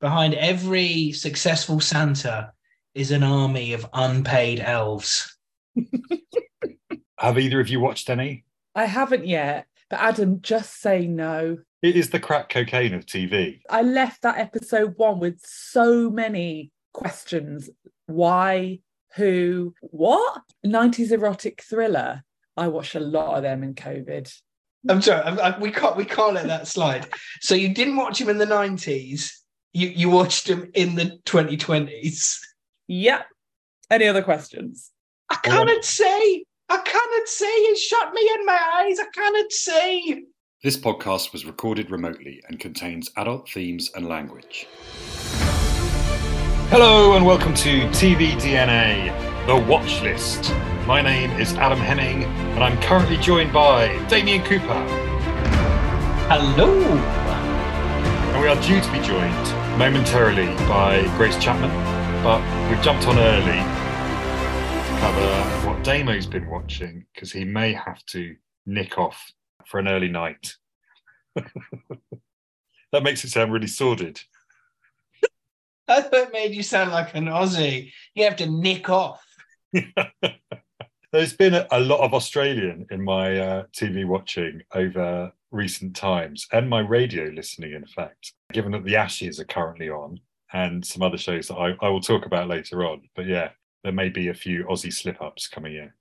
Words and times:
behind 0.00 0.34
every 0.34 1.12
successful 1.12 1.80
Santa 1.80 2.52
is 2.94 3.10
an 3.10 3.22
army 3.22 3.72
of 3.72 3.86
unpaid 3.92 4.60
elves. 4.60 5.36
Have 7.18 7.38
either 7.38 7.60
of 7.60 7.68
you 7.68 7.80
watched 7.80 8.10
any? 8.10 8.44
I 8.74 8.84
haven't 8.84 9.26
yet, 9.26 9.66
but 9.90 10.00
Adam, 10.00 10.40
just 10.40 10.80
say 10.80 11.06
no. 11.06 11.58
It 11.82 11.96
is 11.96 12.10
the 12.10 12.20
crack 12.20 12.48
cocaine 12.48 12.94
of 12.94 13.06
TV. 13.06 13.60
I 13.70 13.82
left 13.82 14.22
that 14.22 14.38
episode 14.38 14.94
one 14.96 15.20
with 15.20 15.40
so 15.44 16.10
many 16.10 16.70
questions. 16.92 17.70
Why? 18.06 18.80
Who? 19.14 19.74
What? 19.80 20.42
90s 20.66 21.12
erotic 21.12 21.62
thriller. 21.62 22.22
I 22.56 22.68
watched 22.68 22.94
a 22.96 23.00
lot 23.00 23.36
of 23.36 23.42
them 23.42 23.62
in 23.62 23.74
COVID. 23.74 24.32
I'm 24.88 25.02
sorry, 25.02 25.22
I'm, 25.22 25.38
I, 25.40 25.58
we 25.58 25.70
can't 25.70 25.96
we 25.96 26.04
can't 26.04 26.34
let 26.34 26.46
that 26.46 26.66
slide. 26.66 27.08
So 27.40 27.54
you 27.54 27.74
didn't 27.74 27.96
watch 27.96 28.20
him 28.20 28.28
in 28.28 28.38
the 28.38 28.46
90s. 28.46 29.32
You 29.78 29.90
you 29.94 30.10
watched 30.10 30.48
him 30.48 30.72
in 30.74 30.96
the 30.96 31.20
2020s. 31.24 32.40
Yeah. 32.88 33.22
Any 33.88 34.08
other 34.08 34.22
questions? 34.22 34.90
I 35.30 35.36
cannot 35.36 35.84
say. 35.84 36.44
I 36.68 36.78
cannot 36.78 37.28
say. 37.28 37.46
He 37.46 37.76
shot 37.76 38.12
me 38.12 38.28
in 38.34 38.44
my 38.44 38.58
eyes. 38.74 38.98
I 38.98 39.04
cannot 39.14 39.52
say. 39.52 40.24
This 40.64 40.76
podcast 40.76 41.32
was 41.32 41.46
recorded 41.46 41.92
remotely 41.92 42.42
and 42.48 42.58
contains 42.58 43.12
adult 43.16 43.48
themes 43.48 43.92
and 43.94 44.08
language. 44.08 44.66
Hello 46.70 47.14
and 47.14 47.24
welcome 47.24 47.54
to 47.54 47.82
TV 47.90 48.32
DNA, 48.32 49.14
the 49.46 49.70
watch 49.70 50.02
list. 50.02 50.52
My 50.88 51.00
name 51.00 51.30
is 51.40 51.54
Adam 51.54 51.78
Hemming 51.78 52.24
and 52.24 52.64
I'm 52.64 52.82
currently 52.82 53.16
joined 53.18 53.52
by 53.52 53.96
Damien 54.08 54.42
Cooper. 54.42 54.84
Hello. 56.26 56.82
And 58.32 58.42
we 58.42 58.48
are 58.48 58.60
due 58.60 58.80
to 58.80 58.92
be 58.92 58.98
joined 59.06 59.67
momentarily 59.78 60.46
by 60.66 61.02
Grace 61.16 61.38
Chapman, 61.38 61.70
but 62.24 62.40
we've 62.68 62.82
jumped 62.82 63.06
on 63.06 63.16
early 63.16 63.44
to 63.44 65.00
cover 65.00 65.68
what 65.68 65.84
Damo's 65.84 66.26
been 66.26 66.50
watching 66.50 67.06
because 67.14 67.30
he 67.30 67.44
may 67.44 67.74
have 67.74 68.04
to 68.06 68.34
nick 68.66 68.98
off 68.98 69.30
for 69.66 69.78
an 69.78 69.86
early 69.86 70.08
night. 70.08 70.56
that 71.36 73.04
makes 73.04 73.22
it 73.22 73.30
sound 73.30 73.52
really 73.52 73.68
sordid. 73.68 74.20
I 75.86 76.02
thought 76.02 76.12
it 76.12 76.32
made 76.32 76.56
you 76.56 76.64
sound 76.64 76.90
like 76.90 77.14
an 77.14 77.26
Aussie. 77.26 77.92
You 78.16 78.24
have 78.24 78.36
to 78.36 78.50
nick 78.50 78.90
off. 78.90 79.24
There's 81.12 81.34
been 81.34 81.54
a, 81.54 81.68
a 81.70 81.78
lot 81.78 82.00
of 82.00 82.14
Australian 82.14 82.88
in 82.90 83.04
my 83.04 83.38
uh, 83.38 83.62
TV 83.72 84.04
watching 84.04 84.62
over 84.74 85.32
recent 85.50 85.96
times 85.96 86.46
and 86.52 86.68
my 86.68 86.80
radio 86.80 87.24
listening, 87.24 87.72
in 87.72 87.86
fact, 87.86 88.32
given 88.52 88.72
that 88.72 88.84
the 88.84 88.96
Ashes 88.96 89.40
are 89.40 89.44
currently 89.44 89.88
on 89.88 90.20
and 90.52 90.84
some 90.84 91.02
other 91.02 91.18
shows 91.18 91.48
that 91.48 91.56
I, 91.56 91.74
I 91.80 91.88
will 91.88 92.00
talk 92.00 92.26
about 92.26 92.48
later 92.48 92.84
on. 92.86 93.02
But 93.14 93.26
yeah, 93.26 93.50
there 93.84 93.92
may 93.92 94.08
be 94.08 94.28
a 94.28 94.34
few 94.34 94.64
Aussie 94.64 94.92
slip 94.92 95.20
ups 95.20 95.48
coming 95.48 95.76
in. 95.76 95.92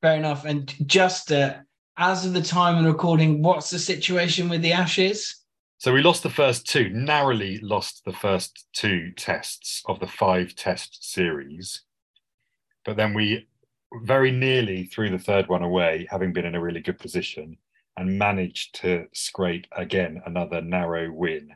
Fair 0.00 0.16
enough. 0.16 0.44
And 0.44 0.74
just 0.88 1.32
uh, 1.32 1.56
as 1.96 2.24
of 2.24 2.32
the 2.32 2.42
time 2.42 2.78
of 2.78 2.92
recording, 2.92 3.42
what's 3.42 3.70
the 3.70 3.78
situation 3.78 4.48
with 4.48 4.62
the 4.62 4.72
Ashes? 4.72 5.42
So 5.78 5.92
we 5.92 6.02
lost 6.02 6.22
the 6.22 6.30
first 6.30 6.66
two, 6.66 6.90
narrowly 6.90 7.58
lost 7.58 8.04
the 8.04 8.12
first 8.12 8.66
two 8.72 9.10
tests 9.16 9.82
of 9.86 9.98
the 9.98 10.06
five 10.06 10.54
test 10.54 11.12
series. 11.12 11.82
But 12.84 12.96
then 12.96 13.14
we 13.14 13.48
very 14.02 14.30
nearly 14.30 14.84
threw 14.84 15.10
the 15.10 15.18
third 15.18 15.48
one 15.48 15.62
away, 15.62 16.06
having 16.10 16.32
been 16.32 16.46
in 16.46 16.54
a 16.54 16.60
really 16.60 16.80
good 16.80 16.98
position, 16.98 17.56
and 17.96 18.18
managed 18.18 18.74
to 18.80 19.06
scrape 19.12 19.66
again 19.76 20.22
another 20.26 20.60
narrow 20.60 21.10
win. 21.10 21.50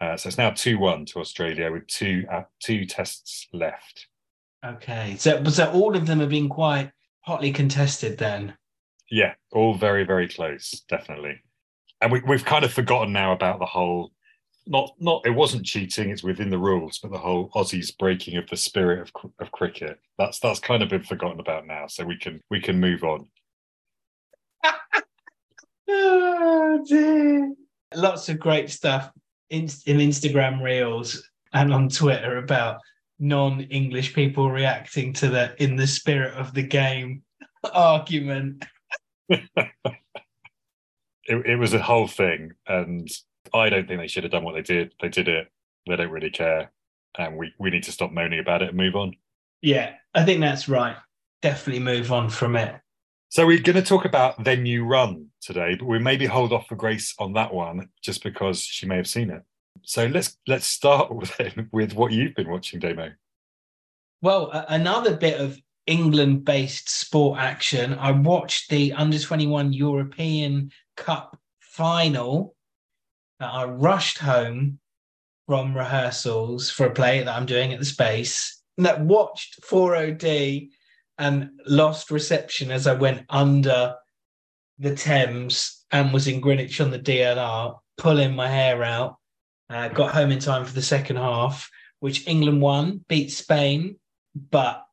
Uh, 0.00 0.16
so 0.16 0.28
it's 0.28 0.38
now 0.38 0.50
2 0.50 0.78
1 0.78 1.06
to 1.06 1.20
Australia 1.20 1.70
with 1.72 1.86
two, 1.86 2.24
uh, 2.30 2.42
two 2.60 2.84
tests 2.84 3.46
left. 3.52 4.06
Okay. 4.64 5.16
So, 5.18 5.42
so 5.44 5.70
all 5.72 5.96
of 5.96 6.06
them 6.06 6.20
have 6.20 6.28
been 6.28 6.48
quite 6.48 6.90
hotly 7.20 7.52
contested 7.52 8.18
then? 8.18 8.54
Yeah, 9.10 9.34
all 9.52 9.74
very, 9.74 10.04
very 10.04 10.28
close, 10.28 10.82
definitely 10.88 11.40
and 12.00 12.12
we, 12.12 12.20
we've 12.20 12.44
kind 12.44 12.64
of 12.64 12.72
forgotten 12.72 13.12
now 13.12 13.32
about 13.32 13.58
the 13.58 13.66
whole 13.66 14.12
not 14.66 14.94
not 14.98 15.24
it 15.24 15.30
wasn't 15.30 15.64
cheating 15.64 16.10
it's 16.10 16.22
within 16.22 16.50
the 16.50 16.58
rules 16.58 16.98
but 16.98 17.12
the 17.12 17.18
whole 17.18 17.50
aussies 17.50 17.96
breaking 17.96 18.36
of 18.36 18.48
the 18.48 18.56
spirit 18.56 19.00
of, 19.00 19.30
of 19.38 19.52
cricket 19.52 19.98
that's 20.18 20.40
that's 20.40 20.58
kind 20.58 20.82
of 20.82 20.88
been 20.88 21.02
forgotten 21.02 21.40
about 21.40 21.66
now 21.66 21.86
so 21.86 22.04
we 22.04 22.18
can 22.18 22.40
we 22.50 22.60
can 22.60 22.78
move 22.78 23.04
on 23.04 23.26
oh, 25.88 26.84
dear. 26.86 27.54
lots 27.94 28.28
of 28.28 28.38
great 28.38 28.70
stuff 28.70 29.10
in, 29.50 29.62
in 29.86 29.98
instagram 29.98 30.62
reels 30.62 31.28
and 31.52 31.72
on 31.72 31.88
twitter 31.88 32.38
about 32.38 32.78
non-english 33.18 34.14
people 34.14 34.50
reacting 34.50 35.12
to 35.12 35.28
the 35.28 35.54
in 35.62 35.76
the 35.76 35.86
spirit 35.86 36.34
of 36.34 36.52
the 36.52 36.62
game 36.62 37.22
argument 37.72 38.64
it, 41.28 41.46
it 41.46 41.58
was 41.58 41.74
a 41.74 41.82
whole 41.82 42.06
thing, 42.06 42.52
and 42.66 43.08
I 43.52 43.68
don't 43.68 43.86
think 43.86 44.00
they 44.00 44.08
should 44.08 44.24
have 44.24 44.32
done 44.32 44.44
what 44.44 44.54
they 44.54 44.62
did. 44.62 44.94
They 45.00 45.08
did 45.08 45.28
it. 45.28 45.48
They 45.86 45.96
don't 45.96 46.10
really 46.10 46.30
care, 46.30 46.72
and 47.18 47.36
we 47.36 47.52
we 47.58 47.70
need 47.70 47.84
to 47.84 47.92
stop 47.92 48.12
moaning 48.12 48.40
about 48.40 48.62
it 48.62 48.68
and 48.68 48.76
move 48.76 48.96
on. 48.96 49.14
Yeah, 49.62 49.94
I 50.14 50.24
think 50.24 50.40
that's 50.40 50.68
right. 50.68 50.96
Definitely 51.42 51.82
move 51.82 52.12
on 52.12 52.30
from 52.30 52.56
it. 52.56 52.74
So 53.28 53.46
we're 53.46 53.60
going 53.60 53.76
to 53.76 53.82
talk 53.82 54.04
about 54.04 54.42
Then 54.44 54.66
You 54.66 54.84
Run 54.84 55.26
today, 55.46 55.76
but 55.76 55.86
we 55.86 55.98
maybe 55.98 56.26
hold 56.26 56.52
off 56.52 56.66
for 56.66 56.76
Grace 56.76 57.14
on 57.18 57.32
that 57.34 57.52
one 57.52 57.88
just 58.02 58.22
because 58.22 58.60
she 58.60 58.86
may 58.86 58.96
have 58.96 59.08
seen 59.08 59.30
it. 59.30 59.42
So 59.82 60.06
let's 60.06 60.36
let's 60.46 60.66
start 60.66 61.14
with 61.14 61.38
with 61.72 61.94
what 61.94 62.12
you've 62.12 62.34
been 62.34 62.50
watching, 62.50 62.80
Damo. 62.80 63.12
Well, 64.22 64.50
another 64.68 65.16
bit 65.16 65.40
of 65.40 65.58
England 65.86 66.44
based 66.44 66.88
sport 66.88 67.38
action. 67.38 67.94
I 67.94 68.10
watched 68.10 68.70
the 68.70 68.92
under 68.92 69.18
21 69.18 69.72
European 69.72 70.70
Cup 70.96 71.38
final. 71.60 72.54
I 73.38 73.64
rushed 73.64 74.18
home 74.18 74.80
from 75.46 75.76
rehearsals 75.76 76.70
for 76.70 76.86
a 76.86 76.92
play 76.92 77.22
that 77.22 77.36
I'm 77.36 77.46
doing 77.46 77.72
at 77.72 77.78
the 77.78 77.84
space 77.84 78.62
that 78.78 79.00
watched 79.00 79.62
4OD 79.62 80.68
and 81.18 81.50
lost 81.66 82.10
reception 82.10 82.70
as 82.70 82.86
I 82.86 82.94
went 82.94 83.24
under 83.30 83.94
the 84.78 84.94
Thames 84.94 85.84
and 85.90 86.12
was 86.12 86.28
in 86.28 86.40
Greenwich 86.40 86.80
on 86.80 86.90
the 86.90 86.98
DLR, 86.98 87.78
pulling 87.96 88.34
my 88.34 88.48
hair 88.48 88.82
out. 88.82 89.16
Uh, 89.68 89.88
got 89.88 90.14
home 90.14 90.30
in 90.30 90.38
time 90.38 90.64
for 90.64 90.72
the 90.72 90.82
second 90.82 91.16
half, 91.16 91.68
which 92.00 92.26
England 92.28 92.60
won, 92.60 93.04
beat 93.08 93.32
Spain, 93.32 93.96
but 94.50 94.84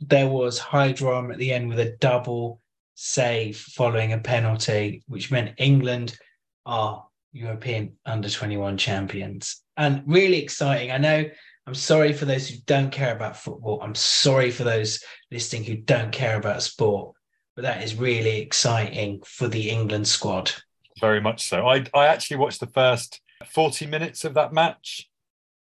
there 0.00 0.28
was 0.28 0.58
high 0.58 0.92
drama 0.92 1.32
at 1.32 1.38
the 1.38 1.52
end 1.52 1.68
with 1.68 1.80
a 1.80 1.96
double 1.98 2.60
save 2.94 3.56
following 3.56 4.12
a 4.12 4.18
penalty, 4.18 5.02
which 5.08 5.30
meant 5.30 5.54
England 5.58 6.16
are 6.64 7.04
European 7.32 7.96
under 8.04 8.28
21 8.28 8.76
champions. 8.78 9.62
And 9.76 10.02
really 10.06 10.42
exciting. 10.42 10.92
I 10.92 10.98
know 10.98 11.24
I'm 11.66 11.74
sorry 11.74 12.12
for 12.12 12.26
those 12.26 12.48
who 12.48 12.58
don't 12.66 12.90
care 12.90 13.14
about 13.14 13.36
football. 13.36 13.80
I'm 13.82 13.94
sorry 13.94 14.50
for 14.50 14.62
those 14.64 15.02
listening 15.32 15.64
who 15.64 15.76
don't 15.76 16.12
care 16.12 16.36
about 16.36 16.62
sport, 16.62 17.15
but 17.56 17.62
that 17.62 17.82
is 17.82 17.96
really 17.96 18.38
exciting 18.38 19.22
for 19.24 19.48
the 19.48 19.70
England 19.70 20.06
squad. 20.06 20.52
Very 21.00 21.20
much 21.20 21.48
so. 21.48 21.66
I, 21.66 21.84
I 21.94 22.06
actually 22.06 22.36
watched 22.36 22.60
the 22.60 22.66
first 22.66 23.20
40 23.46 23.86
minutes 23.86 24.24
of 24.24 24.34
that 24.34 24.52
match 24.52 25.08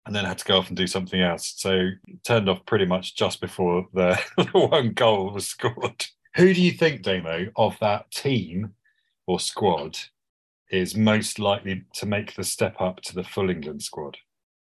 and 0.05 0.15
then 0.15 0.25
had 0.25 0.39
to 0.39 0.45
go 0.45 0.57
off 0.57 0.69
and 0.69 0.75
do 0.75 0.87
something 0.87 1.21
else. 1.21 1.53
So 1.57 1.89
turned 2.23 2.49
off 2.49 2.65
pretty 2.65 2.85
much 2.85 3.15
just 3.15 3.39
before 3.39 3.85
the, 3.93 4.19
the 4.37 4.67
one 4.67 4.93
goal 4.93 5.31
was 5.31 5.47
scored. 5.47 6.05
Who 6.35 6.53
do 6.53 6.61
you 6.61 6.71
think, 6.71 7.03
Damo, 7.03 7.47
of 7.55 7.77
that 7.79 8.09
team 8.11 8.73
or 9.27 9.39
squad 9.39 9.97
is 10.71 10.95
most 10.95 11.39
likely 11.39 11.83
to 11.93 12.05
make 12.05 12.35
the 12.35 12.43
step 12.43 12.75
up 12.79 13.01
to 13.01 13.15
the 13.15 13.23
full 13.23 13.49
England 13.49 13.83
squad? 13.83 14.17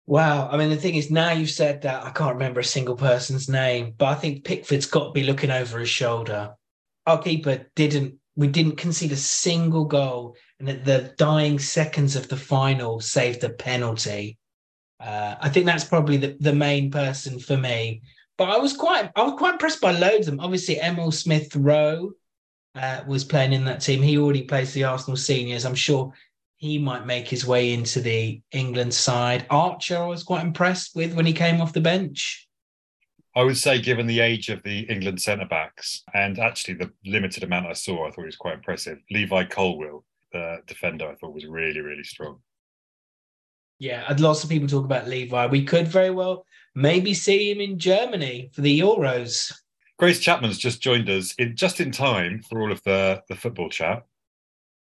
Wow. 0.06 0.48
I 0.50 0.56
mean, 0.56 0.70
the 0.70 0.76
thing 0.76 0.94
is, 0.94 1.10
now 1.10 1.32
you've 1.32 1.50
said 1.50 1.82
that, 1.82 2.04
I 2.04 2.10
can't 2.10 2.34
remember 2.34 2.60
a 2.60 2.64
single 2.64 2.96
person's 2.96 3.48
name, 3.48 3.94
but 3.98 4.06
I 4.06 4.14
think 4.14 4.44
Pickford's 4.44 4.86
got 4.86 5.06
to 5.06 5.12
be 5.12 5.24
looking 5.24 5.50
over 5.50 5.78
his 5.78 5.90
shoulder. 5.90 6.54
Our 7.08 7.20
keeper 7.20 7.66
didn't, 7.74 8.14
we 8.36 8.48
didn't 8.48 8.76
concede 8.76 9.12
a 9.12 9.16
single 9.16 9.86
goal. 9.86 10.36
And 10.60 10.68
at 10.68 10.84
the 10.84 11.14
dying 11.16 11.58
seconds 11.58 12.16
of 12.16 12.28
the 12.28 12.36
final, 12.36 13.00
saved 13.00 13.42
a 13.44 13.48
penalty. 13.48 14.38
Uh, 15.00 15.36
I 15.40 15.48
think 15.48 15.64
that's 15.66 15.84
probably 15.84 16.18
the, 16.18 16.36
the 16.40 16.52
main 16.52 16.90
person 16.90 17.38
for 17.38 17.56
me. 17.56 18.02
But 18.36 18.50
I 18.50 18.58
was 18.58 18.76
quite 18.76 19.10
I 19.16 19.22
was 19.22 19.38
quite 19.38 19.54
impressed 19.54 19.80
by 19.80 19.92
loads 19.92 20.28
of 20.28 20.36
them. 20.36 20.40
Obviously, 20.40 20.80
Emile 20.80 21.10
Smith 21.10 21.54
Rowe 21.56 22.12
uh, 22.74 23.00
was 23.06 23.24
playing 23.24 23.52
in 23.52 23.64
that 23.64 23.80
team. 23.80 24.02
He 24.02 24.18
already 24.18 24.42
plays 24.42 24.72
the 24.72 24.84
Arsenal 24.84 25.16
seniors. 25.16 25.64
I'm 25.64 25.74
sure 25.74 26.12
he 26.58 26.78
might 26.78 27.06
make 27.06 27.28
his 27.28 27.46
way 27.46 27.72
into 27.72 28.00
the 28.00 28.40
England 28.52 28.92
side. 28.92 29.46
Archer, 29.50 29.96
I 29.96 30.06
was 30.06 30.24
quite 30.24 30.44
impressed 30.44 30.94
with 30.94 31.14
when 31.14 31.26
he 31.26 31.32
came 31.32 31.60
off 31.60 31.72
the 31.72 31.80
bench. 31.80 32.47
I 33.36 33.42
would 33.44 33.56
say, 33.56 33.80
given 33.80 34.06
the 34.06 34.20
age 34.20 34.48
of 34.48 34.62
the 34.62 34.80
England 34.80 35.20
centre 35.20 35.46
backs 35.46 36.02
and 36.14 36.38
actually 36.38 36.74
the 36.74 36.92
limited 37.04 37.44
amount 37.44 37.66
I 37.66 37.74
saw, 37.74 38.06
I 38.06 38.10
thought 38.10 38.22
he 38.22 38.26
was 38.26 38.36
quite 38.36 38.54
impressive. 38.54 38.98
Levi 39.10 39.44
Colwill, 39.44 40.04
the 40.32 40.58
defender, 40.66 41.08
I 41.08 41.14
thought 41.14 41.34
was 41.34 41.46
really, 41.46 41.80
really 41.80 42.04
strong. 42.04 42.40
Yeah, 43.78 44.04
I'd 44.08 44.18
lots 44.18 44.42
of 44.42 44.50
people 44.50 44.66
talk 44.66 44.84
about 44.84 45.06
Levi. 45.06 45.46
We 45.46 45.64
could 45.64 45.86
very 45.86 46.10
well 46.10 46.44
maybe 46.74 47.14
see 47.14 47.50
him 47.50 47.60
in 47.60 47.78
Germany 47.78 48.50
for 48.52 48.60
the 48.60 48.80
Euros. 48.80 49.52
Grace 49.98 50.18
Chapman's 50.20 50.58
just 50.58 50.80
joined 50.80 51.08
us 51.08 51.34
in 51.38 51.54
just 51.54 51.80
in 51.80 51.92
time 51.92 52.42
for 52.42 52.60
all 52.60 52.72
of 52.72 52.82
the 52.82 53.22
the 53.28 53.36
football 53.36 53.68
chat. 53.68 54.04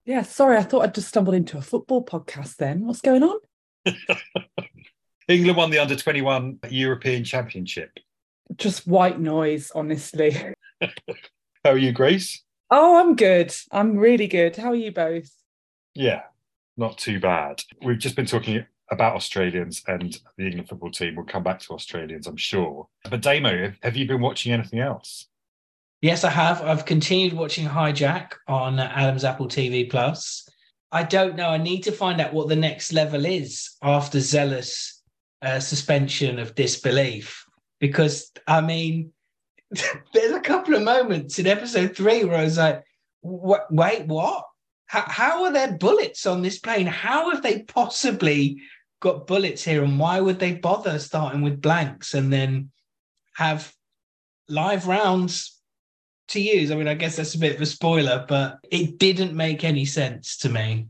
Yeah, 0.05 0.23
sorry, 0.23 0.57
I 0.57 0.63
thought 0.63 0.83
I'd 0.83 0.95
just 0.95 1.09
stumbled 1.09 1.35
into 1.35 1.57
a 1.57 1.61
football 1.61 2.03
podcast 2.03 2.57
then. 2.57 2.85
What's 2.85 3.01
going 3.01 3.23
on? 3.23 3.39
England 5.27 5.57
won 5.57 5.69
the 5.69 5.79
under 5.79 5.95
21 5.95 6.59
European 6.69 7.23
Championship. 7.23 7.91
Just 8.61 8.85
white 8.85 9.19
noise, 9.19 9.71
honestly. 9.73 10.37
How 11.65 11.71
are 11.71 11.77
you, 11.79 11.91
Grace? 11.91 12.43
Oh, 12.69 12.99
I'm 12.99 13.15
good. 13.15 13.51
I'm 13.71 13.97
really 13.97 14.27
good. 14.27 14.55
How 14.55 14.69
are 14.69 14.75
you 14.75 14.91
both? 14.91 15.31
Yeah, 15.95 16.21
not 16.77 16.99
too 16.99 17.19
bad. 17.19 17.63
We've 17.83 17.97
just 17.97 18.15
been 18.15 18.27
talking 18.27 18.63
about 18.91 19.15
Australians 19.15 19.81
and 19.87 20.15
the 20.37 20.45
England 20.45 20.69
football 20.69 20.91
team. 20.91 21.15
We'll 21.15 21.25
come 21.25 21.41
back 21.41 21.59
to 21.61 21.73
Australians, 21.73 22.27
I'm 22.27 22.37
sure. 22.37 22.87
But 23.09 23.23
Damo, 23.23 23.73
have 23.81 23.97
you 23.97 24.07
been 24.07 24.21
watching 24.21 24.53
anything 24.53 24.79
else? 24.79 25.25
Yes, 26.03 26.23
I 26.23 26.29
have. 26.29 26.61
I've 26.61 26.85
continued 26.85 27.33
watching 27.33 27.67
Hijack 27.67 28.33
on 28.47 28.79
Adam's 28.79 29.23
Apple 29.23 29.47
TV 29.47 29.89
Plus. 29.89 30.47
I 30.91 31.01
don't 31.01 31.35
know. 31.35 31.49
I 31.49 31.57
need 31.57 31.81
to 31.85 31.91
find 31.91 32.21
out 32.21 32.33
what 32.33 32.47
the 32.47 32.55
next 32.55 32.93
level 32.93 33.25
is 33.25 33.75
after 33.81 34.19
Zealous 34.19 35.01
uh, 35.41 35.59
suspension 35.59 36.37
of 36.37 36.53
disbelief. 36.53 37.43
Because, 37.81 38.31
I 38.47 38.61
mean, 38.61 39.11
there's 40.13 40.31
a 40.31 40.39
couple 40.39 40.75
of 40.75 40.83
moments 40.83 41.37
in 41.37 41.47
episode 41.47 41.97
three 41.97 42.23
where 42.23 42.37
I 42.37 42.45
was 42.45 42.57
like, 42.57 42.85
wait, 43.21 44.07
what? 44.07 44.45
How, 44.85 45.03
how 45.07 45.43
are 45.43 45.51
there 45.51 45.73
bullets 45.73 46.25
on 46.25 46.41
this 46.41 46.59
plane? 46.59 46.87
How 46.87 47.31
have 47.31 47.43
they 47.43 47.63
possibly 47.63 48.61
got 49.01 49.27
bullets 49.27 49.63
here? 49.63 49.83
And 49.83 49.99
why 49.99 50.21
would 50.21 50.39
they 50.39 50.53
bother 50.53 50.97
starting 50.99 51.41
with 51.41 51.61
blanks 51.61 52.13
and 52.13 52.31
then 52.31 52.71
have 53.35 53.73
live 54.47 54.87
rounds 54.87 55.61
to 56.31 56.41
use. 56.41 56.71
I 56.71 56.75
mean, 56.75 56.87
I 56.87 56.93
guess 56.93 57.15
that's 57.15 57.35
a 57.35 57.39
bit 57.39 57.55
of 57.55 57.61
a 57.61 57.65
spoiler, 57.65 58.25
but 58.27 58.59
it 58.69 58.97
didn't 58.97 59.33
make 59.33 59.63
any 59.63 59.85
sense 59.85 60.37
to 60.37 60.49
me. 60.49 60.87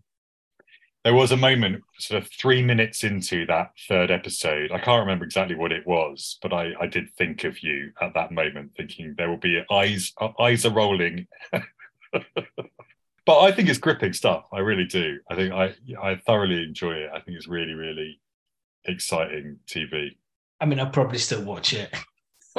There 1.03 1.15
was 1.15 1.31
a 1.31 1.37
moment, 1.37 1.83
sort 1.97 2.21
of 2.21 2.29
three 2.29 2.61
minutes 2.61 3.03
into 3.03 3.45
that 3.47 3.71
third 3.87 4.11
episode. 4.11 4.71
I 4.71 4.79
can't 4.79 4.99
remember 4.99 5.25
exactly 5.25 5.55
what 5.55 5.71
it 5.71 5.85
was, 5.87 6.37
but 6.43 6.53
I, 6.53 6.73
I 6.79 6.85
did 6.85 7.09
think 7.17 7.43
of 7.43 7.63
you 7.63 7.91
at 7.99 8.13
that 8.13 8.31
moment, 8.31 8.73
thinking 8.77 9.15
there 9.17 9.29
will 9.29 9.37
be 9.37 9.63
eyes, 9.71 10.13
eyes 10.39 10.63
are 10.63 10.73
rolling. 10.73 11.27
but 11.51 13.39
I 13.39 13.51
think 13.51 13.67
it's 13.67 13.79
gripping 13.79 14.13
stuff. 14.13 14.45
I 14.53 14.59
really 14.59 14.85
do. 14.85 15.19
I 15.29 15.35
think 15.35 15.53
I, 15.53 15.73
I 15.99 16.15
thoroughly 16.17 16.63
enjoy 16.63 16.93
it. 16.93 17.09
I 17.11 17.19
think 17.19 17.35
it's 17.35 17.47
really, 17.47 17.73
really 17.73 18.19
exciting 18.85 19.57
TV. 19.67 20.17
I 20.59 20.65
mean, 20.65 20.79
I'll 20.79 20.89
probably 20.89 21.17
still 21.17 21.43
watch 21.43 21.73
it. 21.73 21.91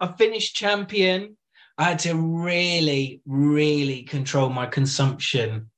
I 0.00 0.12
finished 0.18 0.56
champion. 0.56 1.36
I 1.78 1.84
had 1.84 1.98
to 2.00 2.14
really, 2.14 3.20
really 3.26 4.02
control 4.02 4.50
my 4.50 4.66
consumption, 4.66 5.70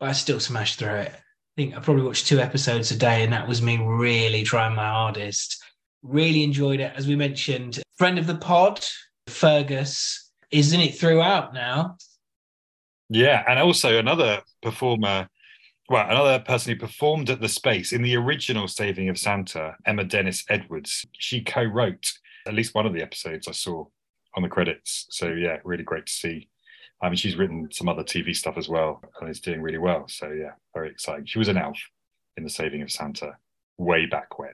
but 0.00 0.08
I 0.08 0.12
still 0.12 0.40
smashed 0.40 0.78
through 0.78 0.94
it. 0.94 1.12
I 1.12 1.54
think 1.56 1.76
I 1.76 1.80
probably 1.80 2.02
watched 2.02 2.26
two 2.26 2.40
episodes 2.40 2.90
a 2.90 2.96
day, 2.96 3.22
and 3.22 3.32
that 3.32 3.46
was 3.46 3.60
me 3.60 3.78
really 3.78 4.42
trying 4.42 4.74
my 4.74 4.88
hardest. 4.88 5.62
Really 6.02 6.42
enjoyed 6.42 6.80
it. 6.80 6.92
As 6.96 7.06
we 7.06 7.14
mentioned, 7.14 7.82
friend 7.98 8.18
of 8.18 8.26
the 8.26 8.36
pod, 8.36 8.84
Fergus, 9.26 10.32
is 10.50 10.72
in 10.72 10.80
it 10.80 10.98
throughout 10.98 11.52
now. 11.52 11.98
Yeah, 13.10 13.44
and 13.46 13.58
also 13.58 13.98
another 13.98 14.40
performer, 14.62 15.28
well, 15.88 16.08
another 16.08 16.38
person 16.38 16.72
who 16.72 16.78
performed 16.78 17.28
at 17.28 17.40
the 17.40 17.48
space 17.48 17.92
in 17.92 18.02
the 18.02 18.16
original 18.16 18.68
Saving 18.68 19.08
of 19.08 19.18
Santa, 19.18 19.76
Emma 19.84 20.04
Dennis 20.04 20.44
Edwards. 20.48 21.04
She 21.12 21.42
co 21.42 21.62
wrote 21.62 22.12
at 22.46 22.54
least 22.54 22.74
one 22.74 22.86
of 22.86 22.94
the 22.94 23.02
episodes 23.02 23.46
I 23.46 23.52
saw 23.52 23.84
on 24.34 24.42
the 24.42 24.48
credits. 24.48 25.06
So 25.10 25.28
yeah, 25.28 25.58
really 25.64 25.82
great 25.82 26.06
to 26.06 26.12
see. 26.12 26.48
I 27.02 27.08
mean, 27.08 27.16
she's 27.16 27.36
written 27.36 27.68
some 27.72 27.88
other 27.88 28.04
TV 28.04 28.36
stuff 28.36 28.58
as 28.58 28.68
well, 28.68 29.02
and 29.20 29.30
is 29.30 29.40
doing 29.40 29.62
really 29.62 29.78
well. 29.78 30.06
So 30.08 30.30
yeah, 30.30 30.52
very 30.74 30.90
exciting. 30.90 31.26
She 31.26 31.38
was 31.38 31.48
an 31.48 31.56
elf 31.56 31.78
in 32.36 32.44
The 32.44 32.50
Saving 32.50 32.82
of 32.82 32.90
Santa 32.90 33.36
way 33.78 34.06
back 34.06 34.38
when. 34.38 34.52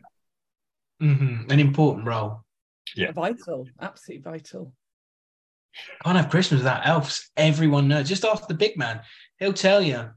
Mm-hmm. 1.02 1.50
An 1.50 1.60
important 1.60 2.06
role. 2.06 2.42
Yeah, 2.94 3.12
vital, 3.12 3.66
absolutely 3.80 4.22
vital. 4.22 4.72
Can't 6.04 6.16
have 6.16 6.30
Christmas 6.30 6.60
without 6.60 6.86
elves. 6.86 7.30
Everyone 7.36 7.88
knows. 7.88 8.08
Just 8.08 8.24
ask 8.24 8.46
the 8.46 8.54
big 8.54 8.76
man; 8.76 9.00
he'll 9.38 9.52
tell 9.52 9.82
you. 9.82 10.10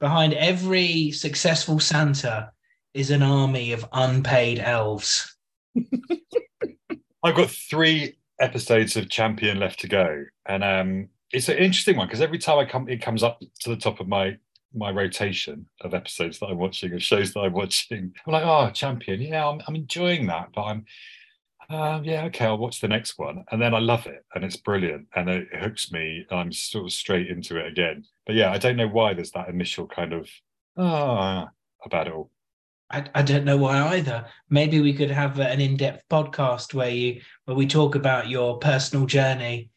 Behind 0.00 0.34
every 0.34 1.12
successful 1.12 1.80
Santa 1.80 2.50
is 2.92 3.10
an 3.10 3.22
army 3.22 3.72
of 3.72 3.86
unpaid 3.92 4.58
elves. 4.58 5.36
I've 7.24 7.34
got 7.34 7.50
three 7.50 8.18
episodes 8.38 8.96
of 8.96 9.08
Champion 9.08 9.58
left 9.58 9.80
to 9.80 9.88
go, 9.88 10.24
and 10.46 10.62
um, 10.62 11.08
it's 11.32 11.48
an 11.48 11.58
interesting 11.58 11.96
one 11.96 12.06
because 12.06 12.20
every 12.20 12.38
time 12.38 12.58
I 12.58 12.64
come, 12.64 12.88
it 12.88 13.02
comes 13.02 13.22
up 13.22 13.40
to 13.60 13.70
the 13.70 13.76
top 13.76 14.00
of 14.00 14.08
my 14.08 14.36
my 14.74 14.90
rotation 14.90 15.66
of 15.82 15.94
episodes 15.94 16.40
that 16.40 16.46
I'm 16.46 16.58
watching, 16.58 16.92
of 16.92 17.02
shows 17.02 17.32
that 17.32 17.40
I'm 17.40 17.52
watching. 17.52 18.12
I'm 18.26 18.32
like, 18.32 18.44
oh, 18.44 18.70
Champion, 18.70 19.20
yeah, 19.20 19.46
I'm, 19.46 19.60
I'm 19.66 19.76
enjoying 19.76 20.26
that, 20.26 20.48
but 20.52 20.64
I'm, 20.64 20.84
uh, 21.70 22.00
yeah, 22.02 22.24
okay, 22.24 22.44
I'll 22.46 22.58
watch 22.58 22.80
the 22.80 22.88
next 22.88 23.16
one, 23.16 23.44
and 23.50 23.62
then 23.62 23.72
I 23.72 23.78
love 23.78 24.06
it, 24.06 24.24
and 24.34 24.44
it's 24.44 24.56
brilliant, 24.56 25.06
and 25.14 25.30
it 25.30 25.48
hooks 25.54 25.92
me, 25.92 26.26
and 26.28 26.40
I'm 26.40 26.52
sort 26.52 26.86
of 26.86 26.92
straight 26.92 27.28
into 27.28 27.56
it 27.56 27.66
again. 27.66 28.04
But 28.26 28.34
yeah, 28.34 28.50
I 28.50 28.58
don't 28.58 28.76
know 28.76 28.88
why 28.88 29.14
there's 29.14 29.30
that 29.30 29.48
initial 29.48 29.86
kind 29.86 30.12
of 30.12 30.28
ah 30.76 31.48
about 31.84 32.08
it 32.08 32.12
all. 32.12 32.30
I, 32.90 33.04
I 33.14 33.22
don't 33.22 33.44
know 33.44 33.56
why 33.56 33.78
either. 33.96 34.26
Maybe 34.50 34.80
we 34.80 34.92
could 34.92 35.10
have 35.10 35.38
an 35.38 35.60
in-depth 35.60 36.04
podcast 36.10 36.74
where 36.74 36.90
you 36.90 37.20
where 37.44 37.56
we 37.56 37.66
talk 37.66 37.94
about 37.94 38.28
your 38.28 38.58
personal 38.58 39.06
journey 39.06 39.70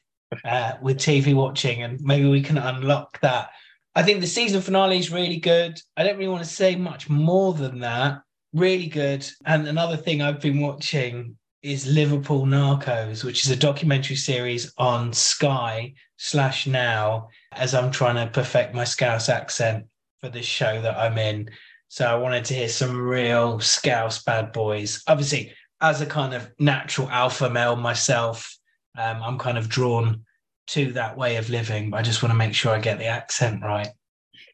uh, 0.45 0.73
with 0.81 0.97
TV 0.97 1.33
watching, 1.33 1.83
and 1.83 1.99
maybe 2.01 2.27
we 2.27 2.41
can 2.41 2.57
unlock 2.57 3.19
that. 3.21 3.49
I 3.95 4.03
think 4.03 4.21
the 4.21 4.27
season 4.27 4.61
finale 4.61 4.99
is 4.99 5.11
really 5.11 5.37
good. 5.37 5.79
I 5.95 6.03
don't 6.03 6.17
really 6.17 6.29
want 6.29 6.43
to 6.43 6.49
say 6.49 6.75
much 6.75 7.09
more 7.09 7.53
than 7.53 7.79
that. 7.79 8.21
Really 8.53 8.87
good. 8.87 9.27
And 9.45 9.67
another 9.67 9.97
thing 9.97 10.21
I've 10.21 10.41
been 10.41 10.59
watching 10.59 11.35
is 11.63 11.87
Liverpool 11.87 12.45
Narcos, 12.45 13.23
which 13.23 13.43
is 13.43 13.49
a 13.49 13.55
documentary 13.55 14.15
series 14.15 14.71
on 14.77 15.13
Sky 15.13 15.93
slash 16.17 16.67
Now. 16.67 17.29
As 17.53 17.73
I'm 17.73 17.91
trying 17.91 18.15
to 18.15 18.31
perfect 18.31 18.75
my 18.75 18.83
Scouse 18.83 19.29
accent 19.29 19.85
for 20.21 20.29
this 20.29 20.45
show 20.45 20.79
that 20.81 20.97
I'm 20.97 21.17
in, 21.17 21.49
so 21.87 22.05
I 22.05 22.15
wanted 22.15 22.45
to 22.45 22.53
hear 22.53 22.69
some 22.69 22.95
real 22.95 23.59
Scouse 23.59 24.23
bad 24.23 24.51
boys. 24.51 25.03
Obviously, 25.07 25.53
as 25.81 26.01
a 26.01 26.05
kind 26.05 26.33
of 26.33 26.51
natural 26.59 27.09
alpha 27.09 27.49
male 27.49 27.75
myself, 27.75 28.56
um, 28.97 29.21
I'm 29.23 29.37
kind 29.37 29.57
of 29.57 29.69
drawn 29.69 30.23
to 30.67 30.91
that 30.93 31.17
way 31.17 31.37
of 31.37 31.49
living. 31.49 31.89
But 31.89 31.97
I 31.97 32.01
just 32.01 32.21
want 32.21 32.31
to 32.31 32.37
make 32.37 32.53
sure 32.53 32.73
I 32.73 32.79
get 32.79 32.99
the 32.99 33.05
accent 33.05 33.63
right. 33.63 33.87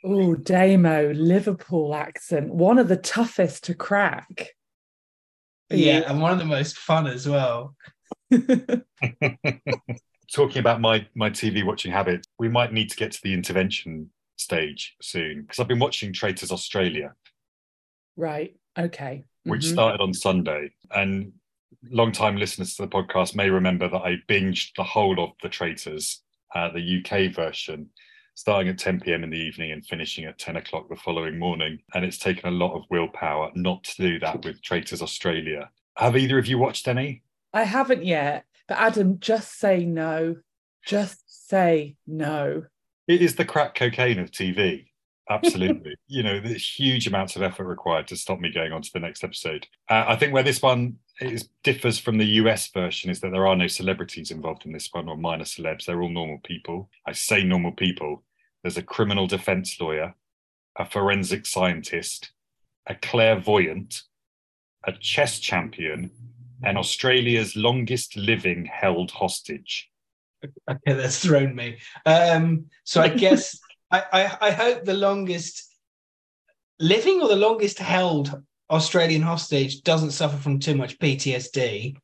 Oh, 0.03 0.35
Damo, 0.35 1.13
Liverpool 1.13 1.95
accent, 1.95 2.53
one 2.53 2.77
of 2.77 2.87
the 2.87 2.97
toughest 2.97 3.63
to 3.65 3.73
crack. 3.73 4.49
Yeah, 5.69 6.03
and 6.07 6.21
one 6.21 6.33
of 6.33 6.39
the 6.39 6.45
most 6.45 6.77
fun 6.77 7.07
as 7.07 7.27
well. 7.27 7.75
Talking 10.31 10.59
about 10.59 10.81
my 10.81 11.07
my 11.15 11.29
TV 11.29 11.65
watching 11.65 11.91
habits, 11.91 12.27
we 12.37 12.49
might 12.49 12.73
need 12.73 12.89
to 12.89 12.97
get 12.97 13.11
to 13.13 13.19
the 13.23 13.33
intervention 13.33 14.09
stage 14.35 14.95
soon 15.01 15.41
because 15.41 15.59
I've 15.59 15.67
been 15.67 15.79
watching 15.79 16.13
Traitors 16.13 16.51
Australia. 16.51 17.13
Right. 18.15 18.55
Okay. 18.77 19.25
Which 19.43 19.61
mm-hmm. 19.61 19.73
started 19.73 20.01
on 20.01 20.13
Sunday. 20.13 20.71
And 20.91 21.33
long-time 21.89 22.37
listeners 22.37 22.75
to 22.75 22.83
the 22.83 22.87
podcast 22.87 23.35
may 23.35 23.49
remember 23.49 23.89
that 23.89 24.01
I 24.01 24.17
binged 24.29 24.71
the 24.75 24.83
whole 24.83 25.23
of 25.23 25.31
The 25.41 25.49
Traitors, 25.49 26.21
uh, 26.55 26.69
the 26.71 26.99
UK 26.99 27.33
version, 27.33 27.89
starting 28.35 28.69
at 28.69 28.77
10 28.77 29.01
p.m. 29.01 29.23
in 29.23 29.29
the 29.29 29.37
evening 29.37 29.71
and 29.71 29.85
finishing 29.85 30.25
at 30.25 30.39
10 30.39 30.57
o'clock 30.57 30.89
the 30.89 30.95
following 30.95 31.37
morning. 31.37 31.79
And 31.93 32.03
it's 32.05 32.17
taken 32.17 32.49
a 32.49 32.55
lot 32.55 32.75
of 32.75 32.83
willpower 32.89 33.51
not 33.55 33.83
to 33.85 34.01
do 34.01 34.19
that 34.19 34.43
with 34.43 34.61
Traitors 34.61 35.01
Australia. 35.01 35.69
Have 35.97 36.17
either 36.17 36.39
of 36.39 36.47
you 36.47 36.57
watched 36.57 36.87
any? 36.87 37.23
I 37.53 37.63
haven't 37.63 38.03
yet. 38.03 38.45
But 38.67 38.79
Adam, 38.79 39.19
just 39.19 39.59
say 39.59 39.85
no. 39.85 40.37
Just 40.85 41.47
say 41.49 41.95
no. 42.07 42.63
It 43.07 43.21
is 43.21 43.35
the 43.35 43.45
crack 43.45 43.75
cocaine 43.75 44.19
of 44.19 44.31
TV. 44.31 44.87
Absolutely. 45.29 45.95
you 46.07 46.23
know, 46.23 46.39
there's 46.39 46.67
huge 46.67 47.07
amounts 47.07 47.35
of 47.35 47.41
effort 47.41 47.65
required 47.65 48.07
to 48.07 48.15
stop 48.15 48.39
me 48.39 48.51
going 48.51 48.71
on 48.71 48.81
to 48.81 48.91
the 48.93 48.99
next 48.99 49.23
episode. 49.23 49.67
Uh, 49.89 50.05
I 50.07 50.15
think 50.15 50.33
where 50.33 50.43
this 50.43 50.61
one 50.61 50.97
is, 51.21 51.49
differs 51.63 51.97
from 51.97 52.17
the 52.17 52.25
US 52.25 52.69
version 52.71 53.09
is 53.09 53.19
that 53.21 53.31
there 53.31 53.47
are 53.47 53.55
no 53.55 53.67
celebrities 53.67 54.31
involved 54.31 54.65
in 54.65 54.73
this 54.73 54.89
one 54.91 55.07
or 55.07 55.17
minor 55.17 55.45
celebs. 55.45 55.85
They're 55.85 56.01
all 56.01 56.09
normal 56.09 56.39
people. 56.43 56.89
I 57.07 57.13
say 57.13 57.43
normal 57.43 57.71
people. 57.71 58.23
There's 58.63 58.77
a 58.77 58.83
criminal 58.83 59.27
defense 59.27 59.79
lawyer, 59.79 60.15
a 60.77 60.85
forensic 60.85 61.45
scientist, 61.45 62.31
a 62.87 62.95
clairvoyant, 62.95 64.01
a 64.85 64.93
chess 64.93 65.39
champion, 65.39 66.11
and 66.63 66.77
Australia's 66.77 67.55
longest 67.55 68.15
living 68.15 68.65
held 68.65 69.11
hostage. 69.11 69.89
Okay, 70.69 70.93
that's 70.93 71.19
thrown 71.19 71.55
me. 71.55 71.77
Um, 72.05 72.65
so 72.83 73.01
I 73.01 73.09
guess 73.09 73.57
I, 73.93 74.37
I, 74.41 74.51
hope 74.51 74.83
the 74.83 74.95
longest 74.95 75.71
living 76.79 77.21
or 77.21 77.27
the 77.27 77.35
longest 77.35 77.77
held 77.77 78.41
Australian 78.71 79.21
hostage 79.21 79.83
doesn't 79.83 80.11
suffer 80.11 80.37
from 80.37 80.59
too 80.59 80.75
much 80.75 80.97
PTSD. 80.97 81.95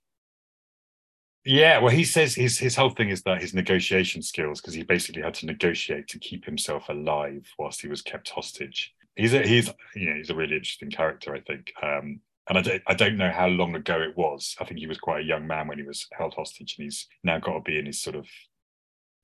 Yeah, 1.46 1.80
well, 1.80 1.90
he 1.90 2.04
says 2.04 2.36
his 2.36 2.60
his 2.60 2.76
whole 2.76 2.92
thing 2.92 3.10
is 3.10 3.24
that 3.24 3.42
his 3.42 3.56
negotiation 3.56 4.22
skills, 4.22 4.62
because 4.62 4.76
he 4.76 4.84
basically 4.84 5.24
had 5.24 5.34
to 5.36 5.48
negotiate 5.48 6.08
to 6.10 6.20
keep 6.20 6.46
himself 6.46 6.90
alive 6.90 7.48
whilst 7.58 7.82
he 7.82 7.88
was 7.88 8.02
kept 8.02 8.30
hostage. 8.30 8.94
He's 9.16 9.34
a 9.34 9.42
he's 9.42 9.72
you 9.96 10.10
know 10.10 10.18
he's 10.18 10.30
a 10.30 10.36
really 10.36 10.58
interesting 10.58 10.92
character, 10.92 11.34
I 11.34 11.40
think. 11.40 11.74
Um, 11.82 12.20
and 12.50 12.58
I 12.58 12.62
don't 12.62 12.84
I 12.88 12.94
don't 12.94 13.18
know 13.18 13.32
how 13.32 13.48
long 13.48 13.74
ago 13.74 14.00
it 14.02 14.16
was. 14.16 14.56
I 14.60 14.66
think 14.66 14.80
he 14.80 14.88
was 14.88 15.00
quite 15.00 15.22
a 15.22 15.28
young 15.28 15.48
man 15.48 15.68
when 15.68 15.80
he 15.80 15.86
was 15.86 16.08
held 16.12 16.36
hostage, 16.36 16.76
and 16.78 16.84
he's 16.84 17.08
now 17.24 17.40
got 17.40 17.54
to 17.54 17.62
be 17.62 17.80
in 17.80 17.88
his 17.88 18.02
sort 18.02 18.16
of 18.16 18.28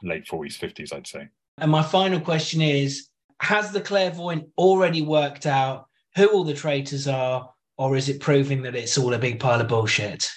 late 0.01 0.27
forties, 0.27 0.57
fifties, 0.57 0.93
I'd 0.93 1.05
say. 1.05 1.27
And 1.57 1.71
my 1.71 1.83
final 1.83 2.19
question 2.19 2.61
is: 2.61 3.09
Has 3.41 3.71
the 3.71 3.81
clairvoyant 3.81 4.47
already 4.57 5.01
worked 5.01 5.45
out 5.45 5.87
who 6.15 6.27
all 6.27 6.43
the 6.43 6.53
traitors 6.53 7.07
are, 7.07 7.49
or 7.77 7.95
is 7.95 8.09
it 8.09 8.19
proving 8.21 8.61
that 8.63 8.75
it's 8.75 8.97
all 8.97 9.13
a 9.13 9.19
big 9.19 9.39
pile 9.39 9.61
of 9.61 9.67
bullshit? 9.67 10.29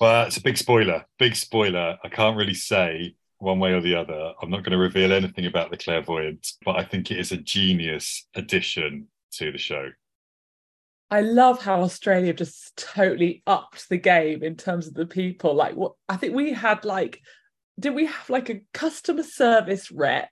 Well, 0.00 0.26
it's 0.26 0.38
a 0.38 0.42
big 0.42 0.56
spoiler. 0.56 1.04
Big 1.18 1.36
spoiler. 1.36 1.98
I 2.02 2.08
can't 2.08 2.36
really 2.36 2.54
say 2.54 3.14
one 3.38 3.58
way 3.58 3.72
or 3.72 3.80
the 3.80 3.94
other. 3.94 4.32
I'm 4.40 4.50
not 4.50 4.62
going 4.62 4.72
to 4.72 4.78
reveal 4.78 5.12
anything 5.12 5.46
about 5.46 5.70
the 5.70 5.76
clairvoyant, 5.76 6.52
but 6.64 6.76
I 6.76 6.84
think 6.84 7.10
it 7.10 7.18
is 7.18 7.32
a 7.32 7.36
genius 7.36 8.26
addition 8.34 9.08
to 9.32 9.52
the 9.52 9.58
show. 9.58 9.90
I 11.10 11.22
love 11.22 11.60
how 11.60 11.82
Australia 11.82 12.32
just 12.32 12.76
totally 12.76 13.42
upped 13.46 13.88
the 13.88 13.96
game 13.96 14.42
in 14.42 14.56
terms 14.56 14.86
of 14.86 14.94
the 14.94 15.06
people. 15.06 15.54
Like, 15.54 15.74
what 15.74 15.94
I 16.08 16.16
think 16.16 16.34
we 16.34 16.52
had 16.52 16.84
like, 16.84 17.20
did 17.80 17.94
we 17.94 18.06
have 18.06 18.30
like 18.30 18.50
a 18.50 18.60
customer 18.72 19.22
service 19.22 19.90
rep, 19.90 20.30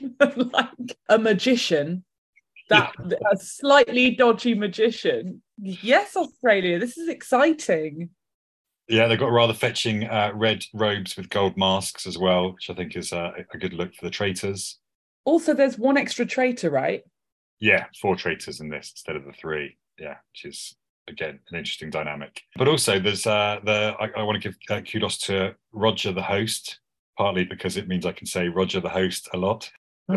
like 0.20 0.98
a 1.08 1.18
magician, 1.18 2.04
that 2.70 2.92
a 3.00 3.36
slightly 3.36 4.12
dodgy 4.12 4.54
magician? 4.54 5.42
Yes, 5.58 6.16
Australia, 6.16 6.78
this 6.78 6.96
is 6.96 7.08
exciting. 7.08 8.10
Yeah, 8.88 9.06
they've 9.06 9.18
got 9.18 9.32
rather 9.32 9.54
fetching 9.54 10.04
uh, 10.04 10.32
red 10.34 10.64
robes 10.74 11.16
with 11.16 11.30
gold 11.30 11.56
masks 11.56 12.06
as 12.06 12.18
well, 12.18 12.52
which 12.52 12.68
I 12.68 12.74
think 12.74 12.96
is 12.96 13.12
uh, 13.12 13.32
a 13.52 13.58
good 13.58 13.72
look 13.72 13.94
for 13.94 14.04
the 14.04 14.10
traitors. 14.10 14.78
Also, 15.24 15.54
there's 15.54 15.78
one 15.78 15.96
extra 15.96 16.26
traitor, 16.26 16.70
right? 16.70 17.02
Yeah, 17.60 17.86
four 18.00 18.16
traitors 18.16 18.60
in 18.60 18.68
this 18.68 18.90
instead 18.90 19.16
of 19.16 19.24
the 19.24 19.32
three. 19.32 19.78
Yeah, 19.98 20.16
which 20.32 20.44
is 20.44 20.76
again 21.08 21.40
an 21.50 21.58
interesting 21.58 21.90
dynamic. 21.90 22.42
But 22.56 22.68
also, 22.68 22.98
there's 22.98 23.26
uh, 23.26 23.60
the 23.64 23.94
I, 23.98 24.10
I 24.16 24.22
want 24.22 24.40
to 24.40 24.48
give 24.48 24.56
uh, 24.70 24.80
kudos 24.80 25.18
to 25.18 25.54
Roger 25.72 26.12
the 26.12 26.22
host, 26.22 26.78
partly 27.16 27.44
because 27.44 27.76
it 27.76 27.88
means 27.88 28.06
I 28.06 28.12
can 28.12 28.26
say 28.26 28.48
Roger 28.48 28.80
the 28.80 28.88
host 28.88 29.28
a 29.32 29.36
lot. 29.36 29.70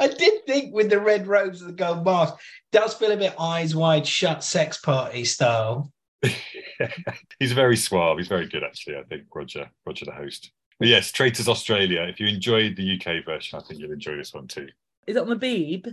I 0.00 0.06
did 0.06 0.46
think 0.46 0.72
with 0.72 0.90
the 0.90 1.00
red 1.00 1.26
robes 1.26 1.60
and 1.60 1.70
the 1.70 1.74
gold 1.74 2.04
mask, 2.04 2.34
does 2.72 2.94
feel 2.94 3.10
a 3.10 3.16
bit 3.16 3.34
eyes 3.38 3.74
wide 3.74 4.06
shut 4.06 4.44
sex 4.44 4.78
party 4.78 5.24
style. 5.24 5.92
He's 7.38 7.52
very 7.52 7.76
suave. 7.76 8.18
He's 8.18 8.28
very 8.28 8.46
good, 8.46 8.64
actually. 8.64 8.96
I 8.96 9.02
think 9.04 9.24
Roger, 9.34 9.68
Roger 9.86 10.04
the 10.04 10.12
host. 10.12 10.52
But 10.78 10.88
yes, 10.88 11.10
Traitors 11.10 11.48
Australia. 11.48 12.02
If 12.02 12.20
you 12.20 12.28
enjoyed 12.28 12.76
the 12.76 12.96
UK 12.96 13.24
version, 13.24 13.58
I 13.58 13.62
think 13.62 13.80
you'll 13.80 13.92
enjoy 13.92 14.16
this 14.16 14.32
one 14.32 14.46
too. 14.46 14.68
Is 15.06 15.16
it 15.16 15.22
on 15.22 15.28
the 15.28 15.36
Beeb? 15.36 15.92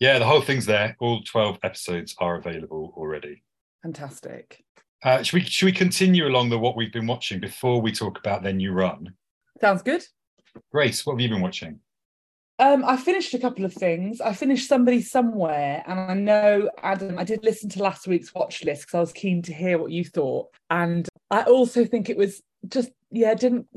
Yeah, 0.00 0.18
the 0.18 0.26
whole 0.26 0.40
thing's 0.40 0.66
there. 0.66 0.96
All 1.00 1.22
twelve 1.22 1.58
episodes 1.62 2.14
are 2.18 2.36
available 2.36 2.94
already. 2.96 3.42
Fantastic. 3.82 4.64
Uh, 5.02 5.22
should 5.22 5.34
we 5.34 5.44
should 5.44 5.66
we 5.66 5.72
continue 5.72 6.26
along 6.26 6.50
the 6.50 6.58
what 6.58 6.76
we've 6.76 6.92
been 6.92 7.06
watching 7.06 7.40
before 7.40 7.80
we 7.80 7.92
talk 7.92 8.18
about 8.18 8.42
then 8.42 8.60
you 8.60 8.72
run? 8.72 9.12
Sounds 9.60 9.82
good. 9.82 10.04
Grace, 10.72 11.04
what 11.04 11.14
have 11.14 11.20
you 11.20 11.28
been 11.28 11.42
watching? 11.42 11.80
Um, 12.60 12.84
I 12.84 12.96
finished 12.96 13.34
a 13.34 13.38
couple 13.38 13.64
of 13.64 13.72
things. 13.72 14.20
I 14.20 14.32
finished 14.32 14.68
Somebody 14.68 15.00
Somewhere, 15.00 15.84
and 15.86 16.00
I 16.00 16.14
know, 16.14 16.70
Adam, 16.82 17.16
I 17.16 17.22
did 17.22 17.44
listen 17.44 17.68
to 17.70 17.82
last 17.82 18.08
week's 18.08 18.34
watch 18.34 18.64
list 18.64 18.82
because 18.82 18.94
I 18.94 19.00
was 19.00 19.12
keen 19.12 19.42
to 19.42 19.52
hear 19.52 19.78
what 19.78 19.92
you 19.92 20.04
thought. 20.04 20.48
And 20.68 21.08
I 21.30 21.42
also 21.42 21.84
think 21.84 22.08
it 22.08 22.16
was 22.16 22.42
just, 22.68 22.90
yeah, 23.10 23.34
didn't. 23.34 23.66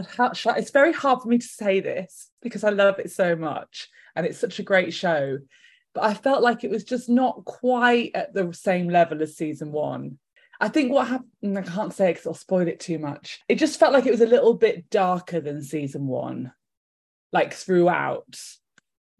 It's 0.00 0.70
very 0.70 0.92
hard 0.92 1.22
for 1.22 1.28
me 1.28 1.38
to 1.38 1.46
say 1.46 1.80
this 1.80 2.30
because 2.40 2.62
I 2.62 2.70
love 2.70 3.00
it 3.00 3.10
so 3.10 3.34
much 3.34 3.88
and 4.18 4.26
it's 4.26 4.38
such 4.38 4.58
a 4.58 4.64
great 4.64 4.92
show. 4.92 5.38
But 5.94 6.04
I 6.04 6.12
felt 6.12 6.42
like 6.42 6.64
it 6.64 6.70
was 6.70 6.84
just 6.84 7.08
not 7.08 7.44
quite 7.44 8.10
at 8.14 8.34
the 8.34 8.52
same 8.52 8.88
level 8.88 9.22
as 9.22 9.36
season 9.36 9.72
one. 9.72 10.18
I 10.60 10.68
think 10.68 10.92
what 10.92 11.06
happened, 11.06 11.30
mm, 11.42 11.56
I 11.56 11.62
can't 11.62 11.94
say 11.94 12.10
because 12.10 12.26
I'll 12.26 12.34
spoil 12.34 12.66
it 12.66 12.80
too 12.80 12.98
much. 12.98 13.40
It 13.48 13.60
just 13.60 13.78
felt 13.78 13.92
like 13.92 14.06
it 14.06 14.10
was 14.10 14.20
a 14.20 14.26
little 14.26 14.54
bit 14.54 14.90
darker 14.90 15.40
than 15.40 15.62
season 15.62 16.08
one 16.08 16.52
like 17.32 17.54
throughout. 17.54 18.40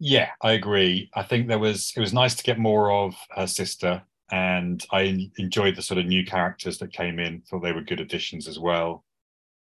Yeah, 0.01 0.31
I 0.43 0.53
agree. 0.53 1.11
I 1.15 1.23
think 1.23 1.47
there 1.47 1.59
was 1.59 1.93
it 1.97 2.01
was 2.01 2.13
nice 2.13 2.35
to 2.35 2.43
get 2.43 2.59
more 2.59 2.91
of 2.91 3.15
her 3.31 3.47
sister, 3.47 4.03
and 4.31 4.85
I 4.91 5.31
enjoyed 5.39 5.77
the 5.77 5.83
sort 5.83 5.99
of 5.99 6.07
new 6.07 6.25
characters 6.25 6.79
that 6.79 6.93
came 6.93 7.21
in. 7.21 7.43
Thought 7.43 7.63
they 7.63 7.73
were 7.73 7.83
good 7.83 8.01
additions 8.01 8.49
as 8.49 8.59
well. 8.59 9.05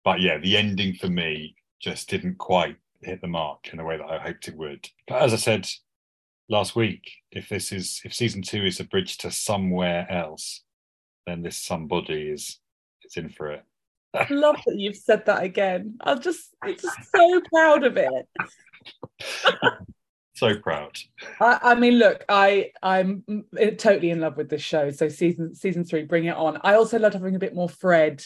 But 0.04 0.20
yeah, 0.20 0.38
the 0.38 0.56
ending 0.56 0.94
for 0.94 1.08
me 1.08 1.54
just 1.80 2.08
didn't 2.08 2.38
quite 2.38 2.76
hit 3.02 3.20
the 3.20 3.26
mark 3.26 3.68
in 3.70 3.78
the 3.78 3.84
way 3.84 3.96
that 3.96 4.06
I 4.06 4.18
hoped 4.18 4.48
it 4.48 4.56
would. 4.56 4.88
But 5.08 5.22
as 5.22 5.32
I 5.32 5.36
said 5.36 5.68
last 6.48 6.76
week, 6.76 7.10
if 7.30 7.48
this 7.48 7.72
is 7.72 8.00
if 8.04 8.14
season 8.14 8.42
two 8.42 8.64
is 8.64 8.80
a 8.80 8.84
bridge 8.84 9.18
to 9.18 9.30
somewhere 9.30 10.10
else, 10.10 10.62
then 11.26 11.42
this 11.42 11.58
somebody 11.58 12.28
is 12.28 12.58
is 13.04 13.16
in 13.16 13.28
for 13.28 13.52
it. 13.52 13.64
I 14.14 14.26
love 14.30 14.56
that 14.66 14.76
you've 14.76 14.96
said 14.96 15.24
that 15.26 15.42
again. 15.42 15.96
I'm 16.02 16.20
just, 16.20 16.54
I'm 16.62 16.76
just 16.76 16.98
so 17.14 17.40
proud 17.50 17.84
of 17.84 17.96
it. 17.96 18.28
so 20.34 20.54
proud. 20.56 20.98
I, 21.40 21.58
I, 21.62 21.74
mean, 21.74 21.94
look, 21.94 22.24
I 22.28 22.72
I'm 22.82 23.24
totally 23.78 24.10
in 24.10 24.20
love 24.20 24.36
with 24.36 24.50
this 24.50 24.62
show. 24.62 24.90
So 24.90 25.08
season 25.08 25.54
season 25.54 25.84
three, 25.84 26.04
bring 26.04 26.26
it 26.26 26.36
on. 26.36 26.58
I 26.62 26.74
also 26.74 26.98
loved 26.98 27.14
having 27.14 27.36
a 27.36 27.40
bit 27.40 27.54
more 27.54 27.68
Fred. 27.68 28.22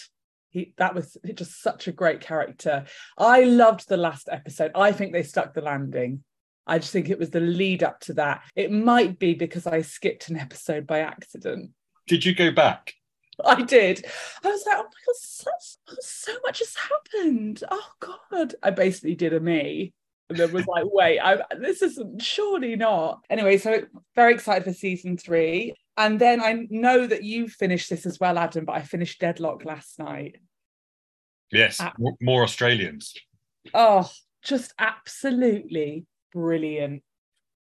He 0.56 0.72
that 0.78 0.94
was 0.94 1.18
just 1.34 1.60
such 1.60 1.86
a 1.86 1.92
great 1.92 2.22
character. 2.22 2.86
I 3.18 3.44
loved 3.44 3.90
the 3.90 3.98
last 3.98 4.30
episode. 4.32 4.70
I 4.74 4.90
think 4.90 5.12
they 5.12 5.22
stuck 5.22 5.52
the 5.52 5.60
landing. 5.60 6.24
I 6.66 6.78
just 6.78 6.94
think 6.94 7.10
it 7.10 7.18
was 7.18 7.28
the 7.28 7.40
lead 7.40 7.82
up 7.82 8.00
to 8.00 8.14
that. 8.14 8.40
It 8.54 8.72
might 8.72 9.18
be 9.18 9.34
because 9.34 9.66
I 9.66 9.82
skipped 9.82 10.30
an 10.30 10.38
episode 10.38 10.86
by 10.86 11.00
accident. 11.00 11.72
Did 12.08 12.24
you 12.24 12.34
go 12.34 12.50
back? 12.50 12.94
I 13.44 13.64
did. 13.64 14.06
I 14.42 14.48
was 14.48 14.64
like, 14.66 14.78
oh 14.78 14.84
my 14.84 14.88
god, 14.88 15.16
so, 15.18 15.50
so 16.00 16.32
much 16.42 16.60
has 16.60 16.74
happened. 16.74 17.62
Oh 17.70 17.90
god. 18.00 18.54
I 18.62 18.70
basically 18.70 19.14
did 19.14 19.34
a 19.34 19.40
me. 19.40 19.92
And 20.28 20.38
then 20.38 20.52
was 20.52 20.66
like, 20.66 20.84
wait, 20.86 21.20
I, 21.20 21.38
this 21.58 21.82
isn't 21.82 22.20
surely 22.20 22.74
not. 22.74 23.20
Anyway, 23.30 23.58
so 23.58 23.82
very 24.14 24.34
excited 24.34 24.64
for 24.64 24.72
season 24.72 25.16
three. 25.16 25.74
And 25.96 26.20
then 26.20 26.40
I 26.42 26.66
know 26.68 27.06
that 27.06 27.22
you 27.22 27.48
finished 27.48 27.90
this 27.90 28.06
as 28.06 28.18
well, 28.18 28.36
Adam, 28.36 28.64
but 28.64 28.74
I 28.74 28.82
finished 28.82 29.20
Deadloch 29.20 29.64
last 29.64 29.98
night. 29.98 30.36
Yes, 31.52 31.80
uh, 31.80 31.90
more 32.20 32.42
Australians. 32.42 33.14
Oh, 33.72 34.10
just 34.42 34.74
absolutely 34.78 36.06
brilliant. 36.32 37.02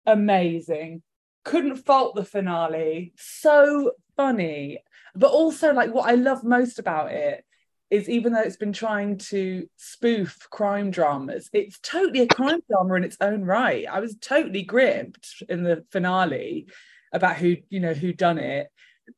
Amazing. 0.04 1.02
Couldn't 1.44 1.76
fault 1.76 2.16
the 2.16 2.24
finale. 2.24 3.12
So 3.16 3.92
funny 4.16 4.80
but 5.16 5.30
also 5.30 5.72
like 5.72 5.92
what 5.92 6.08
I 6.08 6.14
love 6.14 6.44
most 6.44 6.78
about 6.78 7.10
it 7.10 7.44
is 7.90 8.08
even 8.08 8.32
though 8.32 8.40
it's 8.40 8.56
been 8.56 8.72
trying 8.72 9.18
to 9.18 9.68
spoof 9.76 10.38
crime 10.50 10.90
dramas, 10.90 11.48
it's 11.52 11.78
totally 11.80 12.22
a 12.22 12.26
crime 12.26 12.60
drama 12.68 12.94
in 12.94 13.04
its 13.04 13.16
own 13.20 13.44
right. 13.44 13.86
I 13.90 14.00
was 14.00 14.16
totally 14.16 14.62
gripped 14.62 15.42
in 15.48 15.62
the 15.62 15.84
finale 15.90 16.66
about 17.12 17.36
who, 17.36 17.56
you 17.68 17.80
know, 17.80 17.94
who 17.94 18.12
done 18.12 18.38
it. 18.38 18.68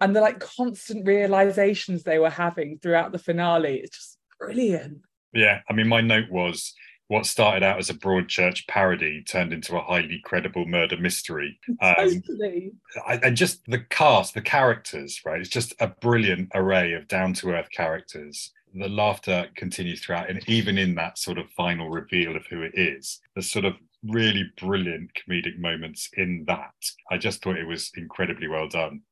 And 0.01 0.15
the 0.15 0.21
like 0.21 0.41
constant 0.41 1.07
realizations 1.07 2.03
they 2.03 2.19
were 2.19 2.29
having 2.29 2.79
throughout 2.79 3.13
the 3.13 3.19
finale. 3.19 3.77
It's 3.77 3.97
just 3.97 4.19
brilliant. 4.39 4.99
Yeah. 5.33 5.61
I 5.69 5.73
mean, 5.73 5.89
my 5.89 6.03
note 6.03 6.31
was 6.31 6.75
what 7.09 7.25
started 7.25 7.63
out 7.63 7.79
as 7.79 7.89
a 7.89 7.95
Broadchurch 7.95 8.67
parody 8.69 9.25
turned 9.25 9.55
into 9.55 9.77
a 9.77 9.81
highly 9.81 10.21
credible 10.25 10.67
murder 10.67 10.97
mystery. 10.97 11.59
Um, 11.81 11.95
totally. 11.97 12.73
And 13.07 13.37
just 13.37 13.65
the 13.67 13.79
cast, 13.79 14.35
the 14.35 14.43
characters, 14.43 15.23
right? 15.25 15.41
It's 15.41 15.49
just 15.49 15.75
a 15.81 15.89
brilliant 15.89 16.51
array 16.55 16.93
of 16.93 17.09
down 17.09 17.33
to 17.35 17.53
earth 17.53 17.71
characters. 17.71 18.53
The 18.75 18.89
laughter 18.89 19.49
continues 19.57 20.01
throughout, 20.01 20.31
and 20.31 20.47
even 20.49 20.79
in 20.79 20.95
that 20.97 21.19
sort 21.19 21.39
of 21.39 21.51
final 21.51 21.91
reveal 21.91 22.37
of 22.37 22.47
who 22.47 22.63
it 22.63 22.73
is, 22.75 23.21
there's 23.35 23.51
sort 23.51 23.65
of 23.65 23.75
really 24.05 24.45
brilliant 24.61 25.11
comedic 25.15 25.59
moments 25.59 26.09
in 26.17 26.45
that. 26.47 26.75
I 27.11 27.19
just 27.19 27.43
thought 27.43 27.59
it 27.59 27.67
was 27.67 27.91
incredibly 27.97 28.49
well 28.49 28.69
done. 28.69 29.03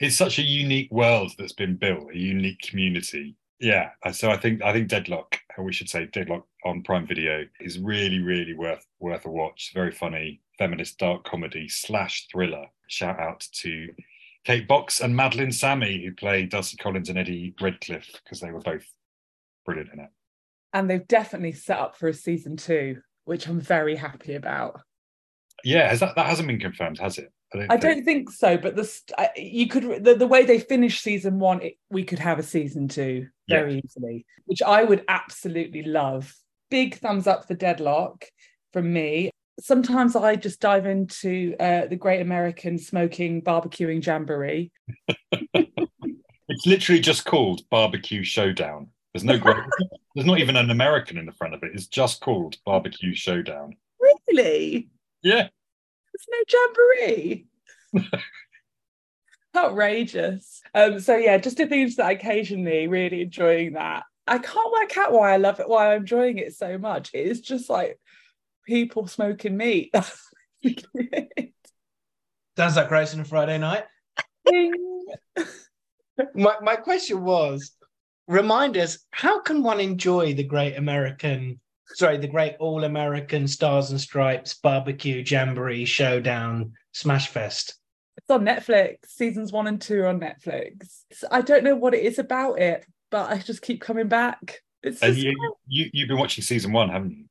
It's 0.00 0.16
such 0.16 0.38
a 0.38 0.42
unique 0.42 0.90
world 0.92 1.32
that's 1.38 1.54
been 1.54 1.76
built, 1.76 2.12
a 2.12 2.18
unique 2.18 2.60
community 2.60 3.36
yeah, 3.58 3.90
uh, 4.04 4.12
so 4.12 4.30
I 4.30 4.36
think 4.36 4.62
I 4.62 4.72
think 4.72 4.88
Deadloch, 4.88 5.38
we 5.58 5.72
should 5.72 5.88
say 5.88 6.06
Deadloch 6.06 6.44
on 6.64 6.82
Prime 6.82 7.06
Video, 7.06 7.44
is 7.60 7.78
really 7.78 8.20
really 8.20 8.54
worth 8.54 8.86
worth 9.00 9.24
a 9.24 9.30
watch. 9.30 9.72
Very 9.74 9.92
funny 9.92 10.40
feminist 10.58 10.98
dark 10.98 11.24
comedy 11.24 11.68
slash 11.68 12.26
thriller. 12.30 12.66
Shout 12.88 13.18
out 13.18 13.46
to 13.62 13.88
Kate 14.44 14.68
Box 14.68 15.00
and 15.00 15.16
Madeleine 15.16 15.52
Sami 15.52 16.04
who 16.04 16.14
play 16.14 16.44
Darcy 16.44 16.76
Collins 16.76 17.08
and 17.08 17.18
Eddie 17.18 17.54
Redcliffe 17.60 18.10
because 18.22 18.40
they 18.40 18.52
were 18.52 18.60
both 18.60 18.84
brilliant 19.66 19.90
in 19.92 20.00
it. 20.00 20.10
And 20.72 20.88
they've 20.88 21.06
definitely 21.06 21.52
set 21.52 21.78
up 21.78 21.96
for 21.96 22.08
a 22.08 22.14
season 22.14 22.56
two. 22.56 23.02
which 23.26 23.48
I'm 23.48 23.60
very 23.60 23.96
happy 23.96 24.34
about. 24.34 24.80
Yeah, 25.64 25.88
has 25.88 26.00
that 26.00 26.14
that 26.16 26.26
hasn't 26.26 26.48
been 26.48 26.60
confirmed, 26.60 26.98
has 26.98 27.18
it? 27.18 27.30
I 27.52 27.58
don't, 27.58 27.72
I 27.72 27.76
don't 27.76 28.04
think 28.04 28.30
so, 28.30 28.56
but 28.56 28.76
the 28.76 29.00
you 29.36 29.68
could 29.68 30.04
the, 30.04 30.14
the 30.14 30.26
way 30.26 30.44
they 30.44 30.58
finished 30.58 31.02
season 31.02 31.38
one, 31.38 31.62
it, 31.62 31.74
we 31.90 32.04
could 32.04 32.18
have 32.18 32.38
a 32.38 32.42
season 32.42 32.88
two 32.88 33.28
very 33.48 33.74
yeah. 33.74 33.80
easily, 33.84 34.26
which 34.46 34.62
I 34.62 34.82
would 34.82 35.04
absolutely 35.08 35.82
love. 35.82 36.34
Big 36.70 36.96
thumbs 36.96 37.26
up 37.26 37.46
for 37.46 37.54
Deadloch 37.54 38.24
from 38.72 38.92
me. 38.92 39.30
Sometimes 39.60 40.16
I 40.16 40.36
just 40.36 40.60
dive 40.60 40.86
into 40.86 41.54
uh, 41.58 41.86
the 41.86 41.96
Great 41.96 42.20
American 42.20 42.78
Smoking 42.78 43.42
Barbecuing 43.42 44.04
Jamboree. 44.04 44.70
it's 45.54 46.66
literally 46.66 47.00
just 47.00 47.24
called 47.24 47.62
Barbecue 47.70 48.22
Showdown. 48.22 48.88
There's 49.16 49.24
no 49.24 49.38
great, 49.38 49.56
there's 50.14 50.26
not 50.26 50.40
even 50.40 50.56
an 50.56 50.70
American 50.70 51.16
in 51.16 51.24
the 51.24 51.32
front 51.32 51.54
of 51.54 51.62
it. 51.62 51.70
It's 51.72 51.86
just 51.86 52.20
called 52.20 52.58
Barbecue 52.66 53.14
Showdown. 53.14 53.74
Really? 53.98 54.90
Yeah. 55.22 55.48
There's 56.12 56.26
no 56.30 56.38
jamboree. 56.52 57.46
Outrageous. 59.56 60.60
Um, 60.74 61.00
so 61.00 61.16
yeah, 61.16 61.38
just 61.38 61.56
dipping 61.56 61.80
into 61.80 61.96
that 61.96 62.12
occasionally, 62.12 62.88
really 62.88 63.22
enjoying 63.22 63.72
that. 63.72 64.02
I 64.26 64.36
can't 64.36 64.70
work 64.70 64.94
out 64.98 65.12
why 65.12 65.32
I 65.32 65.38
love 65.38 65.60
it, 65.60 65.68
why 65.70 65.94
I'm 65.94 66.02
enjoying 66.02 66.36
it 66.36 66.54
so 66.54 66.76
much. 66.76 67.14
It 67.14 67.26
is 67.26 67.40
just 67.40 67.70
like 67.70 67.98
people 68.66 69.06
smoking 69.06 69.56
meat. 69.56 69.94
Sounds 72.58 72.76
like 72.76 72.88
Grace 72.90 73.14
on 73.14 73.20
a 73.20 73.24
Friday 73.24 73.56
night. 73.56 73.84
my 76.34 76.56
my 76.60 76.76
question 76.76 77.24
was 77.24 77.75
remind 78.26 78.76
us 78.76 78.98
how 79.10 79.40
can 79.40 79.62
one 79.62 79.80
enjoy 79.80 80.34
the 80.34 80.44
great 80.44 80.76
American 80.76 81.60
sorry, 81.94 82.18
the 82.18 82.26
great 82.26 82.56
all 82.58 82.84
American 82.84 83.46
Stars 83.46 83.90
and 83.90 84.00
Stripes 84.00 84.54
barbecue 84.54 85.24
jamboree 85.26 85.84
showdown 85.84 86.72
smash 86.92 87.28
fest. 87.28 87.78
It's 88.16 88.30
on 88.30 88.44
Netflix. 88.44 89.06
Seasons 89.06 89.52
one 89.52 89.66
and 89.66 89.80
two 89.80 90.04
on 90.06 90.20
Netflix. 90.20 91.04
I 91.30 91.42
don't 91.42 91.64
know 91.64 91.76
what 91.76 91.94
it 91.94 92.04
is 92.04 92.18
about 92.18 92.58
it, 92.58 92.84
but 93.10 93.30
I 93.30 93.38
just 93.38 93.62
keep 93.62 93.80
coming 93.80 94.08
back. 94.08 94.62
It's 94.82 95.02
and 95.02 95.16
you, 95.16 95.34
you 95.66 95.90
you've 95.92 96.08
been 96.08 96.18
watching 96.18 96.42
season 96.42 96.72
one, 96.72 96.88
haven't 96.88 97.12
you? 97.12 97.24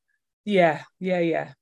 Yeah, 0.44 0.82
yeah, 1.00 1.20
yeah. 1.20 1.52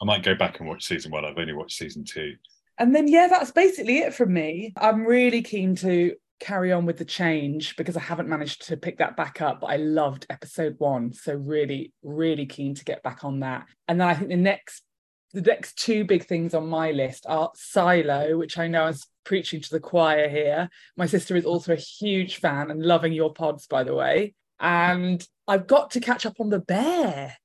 I 0.00 0.04
might 0.04 0.22
go 0.22 0.34
back 0.34 0.60
and 0.60 0.68
watch 0.68 0.84
season 0.84 1.10
one. 1.10 1.24
I've 1.24 1.36
only 1.36 1.52
watched 1.52 1.76
season 1.76 2.04
two. 2.04 2.34
And 2.78 2.94
then 2.94 3.08
yeah, 3.08 3.26
that's 3.28 3.50
basically 3.50 3.98
it 3.98 4.14
from 4.14 4.32
me. 4.32 4.72
I'm 4.76 5.04
really 5.04 5.42
keen 5.42 5.74
to 5.76 6.14
carry 6.40 6.72
on 6.72 6.86
with 6.86 6.96
the 6.96 7.04
change 7.04 7.76
because 7.76 7.96
I 7.96 8.00
haven't 8.00 8.28
managed 8.28 8.66
to 8.66 8.76
pick 8.76 8.98
that 8.98 9.16
back 9.16 9.40
up. 9.40 9.60
But 9.60 9.68
I 9.68 9.76
loved 9.76 10.26
episode 10.30 10.74
one. 10.78 11.12
So 11.12 11.34
really, 11.34 11.92
really 12.02 12.46
keen 12.46 12.74
to 12.74 12.84
get 12.84 13.02
back 13.02 13.24
on 13.24 13.40
that. 13.40 13.66
And 13.86 14.00
then 14.00 14.08
I 14.08 14.14
think 14.14 14.30
the 14.30 14.36
next 14.36 14.82
the 15.32 15.42
next 15.42 15.76
two 15.76 16.04
big 16.04 16.26
things 16.26 16.54
on 16.54 16.66
my 16.66 16.90
list 16.90 17.24
are 17.28 17.52
Silo, 17.54 18.36
which 18.36 18.58
I 18.58 18.66
know 18.66 18.88
is 18.88 19.06
preaching 19.24 19.60
to 19.60 19.70
the 19.70 19.78
choir 19.78 20.28
here. 20.28 20.68
My 20.96 21.06
sister 21.06 21.36
is 21.36 21.44
also 21.44 21.72
a 21.72 21.76
huge 21.76 22.38
fan 22.38 22.70
and 22.70 22.84
loving 22.84 23.12
your 23.12 23.32
pods, 23.32 23.68
by 23.68 23.84
the 23.84 23.94
way. 23.94 24.34
And 24.58 25.24
I've 25.46 25.68
got 25.68 25.92
to 25.92 26.00
catch 26.00 26.26
up 26.26 26.40
on 26.40 26.48
the 26.48 26.58
bear. 26.58 27.36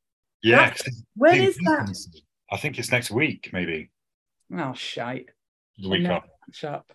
Yeah. 0.41 0.73
when 1.15 1.41
is 1.41 1.57
that? 1.57 1.95
I 2.51 2.57
think 2.57 2.79
it's 2.79 2.91
next 2.91 3.11
week, 3.11 3.49
maybe. 3.53 3.91
Oh 4.51 4.73
shite. 4.73 5.29
The 5.77 5.89
week 5.89 6.07
up. 6.07 6.25
Catch 6.47 6.63
up. 6.63 6.91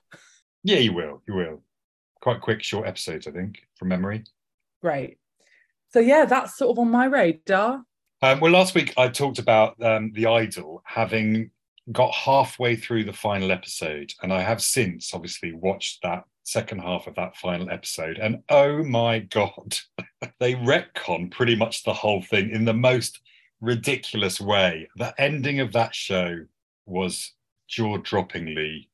Yeah, 0.65 0.79
you 0.79 0.93
will. 0.93 1.23
You 1.29 1.35
will 1.35 1.63
quite 2.21 2.41
quick, 2.41 2.63
short 2.63 2.87
episodes, 2.87 3.27
I 3.27 3.31
think, 3.31 3.67
from 3.77 3.89
memory. 3.89 4.25
Great. 4.83 5.19
So 5.89 6.01
yeah, 6.01 6.25
that's 6.25 6.57
sort 6.57 6.71
of 6.71 6.79
on 6.79 6.91
my 6.91 7.07
radar. 7.07 7.85
Um, 8.23 8.41
well, 8.41 8.53
last 8.53 8.75
week 8.75 8.95
I 8.97 9.09
talked 9.09 9.39
about 9.39 9.83
um, 9.83 10.13
the 10.13 10.27
Idol 10.27 10.83
having 10.85 11.51
got 11.91 12.13
halfway 12.13 12.77
through 12.77 13.05
the 13.05 13.13
final 13.13 13.51
episode, 13.51 14.13
and 14.23 14.33
I 14.33 14.43
have 14.43 14.63
since 14.63 15.15
obviously 15.15 15.53
watched 15.53 16.03
that 16.03 16.25
second 16.45 16.81
half 16.81 17.07
of 17.07 17.15
that 17.17 17.37
final 17.37 17.71
episode, 17.71 18.19
and 18.19 18.43
oh 18.51 18.83
my 18.85 19.21
god, 19.21 19.77
they 20.39 20.55
retcon 20.55 21.31
pretty 21.31 21.57
much 21.57 21.83
the 21.83 21.95
whole 21.95 22.23
thing 22.23 22.51
in 22.51 22.65
the 22.65 22.75
most 22.75 23.21
ridiculous 23.61 24.41
way. 24.41 24.89
The 24.97 25.15
ending 25.19 25.61
of 25.61 25.73
that 25.73 25.95
show 25.95 26.45
was 26.87 27.33
jaw-droppingly 27.69 28.89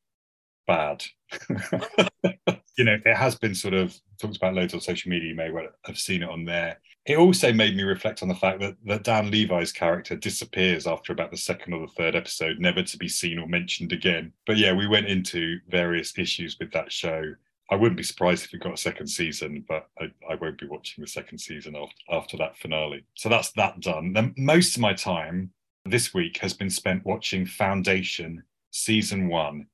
bad. 0.66 1.04
you 2.76 2.84
know, 2.84 2.98
it 3.04 3.16
has 3.16 3.34
been 3.34 3.54
sort 3.54 3.74
of 3.74 3.98
talked 4.20 4.36
about 4.36 4.54
loads 4.54 4.74
on 4.74 4.80
social 4.80 5.10
media. 5.10 5.30
You 5.30 5.34
may 5.34 5.50
well 5.50 5.68
have 5.84 5.98
seen 5.98 6.22
it 6.22 6.28
on 6.28 6.44
there. 6.44 6.78
It 7.06 7.18
also 7.18 7.52
made 7.52 7.76
me 7.76 7.84
reflect 7.84 8.22
on 8.22 8.28
the 8.28 8.34
fact 8.34 8.60
that, 8.60 8.76
that 8.84 9.04
Dan 9.04 9.30
Levy's 9.30 9.72
character 9.72 10.16
disappears 10.16 10.86
after 10.86 11.12
about 11.12 11.30
the 11.30 11.36
second 11.36 11.72
or 11.72 11.80
the 11.80 11.92
third 11.92 12.16
episode, 12.16 12.58
never 12.58 12.82
to 12.82 12.98
be 12.98 13.08
seen 13.08 13.38
or 13.38 13.46
mentioned 13.46 13.92
again. 13.92 14.32
But 14.46 14.56
yeah, 14.56 14.72
we 14.72 14.86
went 14.86 15.06
into 15.06 15.58
various 15.68 16.18
issues 16.18 16.56
with 16.58 16.72
that 16.72 16.90
show. 16.90 17.34
I 17.70 17.76
wouldn't 17.76 17.96
be 17.96 18.02
surprised 18.02 18.44
if 18.44 18.54
it 18.54 18.60
got 18.60 18.74
a 18.74 18.76
second 18.76 19.06
season, 19.06 19.64
but 19.68 19.88
I, 20.00 20.06
I 20.30 20.34
won't 20.34 20.58
be 20.58 20.66
watching 20.66 21.02
the 21.02 21.08
second 21.08 21.38
season 21.38 21.76
after, 21.76 21.94
after 22.10 22.36
that 22.38 22.58
finale. 22.58 23.04
So 23.14 23.28
that's 23.28 23.52
that 23.52 23.80
done. 23.80 24.12
Then 24.12 24.34
most 24.36 24.76
of 24.76 24.82
my 24.82 24.92
time 24.92 25.52
this 25.84 26.12
week 26.12 26.38
has 26.38 26.52
been 26.52 26.70
spent 26.70 27.06
watching 27.06 27.46
Foundation 27.46 28.42
season 28.70 29.28
one 29.28 29.66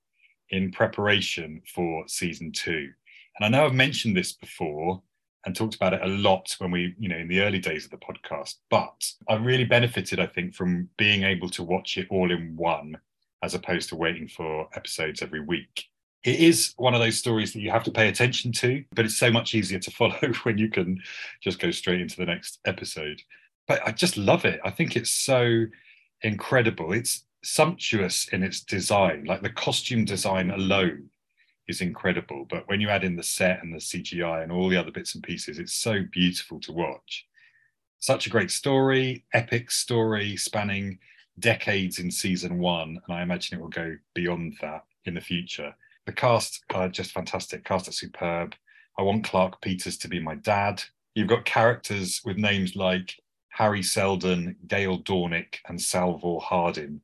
in 0.53 0.71
preparation 0.71 1.61
for 1.75 2.05
season 2.07 2.53
two. 2.53 2.91
And 3.39 3.45
I 3.45 3.49
know 3.49 3.65
I've 3.65 3.75
mentioned 3.75 4.17
this 4.17 4.33
before 4.33 5.03
and 5.45 5.57
talked 5.57 5.75
about 5.75 5.95
it 5.95 6.03
a 6.03 6.07
lot 6.07 6.55
when 6.59 6.71
we, 6.71 6.95
you 6.99 7.09
know, 7.09 7.17
in 7.17 7.27
the 7.27 7.41
early 7.41 7.59
days 7.59 7.85
of 7.85 7.91
the 7.91 7.97
podcast, 7.97 8.57
but 8.71 9.05
I 9.29 9.35
really 9.35 9.65
benefited, 9.65 10.21
I 10.21 10.27
think, 10.27 10.55
from 10.55 10.89
being 10.97 11.25
able 11.25 11.49
to 11.51 11.65
watch 11.65 11.99
it 11.99 12.07
all 12.11 12.31
in 12.31 12.55
one 12.57 12.97
as 13.43 13.55
opposed 13.55 13.89
to 13.89 13.97
waiting 13.97 14.29
for 14.29 14.69
episodes 14.75 15.21
every 15.21 15.41
week. 15.41 15.89
It 16.23 16.39
is 16.39 16.75
one 16.77 16.95
of 16.95 17.01
those 17.01 17.19
stories 17.19 17.53
that 17.53 17.61
you 17.61 17.73
have 17.73 17.83
to 17.85 17.91
pay 17.91 18.09
attention 18.09 18.53
to, 18.53 18.85
but 18.95 19.05
it's 19.05 19.17
so 19.17 19.33
much 19.33 19.55
easier 19.55 19.81
to 19.81 19.91
follow 19.99 20.33
when 20.45 20.59
you 20.59 20.69
can 20.69 21.01
just 21.43 21.59
go 21.59 21.73
straight 21.73 22.01
into 22.01 22.17
the 22.17 22.27
next 22.27 22.61
episode. 22.65 23.21
But 23.67 23.85
I 23.87 23.91
just 23.91 24.17
love 24.17 24.45
it. 24.45 24.61
I 24.65 24.71
think 24.71 24.95
it's 24.95 25.11
so 25.11 25.67
incredible. 26.23 26.93
It's 26.93 27.25
sumptuous 27.45 28.29
in 28.29 28.43
its 28.43 28.61
design. 28.61 29.25
Like 29.25 29.43
the 29.43 29.51
costume 29.51 30.05
design 30.05 30.51
alone 30.51 31.11
is 31.69 31.81
incredible. 31.81 32.47
But 32.49 32.69
when 32.69 32.81
you 32.81 32.89
add 32.89 33.05
in 33.05 33.17
the 33.17 33.23
set 33.23 33.63
and 33.63 33.73
the 33.73 33.79
CGI 33.79 34.43
and 34.43 34.53
all 34.53 34.69
the 34.69 34.77
other 34.77 34.91
bits 34.91 35.15
and 35.15 35.23
pieces, 35.23 35.59
it's 35.59 35.75
so 35.75 36.05
beautiful 36.11 36.61
to 36.61 36.73
watch. 36.73 37.27
Such 37.99 38.27
a 38.27 38.31
great 38.31 38.51
story, 38.51 39.25
epic 39.33 39.71
story 39.71 40.37
spanning 40.37 40.99
decades 41.39 41.99
in 41.99 42.11
season 42.11 42.59
one. 42.59 43.01
And 43.07 43.17
I 43.17 43.23
imagine 43.23 43.59
it 43.59 43.63
will 43.63 43.69
go 43.69 43.97
beyond 44.15 44.57
that 44.61 44.85
in 45.05 45.15
the 45.15 45.21
future. 45.21 45.75
The 46.07 46.13
cast 46.13 46.65
are 46.75 46.89
just 46.89 47.13
fantastic. 47.13 47.65
Cast 47.65 47.89
are 47.89 47.93
superb. 47.93 48.55
I 48.99 49.03
want 49.03 49.25
Clarke 49.25 49.61
Peters 49.61 49.97
to 49.99 50.09
be 50.09 50.21
my 50.21 50.35
dad. 50.35 50.83
You've 51.15 51.29
got 51.29 51.45
characters 51.45 52.21
with 52.25 52.37
names 52.37 52.75
like 52.75 53.15
Hari 53.53 53.83
Seldon, 53.83 54.57
Gaal 54.67 55.03
Dornick, 55.05 55.59
and 55.69 55.81
Salvor 55.81 56.39
Hardin, 56.41 57.01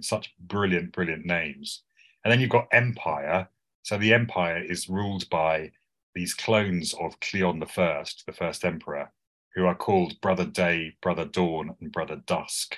such 0.00 0.34
brilliant, 0.38 0.92
brilliant 0.92 1.24
names. 1.24 1.82
And 2.24 2.32
then 2.32 2.40
you've 2.40 2.50
got 2.50 2.68
Empire. 2.72 3.48
So 3.82 3.96
the 3.96 4.12
Empire 4.12 4.62
is 4.62 4.88
ruled 4.88 5.28
by 5.30 5.72
these 6.14 6.34
clones 6.34 6.94
of 7.00 7.20
Cleon 7.20 7.60
the 7.60 7.66
First, 7.66 8.24
the 8.26 8.32
first 8.32 8.64
emperor, 8.64 9.12
who 9.54 9.66
are 9.66 9.74
called 9.74 10.20
Brother 10.20 10.44
Day, 10.44 10.94
Brother 11.00 11.24
Dawn, 11.24 11.74
and 11.80 11.92
Brother 11.92 12.22
Dusk. 12.26 12.76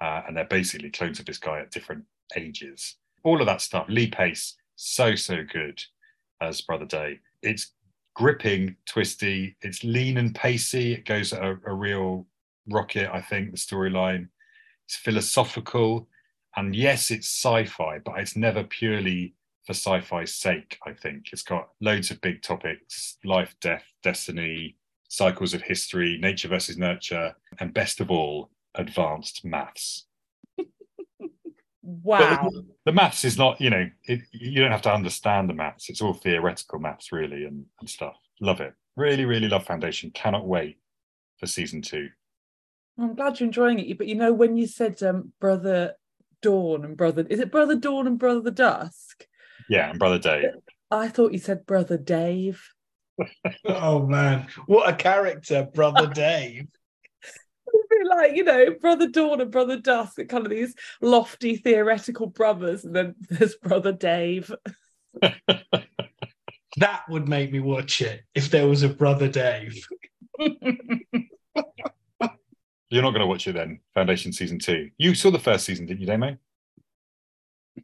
Uh, 0.00 0.22
and 0.26 0.36
they're 0.36 0.44
basically 0.44 0.90
clones 0.90 1.18
of 1.18 1.26
this 1.26 1.38
guy 1.38 1.60
at 1.60 1.70
different 1.70 2.04
ages. 2.36 2.96
All 3.22 3.40
of 3.40 3.46
that 3.46 3.60
stuff. 3.60 3.86
Lee 3.88 4.08
Pace, 4.08 4.56
so, 4.76 5.14
so 5.14 5.44
good 5.44 5.82
as 6.40 6.62
Brother 6.62 6.86
Day. 6.86 7.20
It's 7.42 7.72
gripping, 8.14 8.76
twisty, 8.86 9.56
it's 9.62 9.84
lean 9.84 10.16
and 10.16 10.34
pacey. 10.34 10.94
It 10.94 11.04
goes 11.04 11.32
at 11.32 11.42
a, 11.42 11.58
a 11.66 11.74
real 11.74 12.26
rocket, 12.68 13.10
I 13.12 13.20
think, 13.20 13.50
the 13.50 13.56
storyline. 13.56 14.28
It's 14.86 14.96
philosophical. 14.96 16.08
And 16.56 16.74
yes, 16.74 17.10
it's 17.10 17.28
sci-fi, 17.28 17.98
but 18.04 18.18
it's 18.18 18.36
never 18.36 18.64
purely 18.64 19.34
for 19.64 19.72
sci-fi's 19.72 20.34
sake. 20.34 20.78
I 20.86 20.92
think 20.92 21.26
it's 21.32 21.42
got 21.42 21.68
loads 21.80 22.10
of 22.10 22.20
big 22.20 22.42
topics: 22.42 23.18
life, 23.24 23.54
death, 23.60 23.84
destiny, 24.02 24.76
cycles 25.08 25.54
of 25.54 25.62
history, 25.62 26.18
nature 26.20 26.48
versus 26.48 26.78
nurture, 26.78 27.34
and 27.58 27.74
best 27.74 28.00
of 28.00 28.10
all, 28.10 28.50
advanced 28.74 29.44
maths. 29.44 30.06
wow. 31.82 32.48
The, 32.50 32.66
the, 32.86 32.92
maths 32.92 33.24
is 33.24 33.36
not, 33.36 33.60
you 33.60 33.70
know, 33.70 33.88
it, 34.04 34.20
you 34.32 34.60
don't 34.60 34.72
have 34.72 34.82
to 34.82 34.94
understand 34.94 35.48
the 35.48 35.54
maths. 35.54 35.90
It's 35.90 36.00
all 36.00 36.14
theoretical 36.14 36.78
maths, 36.78 37.12
really, 37.12 37.44
and, 37.44 37.66
and 37.80 37.88
stuff. 37.88 38.16
Love 38.40 38.60
it. 38.60 38.74
Really, 38.96 39.24
really 39.24 39.48
love 39.48 39.66
Foundation. 39.66 40.10
Cannot 40.12 40.46
wait 40.46 40.78
for 41.38 41.46
season 41.46 41.82
two. 41.82 42.08
I'm 42.98 43.14
glad 43.14 43.40
you're 43.40 43.46
enjoying 43.46 43.78
it. 43.78 43.98
But 43.98 44.06
you 44.06 44.14
know, 44.14 44.32
when 44.32 44.56
you 44.56 44.66
said 44.66 45.02
um, 45.02 45.32
brother 45.40 45.94
Dawn 46.42 46.84
and 46.84 46.96
Brother. 46.96 47.26
Is 47.28 47.40
it 47.40 47.52
Brother 47.52 47.76
Dawn 47.76 48.06
and 48.06 48.18
Brother 48.18 48.40
the 48.40 48.50
Dusk? 48.50 49.26
Yeah, 49.68 49.90
and 49.90 49.98
Brother 49.98 50.18
Dave. 50.18 50.44
I 50.90 51.08
thought 51.08 51.32
you 51.32 51.38
said 51.38 51.66
Brother 51.66 51.96
Dave. 51.96 52.62
oh 53.64 54.06
man, 54.06 54.48
what 54.66 54.88
a 54.88 54.96
character, 54.96 55.68
Brother 55.72 56.06
Dave. 56.14 56.66
bit 57.88 58.06
like, 58.06 58.36
you 58.36 58.44
know, 58.44 58.74
Brother 58.80 59.08
Dawn 59.08 59.40
and 59.40 59.50
Brother 59.50 59.78
Dusk, 59.78 60.18
are 60.18 60.24
kind 60.24 60.44
of 60.44 60.50
these 60.50 60.74
lofty 61.00 61.56
theoretical 61.56 62.26
brothers, 62.26 62.84
and 62.84 62.94
then 62.94 63.14
there's 63.28 63.56
Brother 63.56 63.92
Dave. 63.92 64.52
that 66.76 67.02
would 67.08 67.28
make 67.28 67.52
me 67.52 67.60
watch 67.60 68.00
it 68.00 68.22
if 68.34 68.50
there 68.50 68.66
was 68.66 68.82
a 68.82 68.88
Brother 68.88 69.28
Dave. 69.28 69.86
You're 72.90 73.02
not 73.02 73.10
going 73.10 73.20
to 73.20 73.26
watch 73.26 73.46
it 73.46 73.52
then, 73.52 73.80
Foundation 73.94 74.32
season 74.32 74.58
two. 74.58 74.90
You 74.98 75.14
saw 75.14 75.30
the 75.30 75.38
first 75.38 75.64
season, 75.64 75.86
didn't 75.86 76.00
you, 76.00 76.06
Damo? 76.06 76.36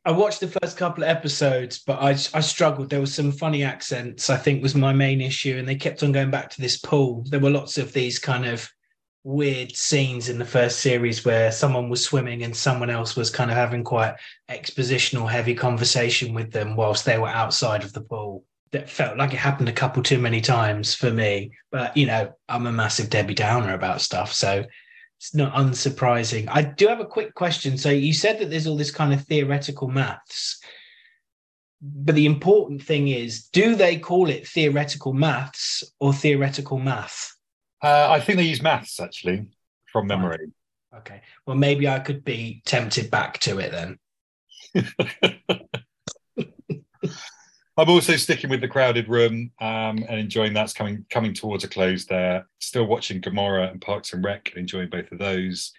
I 0.04 0.10
watched 0.10 0.40
the 0.40 0.48
first 0.48 0.76
couple 0.76 1.04
of 1.04 1.08
episodes, 1.08 1.78
but 1.78 2.02
I 2.02 2.10
I 2.10 2.40
struggled. 2.40 2.90
There 2.90 3.00
was 3.00 3.14
some 3.14 3.30
funny 3.30 3.62
accents. 3.62 4.28
I 4.28 4.36
think 4.36 4.62
was 4.62 4.74
my 4.74 4.92
main 4.92 5.20
issue, 5.20 5.56
and 5.58 5.66
they 5.66 5.76
kept 5.76 6.02
on 6.02 6.12
going 6.12 6.30
back 6.30 6.50
to 6.50 6.60
this 6.60 6.76
pool. 6.76 7.24
There 7.28 7.40
were 7.40 7.50
lots 7.50 7.78
of 7.78 7.92
these 7.92 8.18
kind 8.18 8.44
of 8.46 8.68
weird 9.22 9.74
scenes 9.74 10.28
in 10.28 10.38
the 10.38 10.44
first 10.44 10.80
series 10.80 11.24
where 11.24 11.50
someone 11.50 11.88
was 11.88 12.04
swimming 12.04 12.44
and 12.44 12.54
someone 12.54 12.90
else 12.90 13.16
was 13.16 13.30
kind 13.30 13.50
of 13.50 13.56
having 13.56 13.82
quite 13.82 14.14
expositional, 14.48 15.28
heavy 15.28 15.54
conversation 15.54 16.32
with 16.32 16.52
them 16.52 16.76
whilst 16.76 17.04
they 17.04 17.18
were 17.18 17.28
outside 17.28 17.82
of 17.82 17.92
the 17.92 18.00
pool. 18.00 18.44
That 18.72 18.90
felt 18.90 19.16
like 19.16 19.32
it 19.32 19.38
happened 19.38 19.68
a 19.68 19.72
couple 19.72 20.02
too 20.02 20.18
many 20.18 20.40
times 20.40 20.94
for 20.94 21.12
me. 21.12 21.52
But 21.70 21.96
you 21.96 22.06
know, 22.06 22.32
I'm 22.48 22.66
a 22.66 22.72
massive 22.72 23.08
Debbie 23.08 23.34
Downer 23.34 23.74
about 23.74 24.00
stuff, 24.00 24.32
so 24.32 24.64
it's 25.18 25.34
not 25.34 25.54
unsurprising. 25.54 26.46
I 26.50 26.62
do 26.62 26.88
have 26.88 27.00
a 27.00 27.06
quick 27.06 27.34
question. 27.34 27.78
So 27.78 27.90
you 27.90 28.12
said 28.12 28.38
that 28.38 28.50
there's 28.50 28.66
all 28.66 28.76
this 28.76 28.90
kind 28.90 29.14
of 29.14 29.22
theoretical 29.22 29.88
maths, 29.88 30.60
but 31.80 32.14
the 32.14 32.26
important 32.26 32.82
thing 32.82 33.08
is, 33.08 33.48
do 33.48 33.74
they 33.74 33.98
call 33.98 34.28
it 34.28 34.46
theoretical 34.46 35.12
maths 35.12 35.84
or 36.00 36.12
theoretical 36.12 36.78
math? 36.78 37.34
Uh, 37.82 38.08
I 38.10 38.20
think 38.20 38.38
they 38.38 38.44
use 38.44 38.62
maths 38.62 39.00
actually 39.00 39.46
from 39.92 40.06
memory. 40.06 40.52
Okay. 40.94 41.22
Well, 41.46 41.56
maybe 41.56 41.88
I 41.88 41.98
could 41.98 42.24
be 42.24 42.62
tempted 42.64 43.10
back 43.10 43.38
to 43.40 43.58
it 43.58 43.72
then. 43.72 43.98
I'm 47.78 47.90
also 47.90 48.16
sticking 48.16 48.48
with 48.48 48.62
the 48.62 48.68
crowded 48.68 49.08
room 49.08 49.50
um, 49.60 50.04
and 50.08 50.18
enjoying 50.18 50.54
that's 50.54 50.72
coming 50.72 51.04
coming 51.10 51.34
towards 51.34 51.62
a 51.64 51.68
close 51.68 52.06
there. 52.06 52.46
Still 52.58 52.86
watching 52.86 53.20
Gomorrah 53.20 53.68
and 53.68 53.80
Parks 53.82 54.14
and 54.14 54.24
Rec, 54.24 54.52
enjoying 54.56 54.88
both 54.88 55.12
of 55.12 55.18
those. 55.18 55.72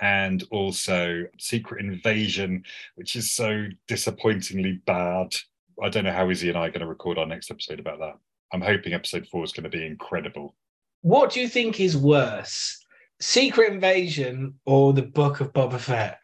And 0.00 0.44
also 0.50 1.24
Secret 1.38 1.84
Invasion, 1.84 2.64
which 2.94 3.16
is 3.16 3.32
so 3.32 3.66
disappointingly 3.86 4.80
bad. 4.86 5.34
I 5.82 5.88
don't 5.88 6.04
know 6.04 6.12
how 6.12 6.30
Izzy 6.30 6.48
and 6.48 6.56
I 6.56 6.68
are 6.68 6.70
going 6.70 6.80
to 6.80 6.86
record 6.86 7.18
our 7.18 7.26
next 7.26 7.50
episode 7.50 7.80
about 7.80 7.98
that. 7.98 8.16
I'm 8.52 8.62
hoping 8.62 8.94
episode 8.94 9.26
four 9.26 9.44
is 9.44 9.52
going 9.52 9.64
to 9.64 9.76
be 9.76 9.84
incredible. 9.84 10.54
What 11.02 11.32
do 11.32 11.40
you 11.40 11.48
think 11.48 11.80
is 11.80 11.96
worse, 11.96 12.84
Secret 13.20 13.72
Invasion 13.72 14.54
or 14.64 14.92
the 14.92 15.02
Book 15.02 15.40
of 15.40 15.52
Boba 15.52 15.78
Fett? 15.78 16.20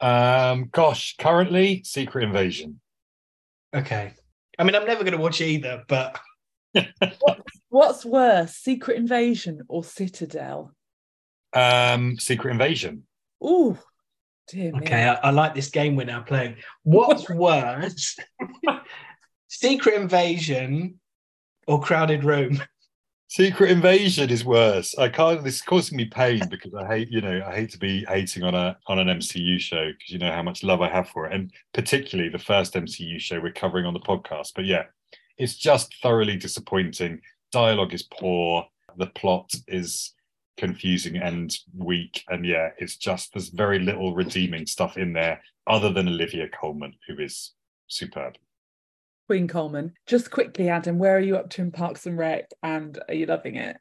Um, 0.00 0.68
gosh, 0.72 1.16
currently 1.16 1.82
Secret 1.84 2.24
Invasion. 2.24 2.80
Okay. 3.74 4.14
I 4.58 4.64
mean, 4.64 4.74
I'm 4.74 4.86
never 4.86 5.02
going 5.02 5.16
to 5.16 5.22
watch 5.22 5.40
either, 5.40 5.82
but 5.88 6.18
what, 7.20 7.40
what's 7.68 8.04
worse, 8.04 8.54
Secret 8.54 8.96
Invasion 8.96 9.62
or 9.68 9.84
Citadel? 9.84 10.74
Um, 11.52 12.18
Secret 12.18 12.52
Invasion. 12.52 13.04
Oh, 13.40 13.78
dear 14.48 14.72
me. 14.72 14.80
Okay, 14.80 15.04
I, 15.04 15.14
I, 15.14 15.30
like 15.30 15.54
this 15.54 15.70
game 15.70 15.96
we're 15.96 16.04
now 16.04 16.22
playing. 16.22 16.56
What's 16.82 17.28
worse, 17.30 18.16
Secret 19.48 20.00
Invasion 20.00 21.00
or 21.66 21.80
Crowded 21.80 22.24
Room? 22.24 22.62
Secret 23.34 23.70
Invasion 23.70 24.28
is 24.28 24.44
worse. 24.44 24.94
I 24.98 25.08
can't. 25.08 25.42
This 25.42 25.54
is 25.54 25.62
causing 25.62 25.96
me 25.96 26.04
pain 26.04 26.42
because 26.50 26.74
I 26.74 26.86
hate, 26.86 27.10
you 27.10 27.22
know, 27.22 27.42
I 27.46 27.54
hate 27.54 27.70
to 27.70 27.78
be 27.78 28.04
hating 28.04 28.42
on 28.42 28.54
a 28.54 28.76
on 28.88 28.98
an 28.98 29.08
MCU 29.08 29.58
show 29.58 29.90
because 29.90 30.12
you 30.12 30.18
know 30.18 30.30
how 30.30 30.42
much 30.42 30.62
love 30.62 30.82
I 30.82 30.90
have 30.90 31.08
for 31.08 31.24
it, 31.24 31.32
and 31.32 31.50
particularly 31.72 32.28
the 32.28 32.38
first 32.38 32.74
MCU 32.74 33.18
show 33.18 33.40
we're 33.40 33.50
covering 33.50 33.86
on 33.86 33.94
the 33.94 34.00
podcast. 34.00 34.48
But 34.54 34.66
yeah, 34.66 34.82
it's 35.38 35.54
just 35.54 35.94
thoroughly 36.02 36.36
disappointing. 36.36 37.22
Dialogue 37.52 37.94
is 37.94 38.02
poor. 38.02 38.66
The 38.98 39.06
plot 39.06 39.50
is 39.66 40.12
confusing 40.58 41.16
and 41.16 41.56
weak, 41.74 42.24
and 42.28 42.44
yeah, 42.44 42.72
it's 42.76 42.98
just 42.98 43.32
there's 43.32 43.48
very 43.48 43.78
little 43.78 44.14
redeeming 44.14 44.66
stuff 44.66 44.98
in 44.98 45.14
there 45.14 45.40
other 45.66 45.90
than 45.90 46.06
Olivia 46.06 46.48
Colman, 46.50 46.92
who 47.08 47.18
is 47.18 47.54
superb. 47.86 48.34
Queen 49.26 49.48
Colman. 49.48 49.94
Just 50.06 50.30
quickly, 50.30 50.68
Adam, 50.68 50.98
where 50.98 51.16
are 51.16 51.20
you 51.20 51.36
up 51.36 51.50
to 51.50 51.62
in 51.62 51.70
Parks 51.70 52.06
and 52.06 52.18
Rec? 52.18 52.50
And 52.62 52.98
are 53.08 53.14
you 53.14 53.26
loving 53.26 53.56
it? 53.56 53.76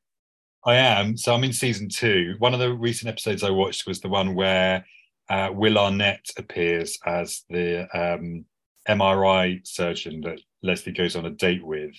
I 0.66 0.76
am. 0.76 1.18
So 1.18 1.34
I'm 1.34 1.44
in 1.44 1.54
season 1.54 1.90
two. 1.90 2.36
One 2.40 2.54
of 2.54 2.60
the 2.60 2.74
recent 2.74 3.10
episodes 3.10 3.44
I 3.44 3.50
watched 3.50 3.88
was 3.88 4.00
the 4.00 4.10
one 4.10 4.36
where 4.36 4.86
uh, 5.30 5.50
Will 5.52 5.78
Arnett 5.78 6.26
appears 6.38 7.00
as 7.06 7.44
the 7.50 7.88
um, 7.98 8.46
MRI 8.88 9.66
surgeon 9.66 10.22
that 10.22 10.40
Leslie 10.62 10.94
goes 10.94 11.16
on 11.16 11.26
a 11.26 11.32
date 11.32 11.66
with. 11.66 11.96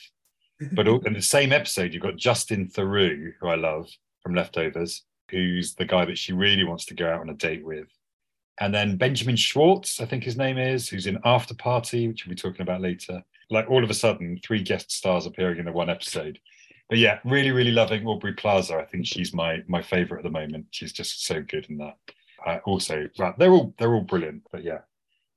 But 0.74 0.86
in 0.86 1.14
the 1.14 1.22
same 1.22 1.50
episode, 1.50 1.92
you've 1.92 2.04
got 2.04 2.16
Justin 2.16 2.68
Theroux, 2.68 3.32
who 3.40 3.48
I 3.48 3.56
love 3.56 3.88
from 4.22 4.36
Leftovers, 4.36 5.02
who's 5.28 5.74
the 5.74 5.84
guy 5.84 6.04
that 6.04 6.18
she 6.18 6.32
really 6.32 6.62
wants 6.62 6.84
to 6.84 6.94
go 6.94 7.10
out 7.10 7.20
on 7.20 7.30
a 7.30 7.34
date 7.34 7.64
with. 7.64 7.88
And 8.60 8.74
then 8.74 8.96
Benjamin 8.96 9.36
Schwartz, 9.36 10.00
I 10.00 10.04
think 10.04 10.24
his 10.24 10.36
name 10.36 10.58
is, 10.58 10.88
who's 10.88 11.06
in 11.06 11.18
After 11.24 11.54
Party, 11.54 12.08
which 12.08 12.26
we'll 12.26 12.34
be 12.34 12.40
talking 12.40 12.62
about 12.62 12.80
later 12.80 13.22
like 13.52 13.70
all 13.70 13.84
of 13.84 13.90
a 13.90 13.94
sudden 13.94 14.40
three 14.42 14.62
guest 14.62 14.90
stars 14.90 15.26
appearing 15.26 15.58
in 15.58 15.66
the 15.66 15.72
one 15.72 15.90
episode. 15.90 16.38
But 16.88 16.98
yeah, 16.98 17.20
really, 17.24 17.52
really 17.52 17.70
loving 17.70 18.06
Aubrey 18.06 18.32
Plaza. 18.32 18.76
I 18.76 18.84
think 18.86 19.06
she's 19.06 19.32
my 19.32 19.62
my 19.68 19.82
favorite 19.82 20.18
at 20.18 20.24
the 20.24 20.30
moment. 20.30 20.66
She's 20.70 20.92
just 20.92 21.26
so 21.26 21.42
good 21.42 21.66
in 21.68 21.78
that. 21.78 21.96
Uh, 22.44 22.58
also, 22.64 23.08
well, 23.18 23.34
they're 23.38 23.52
all 23.52 23.74
they're 23.78 23.94
all 23.94 24.00
brilliant. 24.02 24.42
But 24.50 24.64
yeah, 24.64 24.80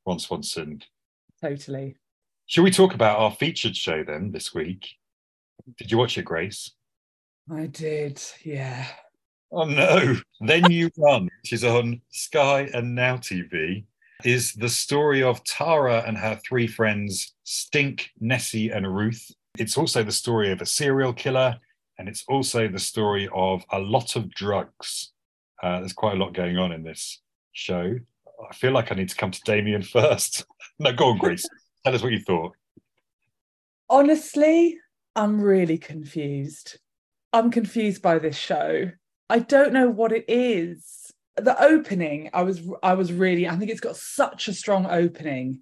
Ron 0.05 0.19
Swanson. 0.19 0.81
Totally. 1.41 1.97
Should 2.47 2.63
we 2.63 2.71
talk 2.71 2.93
about 2.93 3.19
our 3.19 3.31
featured 3.31 3.75
show 3.75 4.03
then 4.03 4.31
this 4.31 4.53
week? 4.53 4.87
Did 5.77 5.91
you 5.91 5.97
watch 5.97 6.17
it, 6.17 6.23
Grace? 6.25 6.71
I 7.51 7.67
did. 7.67 8.21
Yeah. 8.43 8.85
Oh 9.51 9.65
no! 9.65 10.15
Then 10.41 10.69
you 10.71 10.89
run, 10.97 11.29
which 11.41 11.53
is 11.53 11.63
on 11.63 12.01
Sky 12.11 12.69
and 12.73 12.95
Now 12.95 13.17
TV 13.17 13.85
is 14.23 14.53
the 14.53 14.69
story 14.69 15.21
of 15.21 15.43
Tara 15.43 16.03
and 16.05 16.17
her 16.17 16.39
three 16.47 16.67
friends, 16.67 17.33
Stink, 17.43 18.11
Nessie, 18.19 18.69
and 18.69 18.95
Ruth. 18.95 19.31
It's 19.57 19.77
also 19.77 20.03
the 20.03 20.11
story 20.11 20.51
of 20.51 20.61
a 20.61 20.65
serial 20.65 21.13
killer, 21.13 21.59
and 21.99 22.07
it's 22.07 22.23
also 22.27 22.67
the 22.67 22.79
story 22.79 23.29
of 23.33 23.63
a 23.71 23.79
lot 23.79 24.15
of 24.15 24.33
drugs. 24.33 25.11
Uh, 25.61 25.79
there's 25.79 25.93
quite 25.93 26.15
a 26.15 26.19
lot 26.19 26.33
going 26.33 26.57
on 26.57 26.71
in 26.71 26.83
this 26.83 27.21
show. 27.53 27.95
I 28.49 28.53
feel 28.53 28.71
like 28.71 28.91
I 28.91 28.95
need 28.95 29.09
to 29.09 29.15
come 29.15 29.31
to 29.31 29.41
Damien 29.45 29.81
first. 29.83 30.45
no, 30.79 30.91
go 30.93 31.09
on, 31.09 31.17
Grace. 31.17 31.47
Tell 31.85 31.95
us 31.95 32.01
what 32.01 32.11
you 32.11 32.19
thought. 32.19 32.53
Honestly, 33.89 34.77
I'm 35.15 35.39
really 35.39 35.77
confused. 35.77 36.79
I'm 37.31 37.51
confused 37.51 38.01
by 38.01 38.17
this 38.17 38.37
show. 38.37 38.91
I 39.29 39.39
don't 39.39 39.73
know 39.73 39.89
what 39.89 40.11
it 40.11 40.25
is. 40.27 41.11
The 41.37 41.61
opening 41.61 42.29
i 42.33 42.43
was 42.43 42.61
i 42.81 42.93
was 42.93 43.11
really 43.11 43.45
i 43.45 43.57
think 43.57 43.69
it's 43.69 43.81
got 43.81 43.97
such 43.97 44.47
a 44.47 44.53
strong 44.53 44.85
opening. 44.85 45.61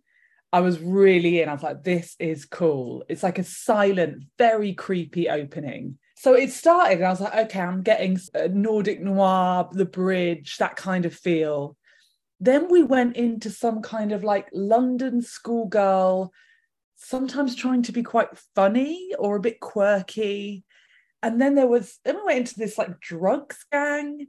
I 0.52 0.60
was 0.60 0.80
really 0.80 1.41
in. 1.41 1.49
I 1.49 1.54
was 1.54 1.63
like 1.63 1.84
this 1.84 2.15
is 2.19 2.45
cool. 2.45 3.04
It's 3.10 3.23
like 3.23 3.39
a 3.39 3.43
silent 3.43 4.26
very 4.38 4.73
creepy 4.73 5.30
opening. 5.30 5.97
So 6.15 6.36
it 6.36 6.52
started 6.52 6.97
and 6.97 7.06
i 7.06 7.10
was 7.10 7.21
like 7.21 7.36
okay 7.36 7.60
i'm 7.60 7.82
getting 7.82 8.19
uh, 8.36 8.49
nordic 8.52 9.02
noir 9.02 9.67
the 9.71 9.86
bridge 9.86 10.58
that 10.58 10.76
kind 10.76 11.06
of 11.06 11.15
feel. 11.15 11.76
Then 12.39 12.69
we 12.69 12.84
went 12.84 13.15
into 13.15 13.49
some 13.49 13.82
kind 13.82 14.12
of 14.12 14.23
like 14.23 14.47
london 14.54 15.21
schoolgirl 15.21 16.32
sometimes 16.95 17.56
trying 17.56 17.82
to 17.84 17.91
be 17.91 18.04
quite 18.04 18.30
funny 18.56 19.12
or 19.17 19.36
a 19.36 19.41
bit 19.41 19.60
quirky 19.60 20.63
and 21.24 21.42
then 21.42 21.56
there 21.56 21.68
was 21.68 22.00
then 22.06 22.18
we 22.18 22.24
went 22.24 22.40
into 22.40 22.60
this 22.60 22.78
like 22.78 23.00
drugs 23.00 23.66
gang 23.72 24.28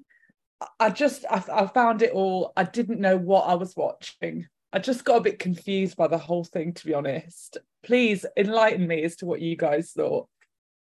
I 0.78 0.90
just 0.90 1.24
I, 1.30 1.42
I 1.52 1.66
found 1.66 2.02
it 2.02 2.12
all. 2.12 2.52
I 2.56 2.64
didn't 2.64 3.00
know 3.00 3.16
what 3.16 3.42
I 3.42 3.54
was 3.54 3.76
watching. 3.76 4.46
I 4.72 4.78
just 4.78 5.04
got 5.04 5.16
a 5.16 5.22
bit 5.22 5.38
confused 5.38 5.96
by 5.96 6.08
the 6.08 6.18
whole 6.18 6.44
thing, 6.44 6.72
to 6.74 6.86
be 6.86 6.94
honest. 6.94 7.58
Please 7.84 8.26
enlighten 8.36 8.86
me 8.86 9.04
as 9.04 9.16
to 9.16 9.26
what 9.26 9.40
you 9.40 9.56
guys 9.56 9.92
thought. 9.92 10.28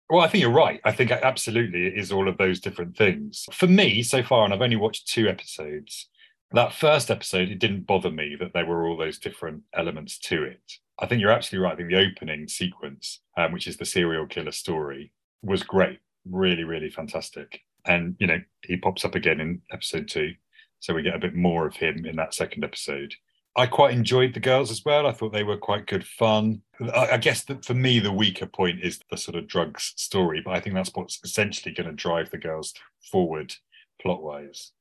Well, 0.09 0.21
I 0.21 0.27
think 0.27 0.41
you're 0.41 0.51
right. 0.51 0.81
I 0.83 0.91
think 0.91 1.11
absolutely 1.11 1.87
it 1.87 1.97
is 1.97 2.11
all 2.11 2.27
of 2.27 2.37
those 2.37 2.59
different 2.59 2.97
things. 2.97 3.47
For 3.51 3.67
me, 3.67 4.03
so 4.03 4.23
far, 4.23 4.45
and 4.45 4.53
I've 4.53 4.61
only 4.61 4.75
watched 4.75 5.07
two 5.07 5.27
episodes, 5.27 6.09
that 6.51 6.73
first 6.73 7.09
episode, 7.09 7.49
it 7.49 7.59
didn't 7.59 7.87
bother 7.87 8.11
me 8.11 8.35
that 8.39 8.53
there 8.53 8.65
were 8.65 8.87
all 8.87 8.97
those 8.97 9.17
different 9.17 9.63
elements 9.73 10.19
to 10.19 10.43
it. 10.43 10.61
I 10.99 11.07
think 11.07 11.21
you're 11.21 11.31
absolutely 11.31 11.65
right. 11.65 11.73
I 11.73 11.75
think 11.77 11.89
the 11.89 12.11
opening 12.11 12.47
sequence, 12.47 13.21
um, 13.37 13.51
which 13.51 13.67
is 13.67 13.77
the 13.77 13.85
serial 13.85 14.27
killer 14.27 14.51
story, 14.51 15.11
was 15.43 15.63
great. 15.63 15.99
Really, 16.25 16.63
really 16.63 16.89
fantastic 16.89 17.61
and 17.85 18.15
you 18.19 18.27
know 18.27 18.39
he 18.61 18.77
pops 18.77 19.03
up 19.03 19.15
again 19.15 19.39
in 19.39 19.61
episode 19.71 20.07
two 20.07 20.33
so 20.79 20.93
we 20.93 21.01
get 21.01 21.15
a 21.15 21.19
bit 21.19 21.35
more 21.35 21.65
of 21.67 21.75
him 21.75 22.05
in 22.05 22.15
that 22.15 22.33
second 22.33 22.63
episode 22.63 23.13
i 23.57 23.65
quite 23.65 23.93
enjoyed 23.93 24.33
the 24.33 24.39
girls 24.39 24.71
as 24.71 24.83
well 24.85 25.05
i 25.05 25.11
thought 25.11 25.33
they 25.33 25.43
were 25.43 25.57
quite 25.57 25.85
good 25.85 26.05
fun 26.05 26.61
i, 26.95 27.17
guess 27.17 27.43
that 27.43 27.65
for 27.65 27.73
me 27.73 27.99
the 27.99 28.11
weaker 28.11 28.45
point 28.45 28.79
is 28.81 28.99
the 29.11 29.17
sort 29.17 29.35
of 29.35 29.47
drugs 29.47 29.93
story 29.97 30.41
but 30.43 30.53
i 30.53 30.61
think 30.61 30.75
that's 30.75 30.91
what's 30.93 31.19
essentially 31.25 31.75
going 31.75 31.89
to 31.89 31.93
drive 31.93 32.29
the 32.31 32.37
girls 32.37 32.73
forward 33.11 33.53
plot 34.01 34.23
wise 34.23 34.71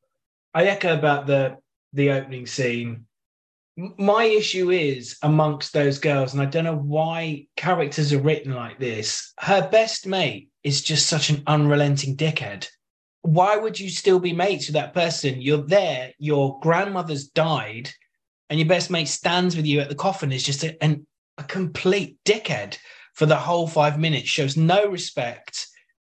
I 0.55 0.65
echo 0.65 0.95
about 0.95 1.27
the 1.27 1.57
the 1.93 2.11
opening 2.11 2.47
scene. 2.47 3.07
My 3.77 4.25
issue 4.25 4.71
is 4.71 5.17
amongst 5.23 5.73
those 5.73 5.99
girls, 5.99 6.35
and 6.35 6.43
I 6.43 6.47
don't 6.47 6.65
know 6.65 6.77
why 6.77 7.47
characters 7.57 8.13
are 8.13 8.21
written 8.21 8.53
like 8.53 8.79
this. 8.79 9.33
Her 9.39 9.67
best 9.71 10.07
mate 10.07 10.51
is 10.65 10.83
just 10.83 11.07
such 11.07 11.31
an 11.31 11.43
unrelenting 11.47 12.17
dickhead. 12.17 12.69
Why 13.23 13.57
would 13.57 13.79
you 13.79 13.89
still 13.89 14.19
be 14.19 14.33
mates 14.33 14.67
with 14.67 14.75
that 14.75 14.95
person? 14.95 15.41
You're 15.41 15.59
there, 15.63 16.13
your 16.19 16.59
grandmother's 16.61 17.29
died, 17.29 17.91
and 18.51 18.59
your 18.59 18.69
best 18.69 18.91
mate 18.91 19.09
stands 19.09 19.57
with 19.57 19.67
you 19.67 19.81
at 19.81 19.89
the 19.89 19.95
coffin 19.95 20.33
is 20.33 20.43
just 20.43 20.65
a, 20.65 20.83
an, 20.83 21.07
a 21.39 21.45
complete 21.45 22.19
dickhead 22.25 22.77
for 23.15 23.27
the 23.27 23.37
whole 23.37 23.67
five 23.67 23.99
minutes, 23.99 24.29
shows 24.29 24.57
no 24.57 24.87
respect 24.87 25.69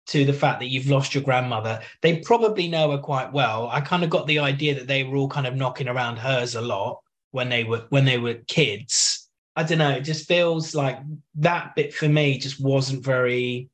to 0.07 0.25
the 0.25 0.33
fact 0.33 0.59
that 0.59 0.67
you've 0.67 0.89
lost 0.89 1.13
your 1.13 1.23
grandmother. 1.23 1.81
They 2.01 2.17
probably 2.19 2.67
know 2.67 2.91
her 2.91 2.97
quite 2.97 3.31
well. 3.33 3.67
I 3.71 3.81
kind 3.81 4.03
of 4.03 4.09
got 4.09 4.27
the 4.27 4.39
idea 4.39 4.75
that 4.75 4.87
they 4.87 5.03
were 5.03 5.17
all 5.17 5.29
kind 5.29 5.47
of 5.47 5.55
knocking 5.55 5.87
around 5.87 6.17
hers 6.17 6.55
a 6.55 6.61
lot 6.61 7.01
when 7.31 7.49
they 7.49 7.63
were 7.63 7.85
when 7.89 8.05
they 8.05 8.17
were 8.17 8.35
kids. 8.47 9.29
I 9.55 9.63
don't 9.63 9.77
know. 9.77 9.91
It 9.91 10.01
just 10.01 10.27
feels 10.27 10.75
like 10.75 10.99
that 11.35 11.75
bit 11.75 11.93
for 11.93 12.07
me 12.07 12.37
just 12.37 12.61
wasn't 12.61 13.03
very 13.03 13.69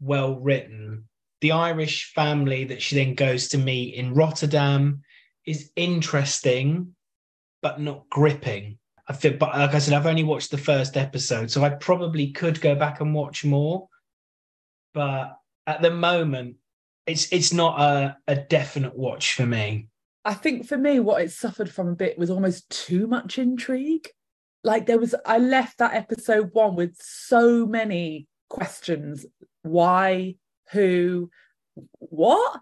well 0.00 0.38
written. 0.38 1.08
The 1.40 1.52
Irish 1.52 2.12
family 2.14 2.64
that 2.64 2.82
she 2.82 2.96
then 2.96 3.14
goes 3.14 3.48
to 3.48 3.58
meet 3.58 3.94
in 3.94 4.14
Rotterdam 4.14 5.02
is 5.44 5.70
interesting, 5.76 6.94
but 7.62 7.80
not 7.80 8.08
gripping. 8.08 8.78
I 9.08 9.12
feel, 9.12 9.34
but 9.36 9.56
like 9.56 9.74
I 9.74 9.78
said, 9.78 9.94
I've 9.94 10.06
only 10.06 10.24
watched 10.24 10.50
the 10.50 10.58
first 10.58 10.96
episode, 10.96 11.50
so 11.50 11.62
I 11.62 11.70
probably 11.70 12.32
could 12.32 12.60
go 12.60 12.74
back 12.74 13.00
and 13.00 13.14
watch 13.14 13.44
more 13.44 13.88
but 14.96 15.38
at 15.66 15.82
the 15.82 15.90
moment 15.90 16.56
it's 17.06 17.30
it's 17.30 17.52
not 17.52 17.78
a, 17.78 18.16
a 18.26 18.34
definite 18.34 18.96
watch 18.96 19.34
for 19.34 19.46
me 19.46 19.88
I 20.24 20.34
think 20.34 20.66
for 20.66 20.76
me, 20.76 20.98
what 20.98 21.22
it 21.22 21.30
suffered 21.30 21.70
from 21.70 21.86
a 21.86 21.94
bit 21.94 22.18
was 22.18 22.30
almost 22.30 22.68
too 22.68 23.06
much 23.06 23.38
intrigue. 23.38 24.08
Like 24.64 24.86
there 24.86 24.98
was, 24.98 25.14
I 25.24 25.38
left 25.38 25.78
that 25.78 25.94
episode 25.94 26.50
one 26.52 26.74
with 26.74 26.96
so 27.00 27.64
many 27.64 28.26
questions. 28.50 29.24
Why? 29.66 30.36
Who? 30.72 31.30
What? 31.98 32.60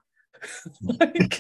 like, 0.83 1.39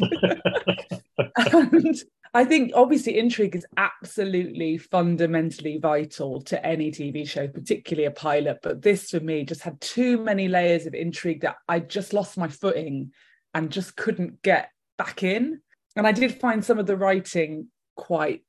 and 1.52 1.96
I 2.32 2.44
think 2.44 2.72
obviously 2.74 3.18
intrigue 3.18 3.54
is 3.54 3.66
absolutely 3.76 4.76
fundamentally 4.76 5.78
vital 5.78 6.40
to 6.42 6.66
any 6.66 6.90
TV 6.90 7.28
show, 7.28 7.46
particularly 7.46 8.06
a 8.06 8.10
pilot. 8.10 8.58
But 8.62 8.82
this 8.82 9.10
for 9.10 9.20
me 9.20 9.44
just 9.44 9.62
had 9.62 9.80
too 9.80 10.18
many 10.18 10.48
layers 10.48 10.86
of 10.86 10.94
intrigue 10.94 11.42
that 11.42 11.56
I 11.68 11.78
just 11.78 12.12
lost 12.12 12.36
my 12.36 12.48
footing 12.48 13.12
and 13.54 13.70
just 13.70 13.96
couldn't 13.96 14.42
get 14.42 14.70
back 14.98 15.22
in. 15.22 15.60
And 15.96 16.06
I 16.06 16.12
did 16.12 16.40
find 16.40 16.64
some 16.64 16.80
of 16.80 16.86
the 16.86 16.96
writing 16.96 17.68
quite 17.96 18.42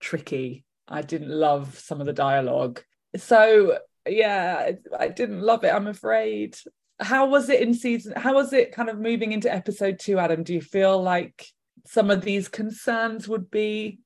tricky. 0.00 0.64
I 0.86 1.02
didn't 1.02 1.30
love 1.30 1.78
some 1.78 2.00
of 2.00 2.06
the 2.06 2.12
dialogue. 2.12 2.80
So 3.16 3.78
yeah, 4.06 4.72
I 4.98 5.08
didn't 5.08 5.40
love 5.40 5.64
it, 5.64 5.74
I'm 5.74 5.86
afraid. 5.86 6.56
How 7.00 7.26
was 7.26 7.48
it 7.48 7.60
in 7.60 7.74
season? 7.74 8.14
How 8.16 8.34
was 8.34 8.52
it 8.52 8.72
kind 8.72 8.88
of 8.88 8.98
moving 8.98 9.32
into 9.32 9.52
episode 9.52 9.98
two, 9.98 10.18
Adam? 10.18 10.42
Do 10.42 10.54
you 10.54 10.60
feel 10.60 11.02
like 11.02 11.46
some 11.86 12.10
of 12.10 12.22
these 12.22 12.48
concerns 12.48 13.28
would 13.28 13.50
be 13.50 14.00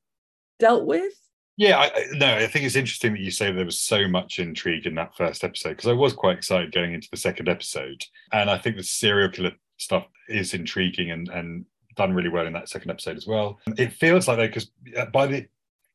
dealt 0.59 0.87
with? 0.87 1.13
Yeah, 1.59 1.79
I, 1.79 1.91
no, 2.13 2.37
I 2.37 2.47
think 2.47 2.67
it's 2.67 2.77
interesting 2.77 3.15
that 3.15 3.21
you 3.21 3.31
say 3.31 3.51
there 3.51 3.65
was 3.65 3.79
so 3.79 4.07
much 4.07 4.39
intrigue 4.39 4.87
in 4.87 4.95
that 4.97 5.17
first 5.17 5.43
episode 5.43 5.71
because 5.71 5.89
I 5.89 5.95
was 5.95 6.13
quite 6.13 6.37
excited 6.37 6.73
going 6.73 6.93
into 6.93 7.09
the 7.11 7.17
second 7.17 7.49
episode, 7.49 8.03
and 8.33 8.51
I 8.51 8.59
think 8.59 8.77
the 8.77 8.83
serial 8.83 9.31
killer 9.31 9.53
stuff 9.79 10.07
is 10.29 10.55
intriguing 10.55 11.11
and 11.11 11.29
and 11.29 11.65
done 11.97 12.13
really 12.13 12.29
well 12.29 12.47
in 12.47 12.53
that 12.53 12.69
second 12.69 12.91
episode 12.91 13.17
as 13.17 13.27
well. 13.27 13.59
It 13.79 13.93
feels 13.95 14.29
like 14.29 14.37
though 14.37 14.47
because 14.47 14.71
uh, 14.99 15.07
by 15.07 15.27
the 15.27 15.47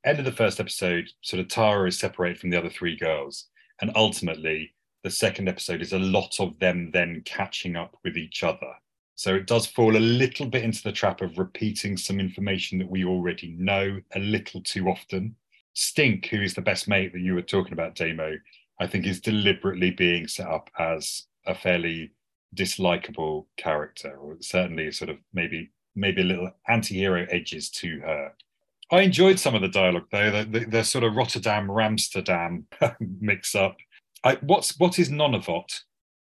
end 0.03 0.17
of 0.17 0.25
the 0.25 0.31
first 0.31 0.59
episode, 0.59 1.07
sort 1.21 1.39
of 1.39 1.47
Tara 1.47 1.87
is 1.87 1.99
separated 1.99 2.39
from 2.39 2.49
the 2.49 2.57
other 2.57 2.69
three 2.69 2.95
girls, 2.95 3.49
and 3.81 3.91
ultimately 3.95 4.73
the 5.03 5.09
second 5.09 5.49
episode 5.49 5.81
is 5.81 5.93
a 5.93 5.99
lot 5.99 6.39
of 6.39 6.57
them 6.59 6.91
then 6.91 7.21
catching 7.25 7.75
up 7.75 7.97
with 8.03 8.17
each 8.17 8.43
other. 8.43 8.73
So 9.15 9.35
it 9.35 9.47
does 9.47 9.65
fall 9.65 9.95
a 9.95 9.99
little 9.99 10.45
bit 10.45 10.63
into 10.63 10.83
the 10.83 10.91
trap 10.91 11.21
of 11.21 11.37
repeating 11.37 11.97
some 11.97 12.19
information 12.19 12.79
that 12.79 12.89
we 12.89 13.05
already 13.05 13.55
know 13.57 13.99
a 14.15 14.19
little 14.19 14.61
too 14.61 14.87
often. 14.87 15.35
Stink, 15.73 16.27
who 16.27 16.41
is 16.41 16.53
the 16.53 16.61
best 16.61 16.87
mate 16.87 17.13
that 17.13 17.21
you 17.21 17.33
were 17.33 17.41
talking 17.41 17.73
about, 17.73 17.95
Damo, 17.95 18.33
I 18.79 18.87
think 18.87 19.05
is 19.05 19.19
deliberately 19.21 19.91
being 19.91 20.27
set 20.27 20.47
up 20.47 20.69
as 20.79 21.25
a 21.45 21.55
fairly 21.55 22.11
dislikable 22.55 23.45
character, 23.57 24.17
or 24.17 24.37
certainly 24.41 24.91
sort 24.91 25.09
of 25.09 25.17
maybe 25.33 25.71
maybe 25.95 26.21
a 26.21 26.25
little 26.25 26.51
anti-hero 26.67 27.25
edges 27.29 27.69
to 27.69 27.99
her. 27.99 28.33
I 28.91 29.01
enjoyed 29.01 29.39
some 29.39 29.55
of 29.55 29.61
the 29.61 29.69
dialogue 29.69 30.07
though, 30.11 30.31
the, 30.31 30.59
the, 30.59 30.65
the 30.65 30.83
sort 30.83 31.05
of 31.05 31.15
Rotterdam 31.15 31.67
Ramsterdam 31.67 32.65
mix 33.19 33.55
up. 33.55 33.77
I, 34.23 34.37
what's 34.41 34.77
what 34.77 34.99
is 34.99 35.09
Nonavot? 35.09 35.81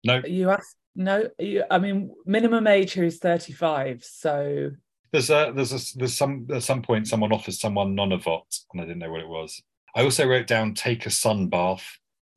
No, 0.05 0.21
You 0.25 0.51
asked 0.51 0.75
no, 0.95 1.27
you, 1.39 1.63
I 1.69 1.79
mean 1.79 2.11
minimum 2.25 2.67
age 2.67 2.93
here 2.93 3.03
is 3.03 3.19
35. 3.19 4.03
So 4.03 4.71
There's 5.11 5.29
a 5.29 5.51
there's 5.53 5.73
a 5.73 5.97
there's 5.97 6.15
some 6.15 6.47
at 6.51 6.63
some 6.63 6.81
point 6.81 7.07
someone 7.07 7.33
offers 7.33 7.59
someone 7.59 7.95
Nonavot, 7.95 8.43
and 8.71 8.81
I 8.81 8.85
didn't 8.85 8.99
know 8.99 9.11
what 9.11 9.21
it 9.21 9.27
was. 9.27 9.61
I 9.95 10.03
also 10.03 10.27
wrote 10.27 10.47
down 10.47 10.73
take 10.73 11.05
a 11.05 11.11
sun 11.11 11.47
bath, 11.49 11.85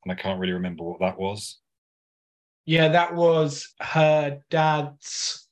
and 0.03 0.11
I 0.11 0.15
can't 0.15 0.39
really 0.39 0.53
remember 0.53 0.83
what 0.83 0.99
that 0.99 1.17
was. 1.17 1.59
yeah 2.65 2.89
that 2.89 3.15
was 3.15 3.73
her 3.79 4.41
dad's 4.49 5.47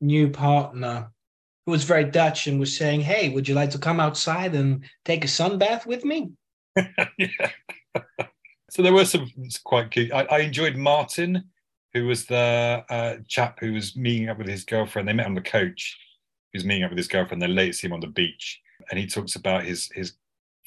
new 0.00 0.28
partner 0.28 1.10
who 1.66 1.72
was 1.72 1.84
very 1.84 2.04
dutch 2.04 2.46
and 2.46 2.58
was 2.58 2.76
saying 2.76 3.00
hey 3.00 3.28
would 3.28 3.46
you 3.46 3.54
like 3.54 3.70
to 3.70 3.78
come 3.78 4.00
outside 4.00 4.54
and 4.54 4.84
take 5.04 5.24
a 5.24 5.28
sun 5.28 5.58
bath 5.58 5.84
with 5.86 6.04
me 6.04 6.30
so 8.70 8.82
there 8.82 8.92
were 8.92 9.04
some 9.04 9.30
quite 9.64 9.90
cute. 9.90 10.12
I, 10.12 10.22
I 10.24 10.38
enjoyed 10.40 10.76
Martin, 10.76 11.44
who 11.92 12.06
was 12.06 12.26
the 12.26 12.84
uh, 12.88 13.16
chap 13.28 13.58
who 13.60 13.72
was 13.72 13.96
meeting 13.96 14.28
up 14.28 14.38
with 14.38 14.48
his 14.48 14.64
girlfriend. 14.64 15.08
They 15.08 15.12
met 15.12 15.26
on 15.26 15.34
the 15.34 15.40
coach. 15.40 15.98
He 16.52 16.58
was 16.58 16.64
meeting 16.64 16.84
up 16.84 16.90
with 16.90 16.98
his 16.98 17.08
girlfriend. 17.08 17.42
They 17.42 17.48
later 17.48 17.72
see 17.72 17.86
him 17.86 17.92
on 17.92 18.00
the 18.00 18.08
beach, 18.08 18.60
and 18.90 18.98
he 18.98 19.06
talks 19.06 19.36
about 19.36 19.64
his 19.64 19.90
his 19.94 20.12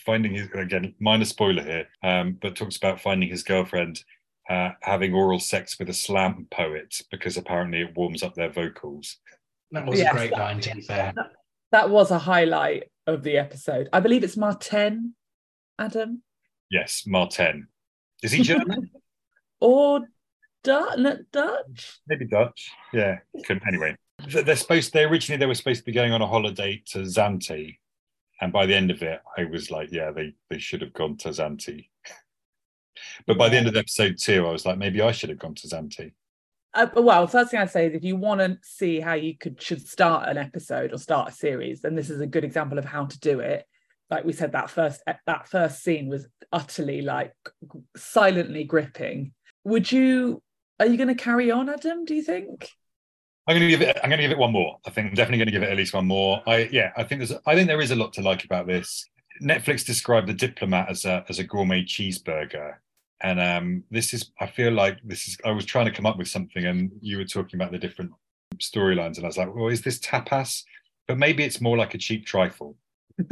finding 0.05 0.33
his 0.33 0.47
again 0.53 0.95
minor 0.99 1.25
spoiler 1.25 1.63
here, 1.63 1.87
um, 2.03 2.37
but 2.41 2.55
talks 2.55 2.77
about 2.77 3.01
finding 3.01 3.29
his 3.29 3.43
girlfriend 3.43 4.03
uh, 4.49 4.71
having 4.81 5.13
oral 5.13 5.39
sex 5.39 5.77
with 5.77 5.89
a 5.89 5.93
slam 5.93 6.47
poet 6.49 7.01
because 7.11 7.37
apparently 7.37 7.81
it 7.81 7.95
warms 7.95 8.23
up 8.23 8.33
their 8.33 8.49
vocals. 8.49 9.17
That 9.71 9.85
was 9.85 9.99
Yes, 9.99 10.11
a 10.13 10.15
great 10.15 10.31
that- 10.31 10.39
line 10.39 10.59
to 10.61 10.75
be 10.75 10.81
fair 10.81 11.13
that 11.71 11.89
was 11.91 12.09
a 12.09 12.17
highlight 12.17 12.89
of 13.05 13.21
the 13.21 13.37
episode. 13.37 13.89
I 13.93 13.99
believe 13.99 14.23
it's 14.23 14.35
Martin, 14.37 15.13
Adam, 15.77 16.23
Yes, 16.71 17.03
Martin. 17.05 17.67
Is 18.23 18.31
he 18.31 18.41
German? 18.43 18.89
or 19.61 20.01
Dutch. 20.63 20.99
Dutch. 21.31 21.99
Maybe 22.07 22.25
Dutch. 22.25 22.71
Yeah. 22.93 23.19
Couldn't, 23.45 23.67
anyway, 23.67 23.95
they're 24.27 24.55
supposed. 24.55 24.93
They 24.93 25.03
originally 25.03 25.37
they 25.39 25.45
were 25.45 25.53
supposed 25.55 25.79
to 25.81 25.85
be 25.85 25.91
going 25.91 26.11
on 26.11 26.21
a 26.23 26.27
holiday 26.27 26.81
to 26.87 26.99
Zante, 26.99 27.77
and 28.41 28.51
by 28.51 28.65
the 28.65 28.75
end 28.75 28.89
of 28.91 29.01
it, 29.03 29.19
I 29.37 29.45
was 29.45 29.69
like, 29.71 29.89
yeah, 29.91 30.09
they 30.11 30.33
they 30.49 30.57
should 30.59 30.81
have 30.81 30.93
gone 30.93 31.17
to 31.17 31.29
Zante. 31.29 31.87
But 33.25 33.37
by 33.37 33.47
the 33.49 33.57
end 33.57 33.67
of 33.67 33.75
episode 33.75 34.17
two, 34.19 34.45
I 34.47 34.51
was 34.51 34.65
like, 34.65 34.77
maybe 34.77 35.01
I 35.01 35.11
should 35.11 35.29
have 35.29 35.39
gone 35.39 35.55
to 35.55 35.67
Zante. 35.67 36.13
Uh, 36.73 36.87
well, 36.95 37.25
first 37.27 37.51
thing 37.51 37.59
I'd 37.59 37.71
say 37.71 37.87
is 37.87 37.95
if 37.95 38.03
you 38.03 38.15
want 38.15 38.41
to 38.41 38.57
see 38.61 38.99
how 38.99 39.13
you 39.13 39.35
could 39.37 39.61
should 39.61 39.87
start 39.87 40.29
an 40.29 40.37
episode 40.37 40.93
or 40.93 40.97
start 40.97 41.29
a 41.29 41.31
series, 41.31 41.81
then 41.81 41.95
this 41.95 42.09
is 42.09 42.21
a 42.21 42.27
good 42.27 42.43
example 42.43 42.77
of 42.77 42.85
how 42.85 43.05
to 43.05 43.19
do 43.19 43.39
it. 43.39 43.65
Like 44.09 44.23
we 44.23 44.33
said, 44.33 44.51
that 44.51 44.69
first 44.69 45.01
that 45.25 45.47
first 45.47 45.83
scene 45.83 46.09
was 46.09 46.27
utterly 46.51 47.01
like 47.01 47.33
silently 47.95 48.63
gripping. 48.63 49.33
Would 49.63 49.91
you? 49.91 50.41
Are 50.79 50.85
you 50.85 50.97
going 50.97 51.09
to 51.09 51.15
carry 51.15 51.51
on, 51.51 51.69
Adam? 51.69 52.05
Do 52.05 52.15
you 52.15 52.23
think? 52.23 52.69
I'm 53.47 53.57
going 53.57 53.69
to 53.69 53.77
give 53.77 53.81
it. 53.81 53.97
I'm 54.03 54.09
going 54.09 54.19
to 54.19 54.23
give 54.23 54.31
it 54.31 54.37
one 54.37 54.51
more. 54.51 54.77
I 54.85 54.91
think 54.91 55.09
I'm 55.09 55.15
definitely 55.15 55.39
going 55.39 55.47
to 55.47 55.51
give 55.51 55.63
it 55.63 55.71
at 55.71 55.77
least 55.77 55.93
one 55.93 56.05
more. 56.05 56.41
I 56.45 56.69
yeah. 56.71 56.91
I 56.95 57.03
think 57.03 57.19
there's. 57.19 57.33
I 57.47 57.55
think 57.55 57.67
there 57.67 57.81
is 57.81 57.91
a 57.91 57.95
lot 57.95 58.13
to 58.13 58.21
like 58.21 58.45
about 58.45 58.67
this. 58.67 59.09
Netflix 59.41 59.85
described 59.85 60.27
the 60.27 60.33
diplomat 60.33 60.89
as 60.89 61.05
a 61.05 61.25
as 61.29 61.39
a 61.39 61.43
gourmet 61.43 61.83
cheeseburger, 61.83 62.75
and 63.21 63.39
um, 63.39 63.83
this 63.91 64.13
is. 64.13 64.31
I 64.39 64.47
feel 64.47 64.71
like 64.71 64.97
this 65.03 65.27
is. 65.27 65.37
I 65.45 65.51
was 65.51 65.65
trying 65.65 65.85
to 65.85 65.91
come 65.91 66.05
up 66.05 66.17
with 66.17 66.27
something, 66.27 66.65
and 66.65 66.91
you 67.01 67.17
were 67.17 67.25
talking 67.25 67.59
about 67.59 67.71
the 67.71 67.77
different 67.77 68.11
storylines, 68.57 69.17
and 69.17 69.25
I 69.25 69.27
was 69.27 69.37
like, 69.37 69.53
well, 69.53 69.67
is 69.67 69.81
this 69.81 69.99
tapas? 69.99 70.63
But 71.07 71.17
maybe 71.17 71.43
it's 71.43 71.61
more 71.61 71.77
like 71.77 71.93
a 71.93 71.97
cheap 71.97 72.25
trifle. 72.25 72.77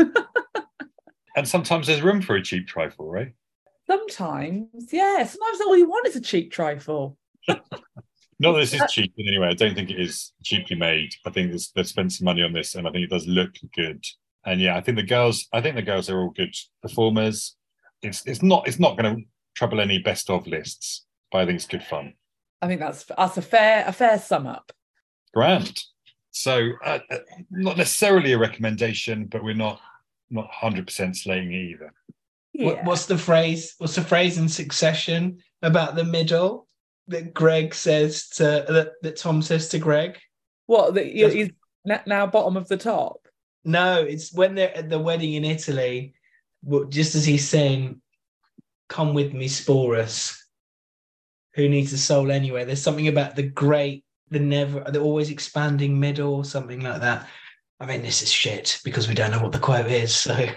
and 1.35 1.47
sometimes 1.47 1.87
there's 1.87 2.01
room 2.01 2.21
for 2.21 2.35
a 2.35 2.43
cheap 2.43 2.67
trifle, 2.67 3.09
right? 3.09 3.33
Sometimes, 3.85 4.91
yeah. 4.91 5.23
Sometimes 5.23 5.61
all 5.61 5.77
you 5.77 5.87
want 5.87 6.07
is 6.07 6.15
a 6.15 6.21
cheap 6.21 6.51
trifle. 6.51 7.17
Not 8.39 8.51
that 8.51 8.59
this 8.59 8.73
is 8.73 8.81
cheap 8.91 9.13
in 9.17 9.27
any 9.27 9.39
way. 9.39 9.47
I 9.47 9.53
don't 9.53 9.73
think 9.73 9.89
it 9.89 9.99
is 9.99 10.31
cheaply 10.43 10.75
made. 10.75 11.11
I 11.25 11.31
think 11.31 11.51
they've 11.75 11.87
spent 11.87 12.11
some 12.11 12.25
money 12.25 12.43
on 12.43 12.53
this, 12.53 12.75
and 12.75 12.87
I 12.87 12.91
think 12.91 13.05
it 13.05 13.09
does 13.09 13.25
look 13.25 13.51
good. 13.73 14.03
And 14.45 14.61
yeah, 14.61 14.77
I 14.77 14.81
think 14.81 14.97
the 14.97 15.03
girls. 15.03 15.47
I 15.53 15.61
think 15.61 15.75
the 15.75 15.81
girls 15.81 16.09
are 16.09 16.19
all 16.19 16.29
good 16.31 16.53
performers. 16.81 17.55
It's 18.01 18.25
it's 18.27 18.43
not 18.43 18.67
it's 18.67 18.79
not 18.79 18.97
going 18.97 19.15
to 19.15 19.21
trouble 19.57 19.81
any 19.81 19.97
best 19.97 20.29
of 20.29 20.45
lists, 20.45 21.05
but 21.31 21.39
I 21.39 21.45
think 21.45 21.55
it's 21.57 21.65
good 21.65 21.83
fun. 21.83 22.13
I 22.61 22.67
think 22.67 22.79
that's 22.79 23.05
that's 23.05 23.37
a 23.37 23.41
fair 23.41 23.83
a 23.87 23.91
fair 23.91 24.19
sum 24.19 24.45
up. 24.47 24.71
Grand. 25.33 25.77
So 26.31 26.69
uh, 26.85 26.99
uh, 27.09 27.17
not 27.49 27.77
necessarily 27.77 28.33
a 28.33 28.37
recommendation, 28.37 29.25
but 29.25 29.43
we're 29.43 29.55
not 29.55 29.81
not 30.29 30.49
hundred 30.51 30.85
percent 30.85 31.17
slaying 31.17 31.51
it 31.51 31.57
either. 31.57 31.93
What, 32.53 32.83
what's 32.85 33.05
the 33.05 33.17
phrase? 33.17 33.75
What's 33.77 33.95
the 33.95 34.01
phrase 34.01 34.37
in 34.37 34.49
Succession 34.49 35.39
about 35.61 35.95
the 35.95 36.03
middle 36.03 36.67
that 37.07 37.33
Greg 37.33 37.73
says 37.73 38.29
to 38.29 38.65
that, 38.67 38.93
that 39.01 39.17
Tom 39.17 39.41
says 39.41 39.69
to 39.69 39.79
Greg? 39.79 40.17
What? 40.67 40.93
That 40.93 41.07
he's 41.07 41.51
now 42.05 42.27
bottom 42.27 42.57
of 42.57 42.67
the 42.67 42.77
top. 42.77 43.27
No, 43.63 44.01
it's 44.01 44.33
when 44.33 44.55
they're 44.55 44.75
at 44.75 44.89
the 44.89 44.99
wedding 44.99 45.33
in 45.33 45.45
Italy. 45.45 46.13
Just 46.89 47.15
as 47.15 47.25
he's 47.25 47.47
saying, 47.47 48.01
"Come 48.89 49.13
with 49.13 49.33
me, 49.33 49.47
Sporus." 49.47 50.37
Who 51.55 51.67
needs 51.67 51.91
a 51.93 51.97
soul 51.97 52.31
anyway? 52.31 52.65
There's 52.65 52.83
something 52.83 53.07
about 53.07 53.35
the 53.35 53.43
great, 53.43 54.05
the 54.29 54.39
never, 54.39 54.81
the 54.81 54.99
always 54.99 55.31
expanding 55.31 55.99
middle, 55.99 56.35
or 56.35 56.45
something 56.45 56.81
like 56.81 57.01
that. 57.01 57.27
I 57.79 57.85
mean, 57.85 58.01
this 58.01 58.21
is 58.21 58.31
shit 58.31 58.79
because 58.83 59.07
we 59.07 59.15
don't 59.15 59.31
know 59.31 59.41
what 59.41 59.51
the 59.51 59.59
quote 59.59 59.87
is. 59.87 60.15
So 60.15 60.49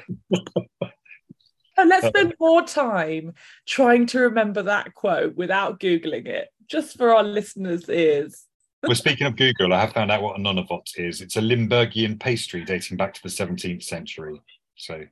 And 1.81 1.88
let's 1.88 2.07
spend 2.09 2.35
more 2.38 2.62
time 2.62 3.35
trying 3.66 4.07
to 4.07 4.21
remember 4.21 4.62
that 4.62 4.95
quote 4.95 5.35
without 5.35 5.81
googling 5.81 6.27
it, 6.27 6.49
just 6.66 6.97
for 6.97 7.14
our 7.14 7.23
listeners' 7.23 7.88
ears. 7.88 8.45
well, 8.83 8.95
speaking 8.95 9.27
of 9.27 9.37
Google, 9.37 9.73
I 9.73 9.81
have 9.81 9.93
found 9.93 10.11
out 10.11 10.23
what 10.23 10.38
a 10.38 10.43
nonavot 10.43 10.87
is. 10.97 11.23
It's 11.23 11.37
a 11.37 11.40
Limburgian 11.40 12.21
pastry 12.21 12.64
dating 12.64 12.99
back 12.99 13.14
to 13.14 13.23
the 13.23 13.31
17th 13.31 13.83
century. 13.83 14.43
So 14.77 15.05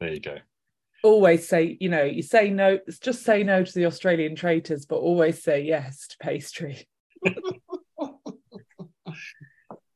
there 0.00 0.12
you 0.12 0.20
go. 0.20 0.36
Always 1.02 1.48
say, 1.48 1.76
you 1.80 1.88
know, 1.88 2.04
you 2.04 2.22
say 2.22 2.50
no, 2.50 2.78
just 3.00 3.24
say 3.24 3.42
no 3.42 3.64
to 3.64 3.72
the 3.74 3.86
Australian 3.86 4.36
traitors, 4.36 4.86
but 4.86 4.96
always 4.96 5.42
say 5.42 5.62
yes 5.62 6.06
to 6.08 6.16
pastry. 6.18 6.86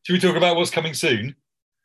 Should 0.02 0.12
we 0.12 0.20
talk 0.20 0.36
about 0.36 0.56
what's 0.56 0.70
coming 0.70 0.94
soon? 0.94 1.34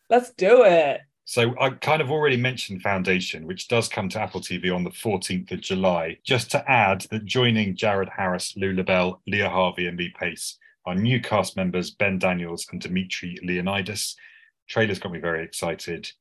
Let's 0.10 0.32
do 0.32 0.64
it. 0.64 1.02
So 1.26 1.56
I 1.60 1.70
kind 1.70 2.02
of 2.02 2.12
already 2.12 2.36
mentioned 2.36 2.82
Foundation, 2.82 3.48
which 3.48 3.68
does 3.68 3.88
come 3.88 4.10
to 4.10 4.20
Apple 4.20 4.42
TV 4.42 4.74
on 4.76 4.84
the 4.84 4.90
14th 4.90 5.52
of 5.52 5.62
July. 5.62 6.18
Just 6.24 6.52
to 6.52 6.70
add 6.70 7.08
that 7.12 7.26
joining 7.26 7.76
Jared 7.76 8.10
Harris, 8.10 8.56
Lou 8.58 8.74
Llobell, 8.74 9.22
Leah 9.28 9.50
Harvey, 9.50 9.88
and 9.88 9.98
Lee 9.98 10.14
Pace 10.20 10.58
are 10.86 10.94
new 10.94 11.22
cast 11.22 11.56
members 11.56 11.92
Ben 11.92 12.20
Daniels 12.20 12.68
and 12.72 12.82
Dimitri 12.82 13.38
Leonidas. 13.44 14.16
Trailers 14.68 15.00
got 15.00 15.12
me 15.12 15.20
very 15.20 15.44
excited. 15.44 16.12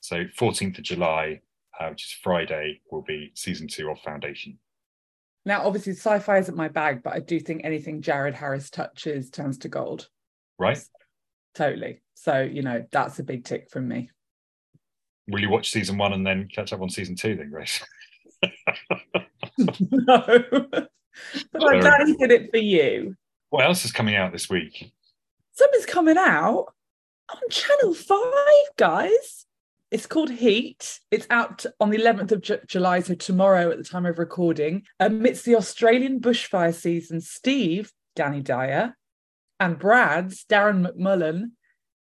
So 0.00 0.24
14th 0.24 0.78
of 0.78 0.84
July, 0.84 1.40
uh, 1.80 1.88
which 1.88 2.04
is 2.04 2.12
Friday, 2.12 2.80
will 2.90 3.02
be 3.02 3.32
season 3.34 3.68
two 3.68 3.90
of 3.90 3.98
Foundation. 4.00 4.58
Now, 5.46 5.66
obviously, 5.66 5.92
sci-fi 5.92 6.38
isn't 6.38 6.56
my 6.56 6.68
bag, 6.68 7.02
but 7.02 7.12
I 7.12 7.20
do 7.20 7.38
think 7.38 7.62
anything 7.64 8.00
Jared 8.00 8.34
Harris 8.34 8.70
touches 8.70 9.30
turns 9.30 9.58
to 9.58 9.68
gold. 9.68 10.08
Right? 10.58 10.78
Totally. 11.54 12.02
So, 12.14 12.40
you 12.40 12.62
know, 12.62 12.84
that's 12.90 13.18
a 13.18 13.24
big 13.24 13.44
tick 13.44 13.68
from 13.70 13.88
me. 13.88 14.10
Will 15.28 15.40
you 15.40 15.50
watch 15.50 15.70
season 15.70 15.98
one 15.98 16.12
and 16.12 16.26
then 16.26 16.48
catch 16.48 16.72
up 16.72 16.80
on 16.80 16.88
season 16.88 17.16
two 17.16 17.36
then, 17.36 17.50
Grace? 17.50 17.84
no. 19.58 19.76
but 21.52 21.64
I'm 21.64 21.80
glad 21.80 22.06
he 22.06 22.16
did 22.16 22.30
it 22.30 22.50
for 22.50 22.58
you. 22.58 23.16
what 23.50 23.64
else 23.64 23.84
is 23.84 23.92
coming 23.92 24.16
out 24.16 24.32
this 24.32 24.48
week? 24.48 24.92
Something's 25.52 25.86
coming 25.86 26.16
out 26.18 26.74
on 27.32 27.40
Channel 27.50 27.94
5, 27.94 28.20
guys. 28.76 29.46
It's 29.94 30.06
called 30.06 30.32
Heat. 30.32 30.98
It's 31.12 31.28
out 31.30 31.64
on 31.78 31.90
the 31.90 31.98
11th 31.98 32.32
of 32.32 32.42
Ju- 32.42 32.58
July, 32.66 32.98
so 32.98 33.14
tomorrow 33.14 33.70
at 33.70 33.78
the 33.78 33.84
time 33.84 34.06
of 34.06 34.18
recording. 34.18 34.82
Amidst 34.98 35.44
the 35.44 35.54
Australian 35.54 36.20
bushfire 36.20 36.74
season, 36.74 37.20
Steve, 37.20 37.92
Danny 38.16 38.40
Dyer, 38.40 38.96
and 39.60 39.78
Brad's, 39.78 40.44
Darren 40.50 40.84
McMullen, 40.84 41.52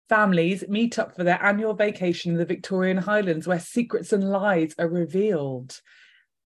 families 0.10 0.68
meet 0.68 0.98
up 0.98 1.16
for 1.16 1.24
their 1.24 1.40
annual 1.46 1.76
vacation 1.76 2.32
in 2.32 2.40
the 2.40 2.46
Victorian 2.46 2.98
Highlands 2.98 3.46
where 3.46 3.60
secrets 3.60 4.12
and 4.12 4.28
lies 4.28 4.74
are 4.80 4.90
revealed. 4.90 5.80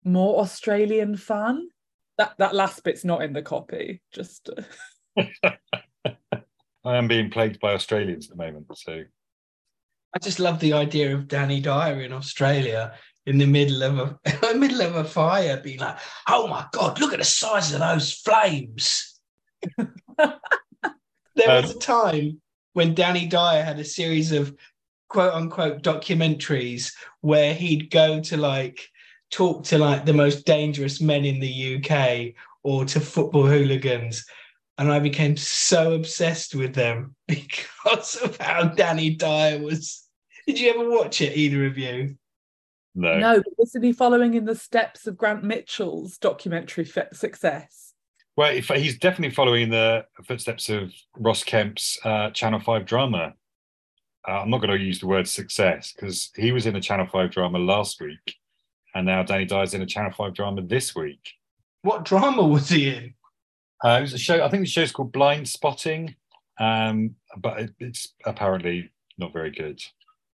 More 0.04 0.42
Australian 0.42 1.16
fun? 1.16 1.70
That, 2.18 2.34
that 2.40 2.54
last 2.54 2.84
bit's 2.84 3.06
not 3.06 3.22
in 3.22 3.32
the 3.32 3.42
copy. 3.42 4.02
Just. 4.12 4.50
uh, 5.16 5.22
I 6.84 6.98
am 6.98 7.08
being 7.08 7.30
plagued 7.30 7.62
by 7.62 7.76
Australians 7.76 8.30
at 8.30 8.36
the 8.36 8.44
moment, 8.44 8.66
so 8.76 9.04
I 10.16 10.20
just 10.20 10.40
love 10.40 10.60
the 10.60 10.74
idea 10.74 11.14
of 11.14 11.28
Danny 11.28 11.60
Dyer 11.60 12.02
in 12.02 12.14
Australia 12.14 12.94
in 13.26 13.38
the 13.38 13.46
middle 13.46 13.84
of 13.84 14.18
a 14.26 14.54
middle 14.56 14.82
of 14.82 14.96
a 14.96 15.04
fire, 15.04 15.62
being 15.64 15.80
like, 15.80 15.98
"Oh 16.28 16.48
my 16.48 16.66
god, 16.72 17.00
look 17.00 17.14
at 17.14 17.20
the 17.20 17.26
size 17.26 17.74
of 17.74 17.80
those 17.80 18.14
flames." 18.14 19.20
there 20.18 20.32
was 21.38 21.72
a 21.72 21.74
um, 21.74 21.80
time 21.80 22.42
when 22.74 22.96
Danny 22.96 23.28
Dyer 23.28 23.64
had 23.64 23.80
a 23.80 23.86
series 23.86 24.32
of 24.32 24.56
quote 25.10 25.34
unquote 25.34 25.84
documentaries 25.84 26.94
where 27.22 27.54
he'd 27.54 27.92
go 27.92 28.20
to 28.22 28.38
like 28.38 28.88
talk 29.32 29.64
to 29.66 29.78
like 29.78 30.06
the 30.06 30.14
most 30.14 30.46
dangerous 30.46 31.02
men 31.02 31.26
in 31.26 31.40
the 31.40 31.76
UK 31.76 32.34
or 32.64 32.86
to 32.86 33.00
football 33.00 33.46
hooligans. 33.46 34.26
And 34.80 34.92
I 34.92 35.00
became 35.00 35.38
so 35.38 35.94
obsessed 35.94 36.56
with 36.56 36.74
them 36.74 37.16
because 37.28 38.16
of 38.16 38.38
how 38.38 38.64
Danny 38.64 39.12
Dyer 39.12 39.60
was. 39.60 40.08
Did 40.48 40.60
you 40.60 40.72
ever 40.72 40.90
watch 40.90 41.22
it, 41.22 41.38
either 41.38 41.66
of 41.66 41.78
you? 41.78 42.18
no. 42.96 43.20
No, 43.20 43.36
but 43.38 43.64
isn't 43.64 43.84
he 43.84 43.94
following 43.94 44.34
in 44.34 44.46
the 44.46 44.56
steps 44.56 45.06
of 45.06 45.18
Grant 45.18 45.44
Mitchell's 45.44 46.18
documentary 46.18 46.86
fe- 46.86 47.08
success? 47.14 47.94
Well, 48.36 48.56
if 48.56 48.70
he's 48.70 48.98
definitely 48.98 49.36
following 49.36 49.70
the 49.70 50.06
footsteps 50.26 50.70
of 50.70 50.94
Ross 51.18 51.44
Kemp's 51.44 52.00
uh, 52.06 52.30
Channel 52.32 52.62
Five 52.62 52.86
drama. 52.86 53.34
Uh, 54.28 54.32
I'm 54.32 54.50
not 54.50 54.62
going 54.62 54.78
to 54.78 54.84
use 54.84 55.00
the 55.00 55.08
word 55.08 55.28
success 55.28 55.94
because 55.94 56.32
he 56.36 56.52
was 56.52 56.66
in 56.66 56.76
a 56.76 56.82
Channel 56.82 57.08
Five 57.12 57.32
drama 57.32 57.60
last 57.60 58.00
week, 58.00 58.36
and 58.96 59.06
now 59.06 59.24
Danny 59.24 59.46
Dyer's 59.46 59.74
in 59.74 59.82
a 59.82 59.86
Channel 59.86 60.12
Five 60.12 60.34
drama 60.34 60.62
this 60.62 60.96
week. 60.96 61.20
What 61.82 62.06
drama 62.06 62.46
was 62.46 62.70
he 62.70 62.90
in? 62.90 63.14
Uh, 63.84 63.98
it 64.00 64.02
was 64.02 64.14
a 64.14 64.18
show. 64.18 64.44
I 64.44 64.50
think 64.50 64.64
the 64.64 64.70
show's 64.70 64.92
called 64.92 65.12
Blind 65.12 65.48
Spotting, 65.48 66.16
um, 66.60 67.16
but 67.38 67.60
it, 67.60 67.74
it's 67.80 68.14
apparently 68.26 68.92
not 69.18 69.34
very 69.34 69.52
good. 69.52 69.82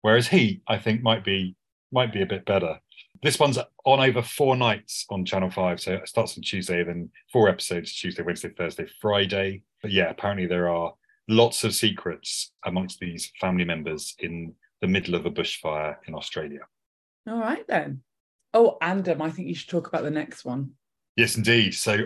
Whereas 0.02 0.28
he, 0.28 0.62
I 0.68 0.78
think, 0.78 1.02
might 1.02 1.24
be 1.24 1.56
might 1.92 2.14
be 2.14 2.22
a 2.22 2.26
bit 2.28 2.46
better. 2.46 2.80
This 3.24 3.40
one's 3.40 3.58
on 3.86 4.00
over 4.00 4.22
four 4.22 4.56
nights 4.56 5.06
on 5.10 5.26
Channel 5.26 5.50
Five, 5.50 5.80
so 5.80 5.94
it 5.94 6.08
starts 6.08 6.38
on 6.38 6.44
Tuesday, 6.44 6.84
then 6.84 7.10
four 7.32 7.50
episodes 7.50 7.94
Tuesday, 7.94 8.24
Wednesday, 8.24 8.50
Thursday, 8.50 8.88
Friday. 9.00 9.64
But 9.82 9.92
yeah, 9.92 10.10
apparently 10.10 10.48
there 10.48 10.70
are 10.70 10.94
lots 11.28 11.64
of 11.64 11.74
secrets 11.74 12.52
amongst 12.66 13.00
these 13.00 13.32
family 13.40 13.66
members 13.66 14.16
in 14.20 14.54
the 14.82 14.88
middle 14.88 15.16
of 15.16 15.26
a 15.26 15.32
bushfire 15.32 15.96
in 16.08 16.16
Australia. 16.16 16.62
All 17.28 17.40
right 17.40 17.66
then. 17.68 18.02
Oh, 18.54 18.78
Andam, 18.82 19.22
I 19.22 19.30
think 19.30 19.48
you 19.48 19.56
should 19.56 19.70
talk 19.70 19.88
about 19.88 20.04
the 20.04 20.12
next 20.12 20.44
one. 20.44 20.72
Yes, 21.16 21.38
indeed. 21.38 21.74
So 21.74 22.04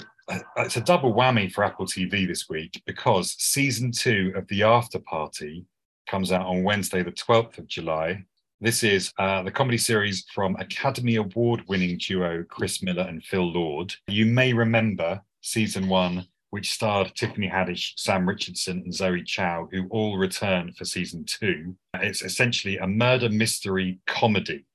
it's 0.58 0.78
a 0.78 0.82
double 0.82 1.14
whammy 1.14 1.52
for 1.52 1.64
Apple 1.64 1.86
TV 1.86 2.28
this 2.28 2.50
week 2.50 2.82
because 2.86 3.36
season 3.38 3.92
two 3.92 4.34
of 4.36 4.48
The 4.48 4.64
After 4.64 5.00
Party 5.00 5.66
comes 6.08 6.32
out 6.32 6.46
on 6.46 6.64
Wednesday, 6.64 7.04
the 7.04 7.12
12th 7.12 7.58
of 7.58 7.68
July. 7.68 8.24
This 8.62 8.84
is 8.84 9.12
uh, 9.20 9.44
the 9.44 9.52
comedy 9.52 9.78
series 9.78 10.26
from 10.34 10.56
Academy 10.56 11.18
Award 11.18 11.64
winning 11.68 12.00
duo 12.00 12.44
Chris 12.44 12.82
Miller 12.82 13.04
and 13.04 13.24
Phil 13.24 13.52
Lord. 13.52 13.94
You 14.08 14.26
may 14.26 14.54
remember 14.54 15.22
season 15.42 15.88
one, 15.88 16.26
which 16.50 16.72
starred 16.72 17.14
Tiffany 17.16 17.50
Haddish, 17.50 17.94
Sam 17.98 18.28
Richardson, 18.28 18.82
and 18.86 18.94
Zoe 18.94 19.24
Chao, 19.24 19.68
who 19.72 19.88
all 19.90 20.18
return 20.18 20.72
for 20.72 20.86
season 20.86 21.26
two. 21.26 21.76
It's 21.96 22.22
essentially 22.22 22.78
a 22.78 22.88
murder 22.88 23.30
mystery 23.30 24.00
comedy, 24.08 24.66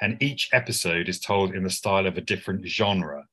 and 0.00 0.22
each 0.22 0.48
episode 0.52 1.08
is 1.08 1.20
told 1.20 1.54
in 1.54 1.64
the 1.64 1.70
style 1.70 2.06
of 2.06 2.16
a 2.16 2.22
different 2.22 2.66
genre. 2.66 3.26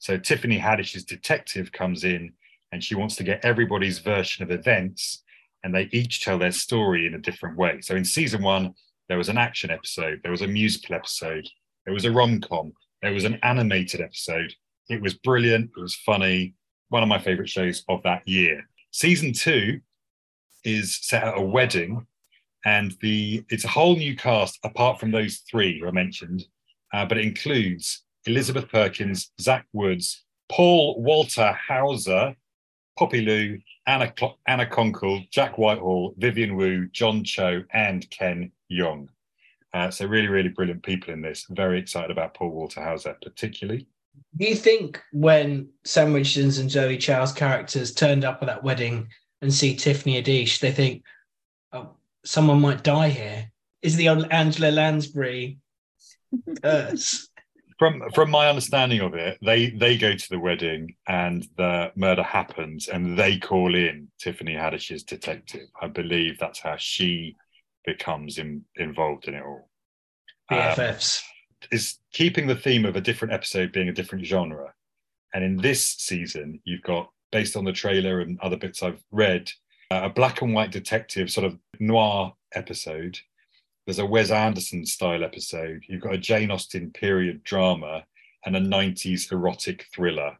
So 0.00 0.16
Tiffany 0.18 0.58
Haddish's 0.58 1.04
detective 1.04 1.70
comes 1.72 2.04
in 2.04 2.32
and 2.72 2.82
she 2.82 2.94
wants 2.94 3.16
to 3.16 3.24
get 3.24 3.44
everybody's 3.44 3.98
version 3.98 4.42
of 4.42 4.50
events, 4.50 5.22
and 5.62 5.74
they 5.74 5.88
each 5.92 6.24
tell 6.24 6.38
their 6.38 6.52
story 6.52 7.06
in 7.06 7.14
a 7.14 7.18
different 7.18 7.56
way. 7.56 7.80
So 7.80 7.96
in 7.96 8.04
season 8.04 8.42
one, 8.42 8.74
there 9.08 9.18
was 9.18 9.28
an 9.28 9.38
action 9.38 9.70
episode, 9.70 10.20
there 10.22 10.30
was 10.30 10.42
a 10.42 10.46
musical 10.48 10.94
episode, 10.94 11.48
there 11.84 11.92
was 11.94 12.04
a 12.04 12.12
rom 12.12 12.40
com, 12.40 12.72
there 13.02 13.12
was 13.12 13.24
an 13.24 13.38
animated 13.42 14.00
episode. 14.00 14.54
It 14.88 15.02
was 15.02 15.14
brilliant, 15.14 15.70
it 15.76 15.80
was 15.80 15.94
funny, 15.94 16.54
one 16.88 17.02
of 17.02 17.08
my 17.08 17.18
favorite 17.18 17.48
shows 17.48 17.84
of 17.88 18.02
that 18.04 18.26
year. 18.26 18.62
Season 18.92 19.32
two 19.32 19.80
is 20.64 20.98
set 21.02 21.24
at 21.24 21.38
a 21.38 21.42
wedding, 21.42 22.06
and 22.64 22.96
the 23.00 23.44
it's 23.50 23.64
a 23.64 23.68
whole 23.68 23.96
new 23.96 24.16
cast 24.16 24.58
apart 24.64 25.00
from 25.00 25.10
those 25.10 25.38
three 25.50 25.80
who 25.80 25.88
I 25.88 25.90
mentioned, 25.90 26.44
uh, 26.94 27.04
but 27.04 27.18
it 27.18 27.26
includes 27.26 28.04
Elizabeth 28.26 28.68
Perkins, 28.68 29.32
Zach 29.40 29.66
Woods, 29.72 30.24
Paul 30.50 31.00
Walter 31.02 31.52
Hauser, 31.52 32.34
Poppy 32.98 33.22
Liu, 33.22 33.60
Anna, 33.86 34.12
Cl- 34.18 34.38
Anna 34.46 34.66
Konkle, 34.66 35.28
Jack 35.30 35.56
Whitehall, 35.56 36.14
Vivian 36.18 36.56
Wu, 36.56 36.86
John 36.88 37.24
Cho, 37.24 37.62
and 37.72 38.08
Ken 38.10 38.52
Jeong. 38.70 39.08
Uh, 39.72 39.90
so 39.90 40.04
really, 40.06 40.28
really 40.28 40.48
brilliant 40.48 40.82
people 40.82 41.12
in 41.14 41.22
this. 41.22 41.46
Very 41.50 41.78
excited 41.78 42.10
about 42.10 42.34
Paul 42.34 42.50
Walter 42.50 42.82
Hauser, 42.82 43.16
particularly. 43.22 43.86
Do 44.36 44.46
you 44.46 44.56
think 44.56 45.00
when 45.12 45.68
Sam 45.84 46.12
Richardson's 46.12 46.58
and 46.58 46.70
Zoe 46.70 46.98
Chao's 46.98 47.32
characters 47.32 47.94
turned 47.94 48.24
up 48.24 48.38
at 48.42 48.46
that 48.46 48.62
wedding 48.62 49.08
and 49.40 49.52
see 49.52 49.74
Tiffany 49.74 50.20
Haddish, 50.22 50.60
they 50.60 50.72
think, 50.72 51.04
oh, 51.72 51.90
someone 52.24 52.60
might 52.60 52.82
die 52.82 53.08
here. 53.08 53.50
Is 53.82 53.96
the 53.96 54.08
old 54.08 54.26
Angela 54.30 54.70
Lansbury 54.70 55.58
curse? 56.62 57.29
From 57.80 58.02
from 58.14 58.30
my 58.30 58.46
understanding 58.46 59.00
of 59.00 59.14
it, 59.14 59.38
they 59.40 59.70
they 59.70 59.96
go 59.96 60.14
to 60.14 60.28
the 60.28 60.38
wedding 60.38 60.96
and 61.08 61.48
the 61.56 61.90
murder 61.96 62.22
happens, 62.22 62.88
and 62.88 63.18
they 63.18 63.38
call 63.38 63.74
in 63.74 64.08
Tiffany 64.18 64.54
Haddish's 64.54 65.02
detective. 65.02 65.66
I 65.80 65.88
believe 65.88 66.38
that's 66.38 66.60
how 66.60 66.76
she 66.76 67.36
becomes 67.86 68.36
in, 68.36 68.66
involved 68.76 69.28
in 69.28 69.34
it 69.34 69.42
all. 69.42 69.70
BFFs. 70.50 71.22
Um, 71.22 71.68
is 71.72 71.98
keeping 72.12 72.46
the 72.46 72.54
theme 72.54 72.84
of 72.84 72.96
a 72.96 73.00
different 73.00 73.32
episode 73.32 73.72
being 73.72 73.88
a 73.88 73.94
different 73.94 74.26
genre. 74.26 74.74
And 75.32 75.42
in 75.42 75.56
this 75.56 75.86
season, 75.86 76.60
you've 76.64 76.82
got, 76.82 77.10
based 77.32 77.56
on 77.56 77.64
the 77.64 77.72
trailer 77.72 78.20
and 78.20 78.38
other 78.40 78.58
bits 78.58 78.82
I've 78.82 79.02
read, 79.10 79.50
uh, 79.90 80.02
a 80.04 80.10
black 80.10 80.42
and 80.42 80.52
white 80.52 80.70
detective 80.70 81.30
sort 81.30 81.46
of 81.46 81.56
noir 81.78 82.34
episode. 82.54 83.18
There's 83.86 83.98
a 83.98 84.06
Wes 84.06 84.30
Anderson 84.30 84.86
style 84.86 85.24
episode. 85.24 85.84
You've 85.88 86.02
got 86.02 86.14
a 86.14 86.18
Jane 86.18 86.50
Austen 86.50 86.90
period 86.90 87.42
drama 87.42 88.04
and 88.44 88.56
a 88.56 88.60
90s 88.60 89.32
erotic 89.32 89.86
thriller. 89.92 90.38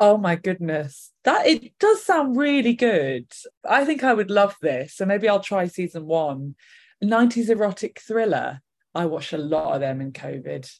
Oh 0.00 0.16
my 0.16 0.36
goodness. 0.36 1.12
That 1.24 1.46
it 1.46 1.76
does 1.78 2.04
sound 2.04 2.36
really 2.36 2.74
good. 2.74 3.26
I 3.68 3.84
think 3.84 4.04
I 4.04 4.14
would 4.14 4.30
love 4.30 4.56
this. 4.62 4.94
So 4.94 5.04
maybe 5.04 5.28
I'll 5.28 5.40
try 5.40 5.66
season 5.66 6.06
one. 6.06 6.54
90s 7.02 7.50
erotic 7.50 8.00
thriller. 8.00 8.60
I 8.94 9.06
watched 9.06 9.32
a 9.32 9.38
lot 9.38 9.74
of 9.74 9.80
them 9.80 10.00
in 10.00 10.12
COVID. 10.12 10.70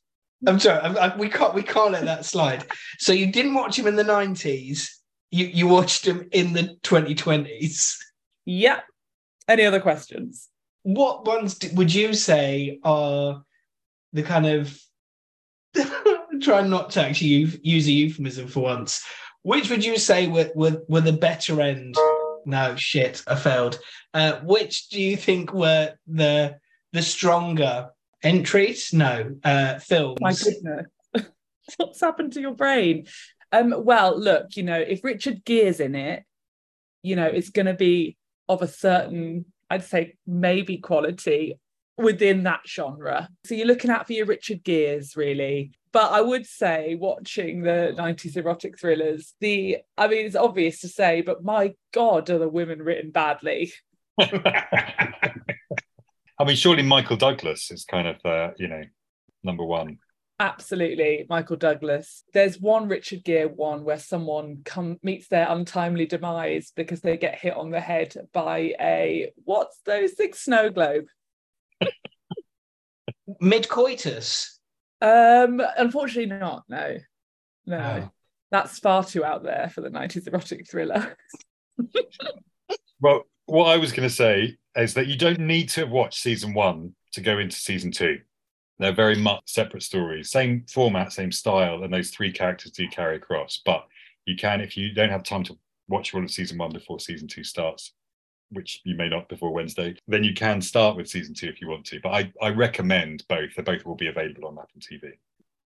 I'm 0.46 0.60
sorry, 0.60 0.80
I, 0.80 1.06
I, 1.06 1.16
we 1.16 1.28
can't 1.28 1.54
we 1.54 1.62
can't 1.62 1.92
let 1.92 2.04
that 2.04 2.24
slide. 2.24 2.64
So 2.98 3.12
you 3.12 3.26
didn't 3.26 3.54
watch 3.54 3.78
him 3.78 3.88
in 3.88 3.96
the 3.96 4.04
90s. 4.04 4.88
You 5.30 5.46
you 5.46 5.66
watched 5.66 6.06
him 6.06 6.28
in 6.32 6.52
the 6.52 6.76
2020s. 6.82 7.96
Yeah. 8.44 8.80
Any 9.48 9.64
other 9.64 9.80
questions? 9.80 10.48
What 10.88 11.26
ones 11.26 11.58
would 11.74 11.92
you 11.92 12.14
say 12.14 12.78
are 12.82 13.42
the 14.12 14.22
kind 14.22 14.46
of 14.46 14.78
try 16.40 16.62
not 16.62 16.90
to 16.90 17.02
actually 17.02 17.60
use 17.62 17.86
a 17.86 17.92
euphemism 17.92 18.48
for 18.48 18.60
once. 18.60 19.04
Which 19.42 19.70
would 19.70 19.84
you 19.84 19.98
say 19.98 20.26
were, 20.26 20.50
were, 20.54 20.82
were 20.88 21.00
the 21.00 21.12
better 21.12 21.60
end? 21.60 21.96
No, 22.44 22.76
shit, 22.76 23.22
I 23.26 23.34
failed. 23.36 23.78
Uh, 24.14 24.40
which 24.42 24.88
do 24.88 25.00
you 25.00 25.16
think 25.16 25.52
were 25.52 25.94
the 26.06 26.58
the 26.92 27.02
stronger 27.02 27.90
entries? 28.22 28.92
No, 28.92 29.36
uh, 29.44 29.78
films. 29.78 30.18
My 30.20 30.32
goodness, 30.32 30.86
what's 31.76 32.00
happened 32.00 32.32
to 32.32 32.40
your 32.40 32.54
brain? 32.54 33.06
Um, 33.52 33.74
well, 33.84 34.18
look, 34.18 34.56
you 34.56 34.62
know, 34.62 34.78
if 34.78 35.04
Richard 35.04 35.44
Gere's 35.44 35.80
in 35.80 35.94
it, 35.94 36.24
you 37.02 37.16
know, 37.16 37.26
it's 37.26 37.50
going 37.50 37.66
to 37.66 37.74
be 37.74 38.16
of 38.48 38.62
a 38.62 38.68
certain, 38.68 39.44
I'd 39.70 39.84
say, 39.84 40.16
maybe 40.26 40.78
quality 40.78 41.58
within 41.96 42.44
that 42.44 42.60
genre. 42.66 43.28
So 43.44 43.54
you're 43.54 43.66
looking 43.66 43.90
at 43.90 44.06
for 44.06 44.12
your 44.12 44.26
Richard 44.26 44.64
Geres, 44.64 45.16
really. 45.16 45.72
But 45.92 46.12
I 46.12 46.20
would 46.20 46.46
say, 46.46 46.94
watching 46.94 47.62
the 47.62 47.94
90s 47.96 48.36
erotic 48.36 48.78
thrillers, 48.78 49.34
the, 49.40 49.78
I 49.96 50.08
mean, 50.08 50.26
it's 50.26 50.36
obvious 50.36 50.80
to 50.80 50.88
say, 50.88 51.22
but 51.22 51.42
my 51.42 51.74
God, 51.92 52.28
are 52.30 52.38
the 52.38 52.48
women 52.48 52.82
written 52.82 53.10
badly? 53.10 53.72
I 54.20 55.32
mean, 56.44 56.56
surely 56.56 56.82
Michael 56.82 57.16
Douglas 57.16 57.70
is 57.70 57.84
kind 57.84 58.06
of, 58.06 58.16
uh, 58.24 58.50
you 58.58 58.68
know, 58.68 58.82
number 59.42 59.64
one. 59.64 59.98
Absolutely, 60.40 61.26
Michael 61.28 61.56
Douglas. 61.56 62.22
There's 62.32 62.60
one 62.60 62.86
Richard 62.88 63.24
Gere 63.24 63.46
one 63.48 63.82
where 63.82 63.98
someone 63.98 64.58
come 64.64 64.98
meets 65.02 65.26
their 65.28 65.48
untimely 65.48 66.06
demise 66.06 66.72
because 66.76 67.00
they 67.00 67.16
get 67.16 67.38
hit 67.38 67.54
on 67.56 67.70
the 67.70 67.80
head 67.80 68.14
by 68.32 68.74
a 68.80 69.32
what's 69.44 69.80
those 69.84 70.12
things? 70.12 70.38
Snow 70.38 70.70
globe. 70.70 71.06
Mid 73.40 73.68
coitus. 73.68 74.60
Um, 75.00 75.60
unfortunately 75.76 76.36
not. 76.38 76.62
No, 76.68 76.98
no, 77.66 78.02
Oh. 78.04 78.10
that's 78.52 78.78
far 78.78 79.02
too 79.04 79.24
out 79.24 79.42
there 79.42 79.70
for 79.74 79.80
the 79.80 79.90
'90s 79.90 80.28
erotic 80.28 80.70
thriller. 80.70 81.16
Well, 83.00 83.22
what 83.46 83.66
I 83.66 83.76
was 83.76 83.92
going 83.92 84.08
to 84.08 84.14
say 84.14 84.56
is 84.76 84.94
that 84.94 85.06
you 85.06 85.16
don't 85.16 85.40
need 85.40 85.68
to 85.70 85.84
watch 85.84 86.20
season 86.20 86.52
one 86.54 86.94
to 87.12 87.20
go 87.20 87.38
into 87.38 87.56
season 87.56 87.90
two. 87.92 88.18
They're 88.78 88.92
very 88.92 89.16
much 89.16 89.42
separate 89.46 89.82
stories, 89.82 90.30
same 90.30 90.64
format, 90.72 91.12
same 91.12 91.32
style, 91.32 91.82
and 91.82 91.92
those 91.92 92.10
three 92.10 92.32
characters 92.32 92.72
do 92.72 92.88
carry 92.88 93.16
across. 93.16 93.60
But 93.64 93.86
you 94.24 94.36
can, 94.36 94.60
if 94.60 94.76
you 94.76 94.92
don't 94.92 95.10
have 95.10 95.24
time 95.24 95.42
to 95.44 95.58
watch 95.88 96.14
all 96.14 96.22
of 96.22 96.30
season 96.30 96.58
one 96.58 96.72
before 96.72 97.00
season 97.00 97.26
two 97.26 97.42
starts, 97.42 97.92
which 98.50 98.80
you 98.84 98.94
may 98.94 99.08
not 99.08 99.28
before 99.28 99.52
Wednesday, 99.52 99.96
then 100.06 100.22
you 100.22 100.32
can 100.32 100.60
start 100.60 100.96
with 100.96 101.08
season 101.08 101.34
two 101.34 101.48
if 101.48 101.60
you 101.60 101.68
want 101.68 101.84
to. 101.86 102.00
But 102.00 102.10
I, 102.10 102.32
I 102.40 102.50
recommend 102.50 103.24
both. 103.28 103.54
They 103.56 103.62
both 103.62 103.84
will 103.84 103.96
be 103.96 104.08
available 104.08 104.46
on 104.46 104.58
Apple 104.58 104.80
TV. 104.80 105.12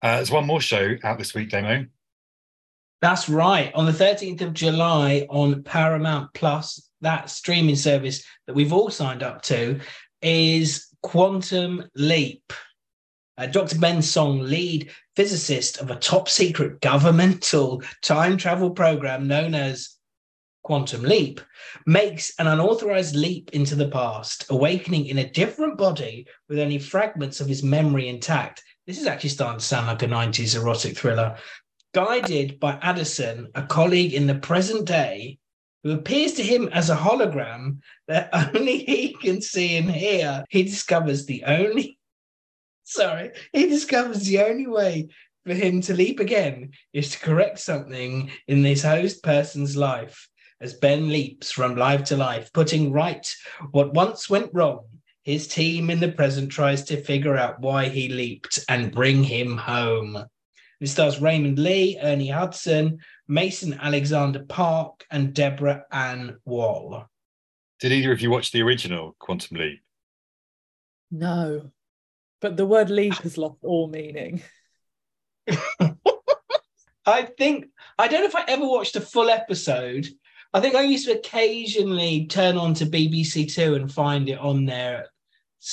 Uh, 0.01 0.15
there's 0.15 0.31
one 0.31 0.47
more 0.47 0.61
show 0.61 0.95
out 1.03 1.17
this 1.17 1.33
week, 1.33 1.49
Damo. 1.49 1.85
That's 3.01 3.27
right. 3.27 3.73
On 3.73 3.85
the 3.85 3.91
13th 3.91 4.41
of 4.41 4.53
July 4.53 5.25
on 5.29 5.63
Paramount 5.63 6.33
Plus, 6.33 6.89
that 7.01 7.29
streaming 7.29 7.75
service 7.75 8.23
that 8.45 8.55
we've 8.55 8.73
all 8.73 8.89
signed 8.89 9.23
up 9.23 9.41
to, 9.43 9.79
is 10.21 10.87
Quantum 11.01 11.83
Leap. 11.95 12.53
Uh, 13.41 13.47
Dr. 13.47 13.79
Ben 13.79 14.03
Song, 14.03 14.41
lead 14.41 14.91
physicist 15.15 15.79
of 15.79 15.89
a 15.89 15.95
top 15.95 16.29
secret 16.29 16.79
governmental 16.79 17.81
time 18.03 18.37
travel 18.37 18.69
program 18.69 19.27
known 19.27 19.55
as 19.55 19.95
Quantum 20.61 21.01
Leap, 21.01 21.41
makes 21.87 22.31
an 22.37 22.45
unauthorized 22.45 23.15
leap 23.15 23.49
into 23.53 23.73
the 23.73 23.87
past, 23.87 24.45
awakening 24.51 25.07
in 25.07 25.17
a 25.17 25.29
different 25.31 25.75
body 25.75 26.27
with 26.49 26.59
only 26.59 26.77
fragments 26.77 27.41
of 27.41 27.47
his 27.47 27.63
memory 27.63 28.09
intact. 28.09 28.61
This 28.85 28.99
is 28.99 29.07
actually 29.07 29.31
starting 29.31 29.57
to 29.57 29.65
sound 29.65 29.87
like 29.87 30.03
a 30.03 30.07
90s 30.07 30.55
erotic 30.55 30.95
thriller 30.95 31.35
guided 31.95 32.59
by 32.59 32.77
Addison, 32.83 33.47
a 33.55 33.63
colleague 33.63 34.13
in 34.13 34.27
the 34.27 34.35
present 34.35 34.85
day, 34.85 35.39
who 35.83 35.93
appears 35.93 36.33
to 36.33 36.43
him 36.43 36.69
as 36.73 36.91
a 36.91 36.95
hologram 36.95 37.79
that 38.07 38.29
only 38.55 38.85
he 38.85 39.15
can 39.19 39.41
see 39.41 39.77
and 39.77 39.89
hear. 39.89 40.45
He 40.49 40.61
discovers 40.61 41.25
the 41.25 41.43
only, 41.45 41.97
sorry, 42.91 43.31
he 43.53 43.67
discovers 43.67 44.25
the 44.25 44.41
only 44.41 44.67
way 44.67 45.09
for 45.45 45.53
him 45.53 45.81
to 45.81 45.93
leap 45.93 46.19
again 46.19 46.71
is 46.93 47.11
to 47.11 47.19
correct 47.19 47.59
something 47.59 48.29
in 48.47 48.61
this 48.61 48.83
host 48.83 49.23
person's 49.23 49.75
life. 49.75 50.27
As 50.59 50.75
Ben 50.75 51.09
leaps 51.09 51.51
from 51.51 51.75
life 51.75 52.03
to 52.05 52.17
life, 52.17 52.53
putting 52.53 52.91
right 52.91 53.27
what 53.71 53.95
once 53.95 54.29
went 54.29 54.51
wrong, 54.53 54.85
his 55.23 55.47
team 55.47 55.89
in 55.89 55.99
the 55.99 56.11
present 56.11 56.51
tries 56.51 56.83
to 56.85 57.01
figure 57.01 57.35
out 57.35 57.59
why 57.59 57.89
he 57.89 58.09
leaped 58.09 58.59
and 58.69 58.91
bring 58.91 59.23
him 59.23 59.57
home. 59.57 60.23
It 60.79 60.87
stars 60.87 61.19
Raymond 61.19 61.57
Lee, 61.57 61.97
Ernie 62.01 62.29
Hudson, 62.29 62.99
Mason 63.27 63.73
Alexander 63.79 64.43
Park, 64.43 65.05
and 65.09 65.33
Deborah 65.33 65.85
Ann 65.91 66.37
Woll. 66.45 67.05
Did 67.79 67.91
either 67.91 68.11
of 68.11 68.21
you 68.21 68.29
watch 68.29 68.51
the 68.51 68.61
original 68.61 69.15
Quantum 69.19 69.57
Leap? 69.57 69.81
No, 71.09 71.71
but 72.41 72.57
the 72.57 72.65
word 72.65 72.89
leap 72.89 73.13
has 73.19 73.37
lost 73.37 73.63
all 73.63 73.87
meaning. 73.87 74.41
I 77.05 77.23
think 77.37 77.67
I 77.97 78.07
don't 78.07 78.21
know 78.21 78.27
if 78.27 78.35
I 78.35 78.45
ever 78.47 78.67
watched 78.67 78.95
a 78.95 79.01
full 79.01 79.29
episode. 79.29 80.07
I 80.53 80.59
think 80.59 80.75
I 80.75 80.81
used 80.81 81.05
to 81.05 81.17
occasionally 81.17 82.27
turn 82.27 82.57
on 82.57 82.73
to 82.75 82.85
BBC 82.85 83.53
Two 83.53 83.75
and 83.75 83.91
find 83.91 84.27
it 84.27 84.39
on 84.39 84.65
there. 84.65 85.07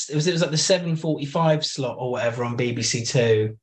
It 0.08 0.14
was 0.14 0.26
it 0.26 0.32
was 0.32 0.42
like 0.42 0.50
the 0.50 0.58
seven 0.58 0.94
forty 0.94 1.26
five 1.26 1.64
slot 1.66 1.96
or 1.98 2.12
whatever 2.12 2.44
on 2.44 2.56
BBC 2.56 3.08
Two, 3.08 3.58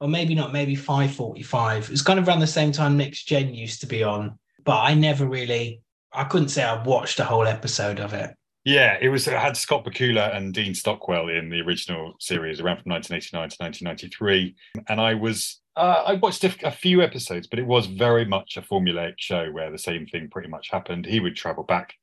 or 0.00 0.08
maybe 0.08 0.34
not, 0.34 0.52
maybe 0.52 0.74
five 0.74 1.12
forty 1.12 1.42
five. 1.42 1.84
It 1.84 1.90
was 1.90 2.02
kind 2.02 2.18
of 2.18 2.28
around 2.28 2.40
the 2.40 2.46
same 2.46 2.72
time 2.72 2.96
Next 2.96 3.24
Gen 3.24 3.54
used 3.54 3.80
to 3.80 3.86
be 3.86 4.02
on, 4.02 4.38
but 4.64 4.80
I 4.80 4.94
never 4.94 5.26
really. 5.26 5.82
I 6.12 6.24
couldn't 6.24 6.48
say 6.48 6.64
I 6.64 6.82
watched 6.82 7.20
a 7.20 7.24
whole 7.24 7.46
episode 7.46 8.00
of 8.00 8.14
it. 8.14 8.34
Yeah, 8.64 8.98
it 9.00 9.08
was. 9.08 9.26
It 9.26 9.38
had 9.38 9.56
Scott 9.56 9.84
Bakula 9.84 10.36
and 10.36 10.52
Dean 10.52 10.74
Stockwell 10.74 11.28
in 11.28 11.48
the 11.48 11.60
original 11.60 12.14
series, 12.20 12.60
around 12.60 12.82
from 12.82 12.92
1989 12.92 13.48
to 13.48 13.84
1993. 13.84 14.54
And 14.88 15.00
I 15.00 15.14
was, 15.14 15.60
uh, 15.76 16.02
I 16.06 16.14
watched 16.14 16.44
a, 16.44 16.70
few 16.70 17.00
episodes, 17.00 17.46
but 17.46 17.58
it 17.58 17.66
was 17.66 17.86
very 17.86 18.26
much 18.26 18.58
a 18.58 18.62
formulaic 18.62 19.14
show 19.16 19.50
where 19.50 19.70
the 19.70 19.78
same 19.78 20.06
thing 20.06 20.28
pretty 20.28 20.48
much 20.48 20.70
happened. 20.70 21.06
He 21.06 21.20
would 21.20 21.36
travel 21.36 21.64
back 21.64 21.94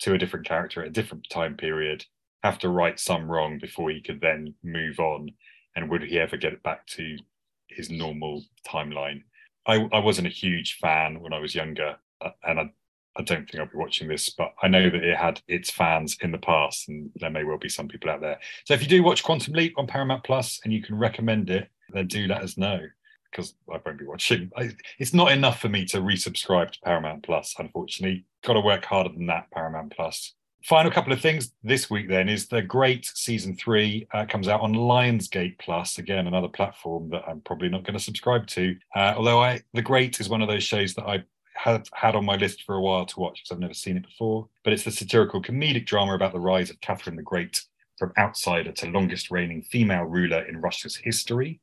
to 0.00 0.12
a 0.12 0.18
different 0.18 0.46
character 0.46 0.82
at 0.82 0.88
a 0.88 0.92
different 0.92 1.26
time 1.30 1.56
period, 1.56 2.04
have 2.42 2.58
to 2.58 2.68
right 2.68 3.00
some 3.00 3.30
wrong 3.30 3.58
before 3.58 3.88
he 3.88 4.02
could 4.02 4.20
then 4.20 4.54
move 4.62 5.00
on. 5.00 5.30
And 5.76 5.88
would 5.88 6.02
he 6.02 6.18
ever 6.18 6.36
get 6.36 6.52
it 6.52 6.62
back 6.62 6.86
to 6.88 7.16
his 7.68 7.88
normal 7.88 8.42
timeline? 8.68 9.22
I, 9.66 9.88
I 9.92 10.00
wasn't 10.00 10.26
a 10.26 10.30
huge 10.30 10.76
fan 10.78 11.20
when 11.20 11.32
I 11.32 11.38
was 11.38 11.54
younger, 11.54 11.96
uh, 12.20 12.30
and 12.44 12.60
I 12.60 12.70
I 13.18 13.22
don't 13.22 13.48
think 13.48 13.60
I'll 13.60 13.66
be 13.66 13.76
watching 13.76 14.08
this, 14.08 14.28
but 14.28 14.52
I 14.62 14.68
know 14.68 14.90
that 14.90 15.02
it 15.02 15.16
had 15.16 15.40
its 15.48 15.70
fans 15.70 16.16
in 16.20 16.32
the 16.32 16.38
past, 16.38 16.88
and 16.88 17.10
there 17.16 17.30
may 17.30 17.44
well 17.44 17.58
be 17.58 17.68
some 17.68 17.88
people 17.88 18.10
out 18.10 18.20
there. 18.20 18.38
So 18.64 18.74
if 18.74 18.82
you 18.82 18.88
do 18.88 19.02
watch 19.02 19.22
Quantum 19.22 19.54
Leap 19.54 19.74
on 19.78 19.86
Paramount 19.86 20.24
Plus 20.24 20.60
and 20.64 20.72
you 20.72 20.82
can 20.82 20.98
recommend 20.98 21.50
it, 21.50 21.68
then 21.92 22.06
do 22.06 22.26
let 22.26 22.42
us 22.42 22.56
know 22.56 22.80
because 23.30 23.54
I 23.72 23.78
won't 23.84 23.98
be 23.98 24.06
watching. 24.06 24.50
I, 24.56 24.70
it's 24.98 25.12
not 25.14 25.32
enough 25.32 25.60
for 25.60 25.68
me 25.68 25.84
to 25.86 25.98
resubscribe 25.98 26.70
to 26.70 26.80
Paramount 26.80 27.22
Plus, 27.22 27.54
unfortunately. 27.58 28.24
Got 28.44 28.54
to 28.54 28.60
work 28.60 28.84
harder 28.84 29.10
than 29.10 29.26
that, 29.26 29.50
Paramount 29.50 29.94
Plus. 29.94 30.34
final 30.64 30.90
couple 30.90 31.12
of 31.12 31.20
things 31.20 31.52
this 31.62 31.90
week 31.90 32.08
then 32.08 32.28
is 32.28 32.48
the 32.48 32.62
Great 32.62 33.06
season 33.14 33.56
three 33.56 34.06
uh, 34.12 34.26
comes 34.26 34.48
out 34.48 34.60
on 34.60 34.74
Lionsgate 34.74 35.58
Plus 35.58 35.98
again 35.98 36.26
another 36.26 36.48
platform 36.48 37.10
that 37.10 37.22
I'm 37.28 37.40
probably 37.40 37.68
not 37.68 37.84
going 37.84 37.98
to 37.98 38.02
subscribe 38.02 38.46
to. 38.48 38.76
Uh, 38.94 39.14
although 39.16 39.40
I 39.42 39.60
the 39.74 39.82
Great 39.82 40.18
is 40.20 40.28
one 40.28 40.42
of 40.42 40.48
those 40.48 40.64
shows 40.64 40.94
that 40.94 41.06
I 41.06 41.22
have 41.56 41.86
had 41.92 42.14
on 42.14 42.24
my 42.24 42.36
list 42.36 42.62
for 42.62 42.74
a 42.74 42.80
while 42.80 43.06
to 43.06 43.20
watch 43.20 43.40
because 43.42 43.52
I've 43.52 43.60
never 43.60 43.74
seen 43.74 43.96
it 43.96 44.06
before. 44.06 44.48
But 44.64 44.72
it's 44.72 44.84
the 44.84 44.90
satirical 44.90 45.42
comedic 45.42 45.86
drama 45.86 46.14
about 46.14 46.32
the 46.32 46.40
rise 46.40 46.70
of 46.70 46.80
Catherine 46.80 47.16
the 47.16 47.22
Great 47.22 47.62
from 47.98 48.12
outsider 48.18 48.72
to 48.72 48.90
longest 48.90 49.30
reigning 49.30 49.62
female 49.62 50.04
ruler 50.04 50.44
in 50.46 50.60
Russia's 50.60 50.96
history. 50.96 51.60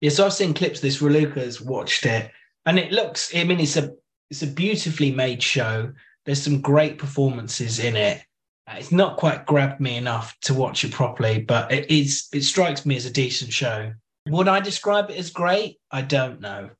Yes, 0.00 0.18
I've 0.18 0.32
seen 0.32 0.54
clips. 0.54 0.80
This 0.80 1.00
Raluca's 1.00 1.60
watched 1.60 2.06
it, 2.06 2.30
and 2.66 2.78
it 2.78 2.92
looks. 2.92 3.34
I 3.34 3.44
mean, 3.44 3.60
it's 3.60 3.76
a 3.76 3.94
it's 4.30 4.42
a 4.42 4.46
beautifully 4.46 5.10
made 5.10 5.42
show. 5.42 5.92
There's 6.24 6.42
some 6.42 6.60
great 6.60 6.98
performances 6.98 7.78
in 7.78 7.96
it. 7.96 8.22
Uh, 8.66 8.76
It's 8.78 8.92
not 8.92 9.16
quite 9.16 9.46
grabbed 9.46 9.80
me 9.80 9.96
enough 9.96 10.36
to 10.42 10.54
watch 10.54 10.84
it 10.84 10.92
properly, 10.92 11.40
but 11.40 11.72
it 11.72 11.90
is. 11.90 12.28
It 12.32 12.42
strikes 12.42 12.86
me 12.86 12.96
as 12.96 13.06
a 13.06 13.10
decent 13.12 13.52
show. 13.52 13.92
Would 14.28 14.48
I 14.48 14.60
describe 14.60 15.10
it 15.10 15.18
as 15.18 15.30
great? 15.30 15.78
I 15.90 16.02
don't 16.02 16.40
know. 16.40 16.70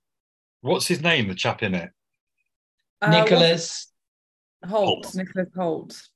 What's 0.61 0.87
his 0.87 1.01
name, 1.03 1.29
the 1.29 1.35
chap 1.35 1.63
in 1.63 1.75
it? 1.75 1.91
Uh, 3.01 3.11
Nicholas. 3.11 3.91
Hoult, 4.65 5.07
Hoult. 5.07 5.15
Nicholas 5.15 5.49
Hoult. 5.55 6.09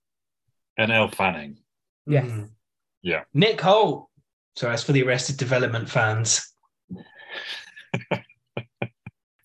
And 0.76 0.92
Elle 0.92 1.08
Fanning. 1.08 1.58
Yes. 2.06 2.30
Mm. 2.30 2.50
Yeah. 3.02 3.22
Nick 3.32 3.60
Hoult. 3.60 4.06
So 4.56 4.68
that's 4.68 4.84
for 4.84 4.92
the 4.92 5.02
Arrested 5.02 5.36
Development 5.36 5.88
fans. 5.88 6.52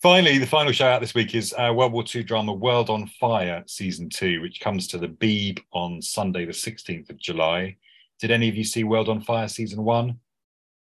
Finally, 0.02 0.38
the 0.38 0.46
final 0.48 0.72
show 0.72 0.88
out 0.88 1.02
this 1.02 1.14
week 1.14 1.36
is 1.36 1.54
uh, 1.58 1.74
World 1.76 1.92
War 1.92 2.06
II 2.14 2.24
drama 2.24 2.54
World 2.54 2.90
on 2.90 3.08
Fire 3.20 3.64
season 3.68 4.10
two, 4.10 4.40
which 4.40 4.62
comes 4.62 4.88
to 4.88 4.98
the 4.98 5.10
Beeb 5.10 5.60
on 5.74 6.02
Sunday, 6.02 6.46
the 6.46 6.54
16th 6.54 7.10
of 7.10 7.18
July. 7.18 7.76
Did 8.20 8.32
any 8.32 8.48
of 8.48 8.56
you 8.56 8.64
see 8.64 8.86
World 8.86 9.10
on 9.10 9.20
Fire 9.20 9.50
season 9.50 9.84
one? 9.84 10.20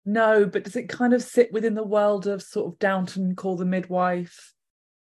No, 0.07 0.46
but 0.46 0.64
does 0.64 0.76
it 0.76 0.88
kind 0.88 1.12
of 1.12 1.22
sit 1.22 1.53
within 1.53 1.74
the 1.74 1.82
world 1.82 2.26
of 2.26 2.42
sort 2.42 2.72
of 2.72 2.78
Downton 2.78 3.36
Call 3.36 3.57
the 3.57 3.66
Midwife? 3.66 4.55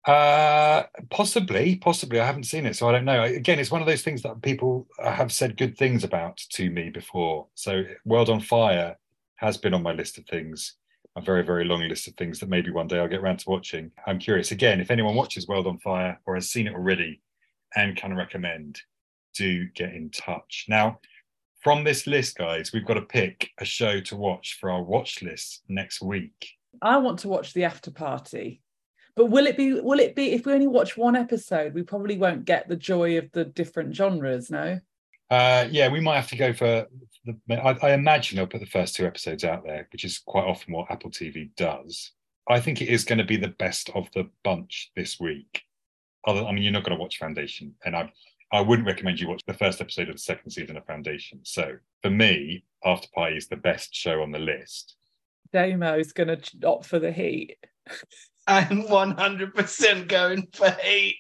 Uh, 0.07 0.85
possibly, 1.11 1.77
possibly. 1.77 2.21
I 2.21 2.27
haven't 2.27 2.45
seen 2.45 2.65
it, 2.65 2.77
so 2.77 2.89
I 2.89 2.93
don't 2.93 3.05
know. 3.05 3.25
Again, 3.25 3.59
it's 3.59 3.73
one 3.73 3.81
of 3.81 3.89
those 3.89 4.03
things 4.03 4.23
that 4.23 4.41
people 4.41 4.87
have 5.03 5.33
said 5.33 5.57
good 5.57 5.77
things 5.77 6.05
about 6.05 6.37
to 6.51 6.71
me 6.71 6.91
before. 6.91 7.49
So, 7.55 7.83
World 8.05 8.31
on 8.31 8.41
Fire 8.41 8.97
has 9.37 9.57
been 9.57 9.75
on 9.75 9.83
my 9.83 9.93
list 9.93 10.17
of 10.17 10.25
things, 10.27 10.75
a 11.17 11.21
very, 11.21 11.43
very 11.43 11.65
long 11.65 11.81
list 11.89 12.07
of 12.07 12.15
things 12.15 12.39
that 12.39 12.49
maybe 12.49 12.71
one 12.71 12.87
day 12.87 13.01
I'll 13.01 13.09
get 13.09 13.19
around 13.19 13.41
to 13.41 13.51
watching. 13.51 13.91
I'm 14.07 14.21
curious. 14.21 14.53
Again, 14.53 14.81
if 14.81 14.93
anyone 14.93 15.17
watches 15.17 15.49
World 15.49 15.67
on 15.67 15.79
Fire 15.79 16.21
or 16.25 16.37
has 16.37 16.51
seen 16.51 16.69
it 16.69 16.75
already 16.75 17.21
and 17.75 17.97
can 17.97 18.15
recommend, 18.15 18.81
do 19.35 19.67
get 19.75 19.93
in 19.93 20.11
touch. 20.11 20.67
Now, 20.69 21.01
from 21.63 21.83
this 21.83 22.07
list, 22.07 22.39
guys, 22.39 22.73
we've 22.73 22.87
got 22.87 22.95
to 22.95 23.03
pick 23.03 23.51
a 23.59 23.65
show 23.65 24.01
to 24.03 24.15
watch 24.17 24.57
for 24.61 24.71
our 24.71 24.85
watch 24.85 25.21
list 25.21 25.63
next 25.69 26.01
week. 26.01 26.51
I 26.81 26.99
want 26.99 27.19
to 27.21 27.29
watch 27.29 27.55
the 27.55 27.65
after 27.65 27.91
party. 27.91 28.63
But 29.17 29.27
will 29.27 29.47
it 29.47 29.57
be 29.57 29.81
will 29.81 29.99
it 29.99 30.15
be 30.15 30.33
if 30.33 30.45
we 30.45 30.53
only 30.53 30.67
watch 30.67 30.97
one 30.97 31.17
episode, 31.17 31.73
we 31.73 31.83
probably 31.83 32.19
won't 32.19 32.45
get 32.45 32.69
the 32.69 32.77
joy 32.77 33.17
of 33.17 33.33
the 33.33 33.47
different 33.47 33.97
genres, 33.97 34.51
no? 34.51 34.79
Uh, 35.31 35.67
yeah, 35.71 35.89
we 35.89 36.01
might 36.01 36.17
have 36.17 36.29
to 36.29 36.37
go 36.37 36.53
for 36.53 36.87
the. 37.25 37.37
I, 37.51 37.89
I 37.89 37.93
imagine 37.95 38.37
they'll 38.37 38.47
put 38.47 38.61
the 38.61 38.67
first 38.67 38.95
two 38.95 39.07
episodes 39.07 39.43
out 39.43 39.65
there, 39.65 39.89
which 39.91 40.05
is 40.05 40.19
quite 40.19 40.45
often 40.45 40.75
what 40.75 40.91
Apple 40.91 41.11
TV 41.11 41.49
does. 41.57 42.13
I 42.49 42.61
think 42.61 42.81
it 42.81 42.89
is 42.89 43.05
going 43.05 43.19
to 43.19 43.25
be 43.25 43.37
the 43.37 43.49
best 43.49 43.91
of 43.95 44.09
the 44.13 44.29
bunch 44.45 44.93
this 44.95 45.19
week. 45.19 45.63
Other, 46.27 46.45
I 46.45 46.53
mean, 46.53 46.63
you're 46.63 46.73
not 46.73 46.85
going 46.85 46.97
to 46.97 47.03
watch 47.03 47.19
Foundation, 47.19 47.75
and 47.85 47.97
I, 47.97 48.13
I 48.53 48.61
wouldn't 48.61 48.87
recommend 48.87 49.19
you 49.19 49.29
watch 49.29 49.43
the 49.47 49.55
first 49.55 49.81
episode 49.81 50.09
of 50.09 50.17
the 50.17 50.21
second 50.21 50.51
season 50.51 50.77
of 50.77 50.85
Foundation. 50.87 51.41
So 51.43 51.77
for 52.03 52.11
me, 52.11 52.65
After 52.85 53.09
Pie 53.15 53.31
is 53.31 53.49
the 53.49 53.57
best 53.57 53.95
show 53.95 54.23
on 54.23 54.31
the 54.31 54.39
list. 54.39 54.95
Damo's 55.53 56.13
gonna 56.13 56.39
opt 56.65 56.87
for 56.87 56.99
the 56.99 57.13
heat. 57.13 57.57
I'm 58.47 58.85
100% 58.85 60.09
going 60.09 60.47
for 60.53 60.71
heat. 60.83 61.19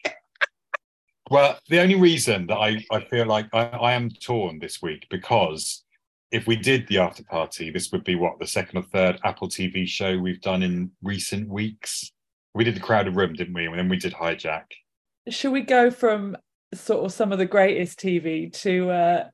Well, 1.28 1.58
the 1.68 1.80
only 1.80 1.96
reason 1.96 2.46
that 2.46 2.56
I, 2.56 2.84
I 2.92 3.00
feel 3.00 3.26
like 3.26 3.48
I, 3.52 3.64
I 3.64 3.92
am 3.94 4.10
torn 4.10 4.60
this 4.60 4.80
week 4.80 5.06
because 5.10 5.84
if 6.30 6.46
we 6.46 6.54
did 6.54 6.86
the 6.86 6.98
after 6.98 7.24
party, 7.24 7.70
this 7.70 7.90
would 7.90 8.04
be 8.04 8.14
what 8.14 8.38
the 8.38 8.46
second 8.46 8.78
or 8.78 8.82
third 8.82 9.18
Apple 9.24 9.48
TV 9.48 9.88
show 9.88 10.16
we've 10.18 10.40
done 10.40 10.62
in 10.62 10.92
recent 11.02 11.48
weeks. 11.48 12.12
We 12.54 12.62
did 12.62 12.76
the 12.76 12.80
crowded 12.80 13.16
room, 13.16 13.32
didn't 13.34 13.54
we? 13.54 13.66
And 13.66 13.76
then 13.76 13.88
we 13.88 13.96
did 13.96 14.12
hijack. 14.12 14.64
Should 15.28 15.52
we 15.52 15.62
go 15.62 15.90
from 15.90 16.36
sort 16.74 17.04
of 17.04 17.12
some 17.12 17.32
of 17.32 17.38
the 17.38 17.46
greatest 17.46 17.98
TV 17.98 18.52
to 18.62 18.90
uh 18.90 19.24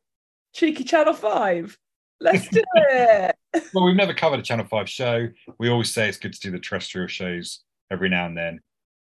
cheeky 0.55 0.85
Channel 0.85 1.13
5? 1.13 1.79
Let's 2.21 2.49
do 2.49 2.63
it. 2.75 3.37
Well, 3.75 3.85
we've 3.85 3.97
never 3.97 4.15
covered 4.15 4.41
a 4.41 4.43
Channel 4.43 4.67
5 4.67 4.89
show. 4.89 5.29
We 5.59 5.69
always 5.69 5.93
say 5.93 6.09
it's 6.09 6.17
good 6.17 6.33
to 6.33 6.41
do 6.41 6.51
the 6.51 6.59
terrestrial 6.59 7.09
shows 7.09 7.61
every 7.93 8.09
now 8.09 8.27
and 8.27 8.37
then. 8.37 8.61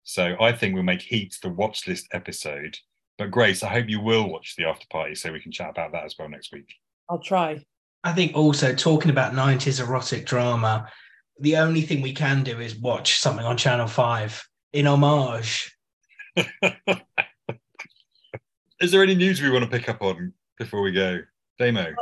So 0.04 0.36
I 0.40 0.52
think 0.52 0.74
we'll 0.74 0.82
make 0.82 1.00
Heat 1.00 1.38
the 1.42 1.48
watch 1.48 1.86
list 1.86 2.08
episode. 2.12 2.76
But 3.18 3.30
Grace, 3.30 3.62
I 3.62 3.68
hope 3.68 3.88
you 3.88 4.00
will 4.00 4.28
watch 4.28 4.56
the 4.56 4.64
after 4.64 4.86
party 4.90 5.14
so 5.14 5.32
we 5.32 5.40
can 5.40 5.52
chat 5.52 5.70
about 5.70 5.92
that 5.92 6.04
as 6.04 6.16
well 6.18 6.28
next 6.28 6.52
week. 6.52 6.74
I'll 7.08 7.20
try. 7.20 7.64
I 8.04 8.12
think 8.12 8.34
also 8.34 8.74
talking 8.74 9.10
about 9.10 9.32
90s 9.32 9.80
erotic 9.80 10.26
drama, 10.26 10.88
the 11.38 11.56
only 11.56 11.82
thing 11.82 12.02
we 12.02 12.12
can 12.12 12.42
do 12.42 12.58
is 12.60 12.74
watch 12.76 13.20
something 13.20 13.44
on 13.44 13.56
Channel 13.56 13.86
5 13.86 14.48
in 14.72 14.86
homage. 14.86 15.76
Is 18.80 18.90
there 18.90 19.02
any 19.02 19.14
news 19.14 19.40
we 19.40 19.50
want 19.50 19.64
to 19.64 19.70
pick 19.70 19.88
up 19.88 20.02
on 20.02 20.32
before 20.58 20.82
we 20.82 20.90
go? 20.90 21.20
Damo. 21.58 21.94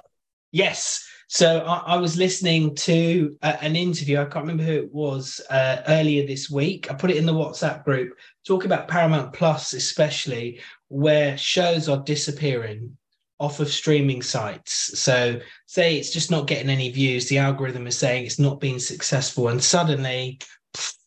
Yes. 0.52 1.06
So 1.32 1.60
I, 1.60 1.94
I 1.94 1.96
was 1.96 2.16
listening 2.16 2.74
to 2.74 3.36
uh, 3.40 3.56
an 3.60 3.76
interview. 3.76 4.18
I 4.18 4.24
can't 4.24 4.44
remember 4.44 4.64
who 4.64 4.78
it 4.78 4.92
was 4.92 5.40
uh, 5.48 5.80
earlier 5.86 6.26
this 6.26 6.50
week. 6.50 6.90
I 6.90 6.94
put 6.94 7.12
it 7.12 7.18
in 7.18 7.24
the 7.24 7.32
WhatsApp 7.32 7.84
group, 7.84 8.14
talking 8.44 8.66
about 8.66 8.88
Paramount 8.88 9.32
Plus, 9.32 9.72
especially 9.72 10.60
where 10.88 11.38
shows 11.38 11.88
are 11.88 12.02
disappearing 12.02 12.96
off 13.38 13.60
of 13.60 13.70
streaming 13.70 14.22
sites. 14.22 14.98
So, 14.98 15.38
say 15.66 15.96
it's 15.96 16.10
just 16.10 16.32
not 16.32 16.48
getting 16.48 16.68
any 16.68 16.90
views, 16.90 17.28
the 17.28 17.38
algorithm 17.38 17.86
is 17.86 17.96
saying 17.96 18.26
it's 18.26 18.40
not 18.40 18.58
being 18.58 18.80
successful, 18.80 19.46
and 19.46 19.62
suddenly 19.62 20.40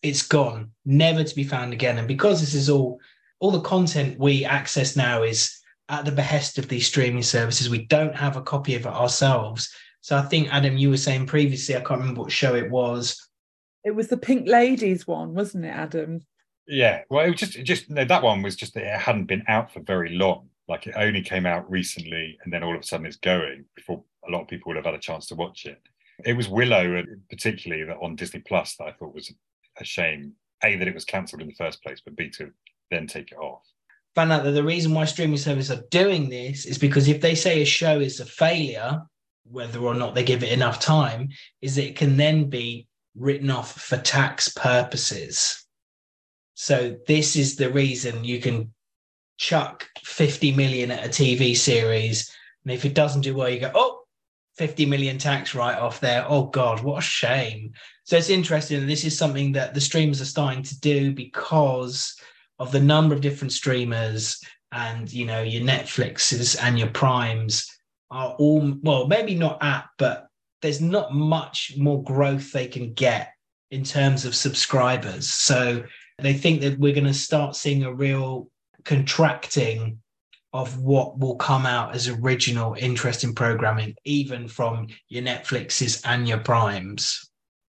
it's 0.02 0.26
gone, 0.26 0.72
never 0.86 1.26
to 1.26 1.36
be 1.36 1.44
found 1.44 1.74
again. 1.74 1.98
And 1.98 2.08
because 2.08 2.40
this 2.40 2.54
is 2.54 2.70
all, 2.70 2.98
all 3.42 3.52
the 3.52 3.60
content 3.60 4.18
we 4.18 4.46
access 4.46 4.96
now 4.96 5.24
is 5.24 5.60
at 5.90 6.06
the 6.06 6.14
behest 6.14 6.58
of 6.58 6.70
these 6.70 6.88
streaming 6.88 7.24
services. 7.24 7.70
We 7.70 7.88
don't 7.88 8.16
have 8.16 8.38
a 8.38 8.42
copy 8.42 8.76
of 8.76 8.86
it 8.86 8.94
ourselves. 8.94 9.70
So 10.04 10.18
I 10.18 10.22
think 10.24 10.54
Adam, 10.54 10.78
you 10.78 10.90
were 10.90 10.98
saying 10.98 11.28
previously, 11.28 11.78
I 11.78 11.80
can't 11.80 12.02
remember 12.02 12.24
what 12.24 12.32
show 12.32 12.56
it 12.56 12.70
was. 12.70 13.26
It 13.86 13.96
was 13.96 14.10
the 14.10 14.18
Pink 14.18 14.50
Ladies 14.50 15.08
one, 15.08 15.34
wasn't 15.34 15.64
it, 15.64 15.70
Adam? 15.70 16.20
Yeah, 16.68 17.04
well, 17.10 17.26
it 17.26 17.32
was 17.32 17.40
just, 17.40 17.64
just 17.64 17.90
no, 17.90 18.04
that 18.04 18.22
one 18.22 18.42
was 18.42 18.58
just 18.58 18.74
that 18.74 18.84
it 18.84 19.00
hadn't 19.00 19.28
been 19.28 19.46
out 19.48 19.72
for 19.72 19.80
very 19.80 20.10
long. 20.10 20.50
Like 20.68 20.88
it 20.88 20.96
only 20.98 21.22
came 21.22 21.46
out 21.46 21.72
recently, 21.72 22.38
and 22.44 22.52
then 22.52 22.64
all 22.64 22.76
of 22.76 22.82
a 22.82 22.84
sudden 22.84 23.06
it's 23.06 23.16
going 23.16 23.64
before 23.76 24.04
a 24.28 24.32
lot 24.32 24.42
of 24.42 24.50
people 24.50 24.70
would 24.70 24.76
have 24.76 24.86
had 24.86 24.94
a 24.94 25.00
chance 25.00 25.26
to 25.28 25.36
watch 25.36 25.66
it. 25.66 25.82
It 26.26 26.34
was 26.34 26.50
Willow, 26.50 26.96
and 26.96 27.22
particularly 27.30 27.86
that 27.86 27.98
on 28.02 28.18
Disney 28.18 28.42
Plus, 28.42 28.76
that 28.76 28.88
I 28.88 28.92
thought 28.92 29.16
was 29.16 29.34
a 29.80 29.86
shame. 29.86 30.34
A 30.66 30.76
that 30.76 30.88
it 30.88 30.94
was 30.94 31.06
cancelled 31.06 31.42
in 31.42 31.48
the 31.48 31.56
first 31.56 31.82
place, 31.82 32.02
but 32.04 32.18
B 32.18 32.30
to 32.32 32.52
then 32.92 33.08
take 33.08 33.32
it 33.32 33.38
off. 33.38 33.64
Found 34.16 34.34
out 34.34 34.44
that 34.44 34.52
the 34.52 34.64
reason 34.66 34.94
why 34.94 35.06
streaming 35.06 35.38
services 35.38 35.72
are 35.72 35.84
doing 35.92 36.28
this 36.28 36.66
is 36.66 36.78
because 36.78 37.08
if 37.08 37.22
they 37.22 37.36
say 37.36 37.62
a 37.62 37.66
show 37.66 38.02
is 38.02 38.20
a 38.20 38.26
failure, 38.26 39.02
whether 39.50 39.80
or 39.80 39.94
not 39.94 40.16
they 40.16 40.24
give 40.24 40.44
it 40.44 40.52
enough 40.52 40.80
time, 40.80 41.30
is 41.62 41.78
it 41.78 41.96
can 41.96 42.18
then 42.18 42.50
be 42.50 42.88
written 43.16 43.50
off 43.50 43.80
for 43.80 43.98
tax 43.98 44.50
purposes. 44.50 45.66
So 46.56 46.98
this 47.08 47.36
is 47.36 47.56
the 47.56 47.72
reason 47.72 48.24
you 48.24 48.40
can 48.40 48.74
chuck 49.38 49.88
50 50.04 50.54
million 50.54 50.92
at 50.92 51.06
a 51.06 51.10
TV 51.10 51.56
series. 51.56 52.32
And 52.64 52.74
if 52.74 52.86
it 52.86 52.96
doesn't 52.96 53.22
do 53.22 53.36
well, 53.36 53.50
you 53.50 53.60
go, 53.60 53.72
oh, 53.74 54.04
50 54.58 54.86
million 54.86 55.18
tax 55.18 55.56
write 55.56 55.78
off 55.78 56.00
there. 56.00 56.26
Oh 56.28 56.46
God, 56.46 56.82
what 56.82 57.00
a 57.00 57.02
shame. 57.02 57.74
So 58.04 58.18
it's 58.18 58.30
interesting. 58.30 58.86
This 58.86 59.04
is 59.04 59.18
something 59.18 59.54
that 59.54 59.74
the 59.74 59.82
streamers 59.82 60.22
are 60.22 60.26
starting 60.26 60.64
to 60.64 60.80
do 60.80 61.12
because 61.12 62.16
of 62.60 62.72
the 62.72 62.80
number 62.80 63.16
of 63.16 63.22
different 63.22 63.52
streamers 63.52 64.40
and 64.72 65.12
you 65.12 65.26
know 65.26 65.42
your 65.42 65.64
Netflixes 65.64 66.58
and 66.62 66.78
your 66.78 66.90
primes 66.90 67.68
are 68.14 68.36
all 68.38 68.78
well, 68.84 69.08
maybe 69.08 69.36
not 69.36 69.62
at, 69.62 69.86
but 69.98 70.28
there's 70.62 70.80
not 70.80 71.14
much 71.14 71.74
more 71.78 72.02
growth 72.04 72.52
they 72.52 72.68
can 72.68 72.94
get 72.94 73.34
in 73.72 73.84
terms 73.84 74.24
of 74.24 74.36
subscribers. 74.36 75.28
So 75.28 75.84
they 76.20 76.34
think 76.34 76.62
that 76.62 76.80
we're 76.80 76.94
going 76.94 77.06
to 77.06 77.14
start 77.14 77.56
seeing 77.56 77.84
a 77.84 77.94
real 77.94 78.50
contracting 78.86 80.00
of 80.54 80.78
what 80.78 81.18
will 81.18 81.36
come 81.36 81.66
out 81.66 81.96
as 81.96 82.08
original 82.08 82.76
interesting 82.76 83.34
programming, 83.34 83.96
even 84.06 84.48
from 84.48 84.88
your 85.10 85.24
Netflixes 85.24 86.02
and 86.06 86.28
your 86.28 86.38
primes. 86.38 87.32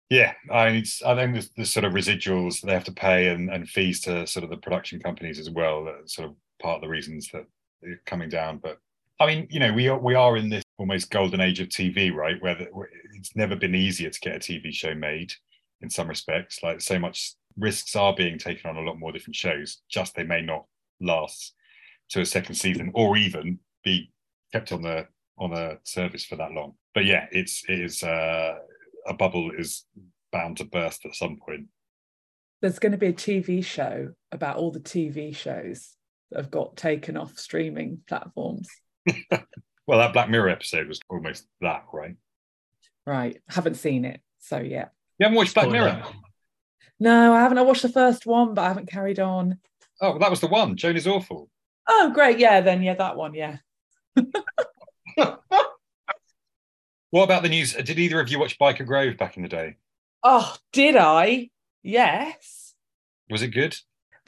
Yeah, 0.10 0.34
I 0.50 0.72
mean, 0.72 0.86
I 1.06 1.16
think 1.16 1.34
there's 1.34 1.52
the 1.56 1.66
sort 1.66 1.84
of 1.84 1.94
residuals 1.94 2.62
they 2.62 2.74
have 2.74 2.86
to 2.86 2.94
pay 2.94 3.28
and, 3.28 3.52
and 3.52 3.70
fees 3.70 4.00
to 4.02 4.26
sort 4.26 4.46
of 4.46 4.50
the 4.50 4.58
production 4.58 5.00
companies 5.00 5.38
as 5.38 5.50
well. 5.50 5.84
That 5.84 6.10
sort 6.10 6.30
of 6.30 6.36
part 6.62 6.78
of 6.78 6.82
the 6.82 6.88
reasons 6.88 7.30
that 7.34 7.46
they're 7.82 8.02
coming 8.06 8.30
down. 8.30 8.58
But 8.58 8.80
I 9.20 9.28
mean, 9.28 9.48
you 9.50 9.60
know, 9.60 9.74
we 9.74 9.88
are 9.90 10.00
we 10.00 10.16
are 10.16 10.38
in 10.38 10.50
this 10.50 10.64
almost 10.78 11.12
golden 11.12 11.42
age 11.42 11.60
of 11.60 11.68
TV, 11.68 12.14
right? 12.14 12.42
Where, 12.42 12.56
the, 12.56 12.68
it's 13.16 13.36
never 13.36 13.56
been 13.56 13.76
easier 13.76 14.10
to 14.10 14.20
get 14.20 14.36
a 14.36 14.40
TV 14.40 14.72
show 14.72 14.96
made 14.96 15.34
in 15.82 15.90
some 15.90 16.08
respects. 16.08 16.64
Like 16.64 16.80
so 16.80 16.98
much 16.98 17.34
risks 17.58 17.96
are 17.96 18.16
being 18.16 18.38
taken 18.38 18.70
on 18.70 18.78
a 18.78 18.82
lot 18.82 18.98
more 18.98 19.12
different 19.12 19.36
shows. 19.36 19.82
Just 19.90 20.16
they 20.16 20.24
may 20.24 20.42
not 20.42 20.66
last 21.02 21.54
to 22.10 22.22
a 22.22 22.26
second 22.26 22.56
season, 22.56 22.92
or 22.94 23.18
even 23.18 23.60
be 23.84 24.12
kept 24.54 24.72
on 24.72 24.82
the 24.82 25.08
on 25.38 25.54
a 25.54 25.78
service 25.84 26.26
for 26.26 26.38
that 26.38 26.52
long. 26.52 26.74
But 26.94 27.06
yeah, 27.06 27.28
it's 27.32 27.64
it 27.68 27.80
is 27.80 28.04
uh, 28.04 28.56
a 29.06 29.14
bubble 29.14 29.52
is 29.58 29.86
bound 30.32 30.58
to 30.58 30.66
burst 30.66 31.06
at 31.06 31.16
some 31.16 31.38
point. 31.46 31.68
There's 32.62 32.80
going 32.80 32.92
to 32.94 32.98
be 32.98 33.08
a 33.08 33.14
TV 33.14 33.64
show 33.64 34.10
about 34.32 34.58
all 34.58 34.72
the 34.72 34.80
TV 34.80 35.36
shows 35.36 35.96
that 36.32 36.40
have 36.40 36.52
got 36.52 36.78
taken 36.78 37.18
off 37.18 37.38
streaming 37.38 38.00
platforms. 38.08 38.70
well, 39.88 40.00
that 40.00 40.14
Black 40.14 40.30
Mirror 40.30 40.50
episode 40.50 40.88
was 40.88 41.00
almost 41.10 41.46
that, 41.62 41.86
right? 41.94 42.16
Right. 43.06 43.42
Haven't 43.50 43.76
seen 43.76 44.06
it. 44.06 44.22
So 44.40 44.60
yeah. 44.60 44.90
You 45.18 45.26
haven't 45.26 45.38
watched 45.38 45.54
Black 45.54 45.70
Mirror? 45.70 46.04
No, 47.00 47.34
I 47.34 47.42
haven't. 47.42 47.58
I 47.58 47.62
watched 47.62 47.82
the 47.82 47.90
first 47.90 48.26
one, 48.26 48.54
but 48.54 48.64
I 48.64 48.68
haven't 48.68 48.90
carried 48.90 49.20
on. 49.20 49.60
Oh, 50.02 50.18
that 50.20 50.30
was 50.30 50.40
the 50.40 50.48
one. 50.48 50.76
Joan 50.76 50.98
is 50.98 51.08
awful. 51.08 51.50
Oh, 51.88 52.12
great. 52.14 52.40
Yeah, 52.40 52.62
then 52.62 52.84
yeah, 52.84 52.96
that 52.96 53.18
one, 53.18 53.34
yeah. 53.34 53.58
what 57.10 57.24
about 57.24 57.44
the 57.44 57.50
news? 57.50 57.74
Did 57.74 58.00
either 58.00 58.20
of 58.20 58.30
you 58.30 58.40
watch 58.40 58.60
Byker 58.60 58.86
Grove 58.86 59.18
back 59.18 59.38
in 59.38 59.44
the 59.44 59.50
day? 59.50 59.78
Oh, 60.24 60.56
did 60.74 60.96
I? 60.96 61.50
Yes. 61.82 62.76
Was 63.30 63.42
it 63.42 63.50
good? 63.50 63.76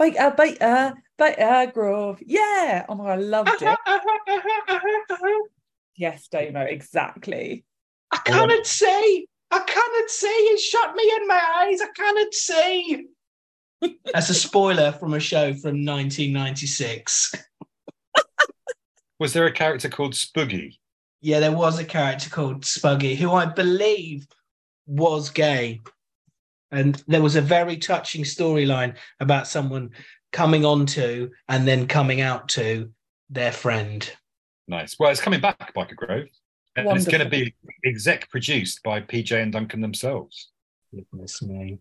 Byker, 0.02 0.36
Byker, 0.36 0.94
Byker 1.20 1.74
Grove. 1.74 2.20
Yeah. 2.26 2.86
Oh 2.90 2.96
my, 2.96 3.04
God, 3.04 3.12
I 3.12 3.16
loved 3.18 3.62
it. 3.62 3.78
yes, 5.96 6.28
Damo, 6.28 6.62
exactly. 6.62 7.64
I 8.12 8.18
cannot 8.18 8.66
say. 8.66 9.28
I 9.52 9.60
cannot 9.60 10.10
see. 10.10 10.28
It 10.28 10.60
shut 10.60 10.96
me 10.96 11.14
in 11.18 11.28
my 11.28 11.40
eyes. 11.58 11.82
I 11.82 11.88
cannot 11.96 12.34
see. 12.34 13.06
That's 14.14 14.30
a 14.30 14.34
spoiler 14.34 14.92
from 14.94 15.14
a 15.14 15.20
show 15.20 15.54
from 15.54 15.86
1996. 15.86 17.36
was 19.20 19.34
there 19.34 19.46
a 19.46 19.52
character 19.52 19.90
called 19.90 20.14
Spuggy? 20.14 20.78
Yeah, 21.22 21.40
there 21.40 21.52
was 21.52 21.78
a 21.78 21.86
character 21.86 22.32
called 22.32 22.64
Spuggy 22.64 23.16
who 23.16 23.34
I 23.34 23.46
believe 23.46 24.26
was 24.88 25.30
gay. 25.30 25.82
And 26.72 27.04
there 27.08 27.22
was 27.22 27.36
a 27.36 27.42
very 27.42 27.78
touching 27.78 28.24
storyline 28.24 28.96
about 29.20 29.48
someone 29.48 29.92
coming 30.32 30.66
onto 30.66 31.30
and 31.50 31.68
then 31.68 31.88
coming 31.88 32.22
out 32.22 32.50
to 32.50 32.92
their 33.30 33.52
friend. 33.52 34.10
Nice. 34.68 34.98
Well, 34.98 35.12
it's 35.12 35.22
coming 35.22 35.42
back, 35.42 35.74
Byker 35.74 35.96
Grove. 35.96 36.28
And 36.76 36.86
Wonderful. 36.86 36.96
it's 36.96 37.18
going 37.18 37.30
to 37.30 37.30
be 37.30 37.54
exec 37.84 38.30
produced 38.30 38.82
by 38.84 39.02
PJ 39.02 39.42
and 39.42 39.52
Duncan 39.52 39.82
themselves. 39.82 40.50
Goodness 40.94 41.42
me. 41.42 41.80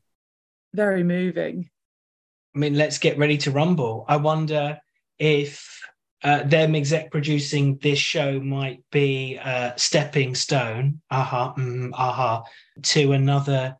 Very 0.74 1.04
moving. 1.04 1.70
I 2.54 2.58
mean, 2.58 2.74
let's 2.74 2.98
get 2.98 3.18
ready 3.18 3.38
to 3.38 3.52
rumble. 3.52 4.04
I 4.08 4.16
wonder 4.16 4.80
if 5.18 5.80
uh, 6.22 6.42
them 6.42 6.74
exec 6.74 7.10
producing 7.10 7.78
this 7.78 7.98
show 7.98 8.40
might 8.40 8.82
be 8.90 9.36
a 9.36 9.74
stepping 9.76 10.34
stone, 10.34 11.00
aha, 11.10 11.54
mm, 11.56 11.90
aha, 11.94 12.42
to 12.82 13.12
another 13.12 13.76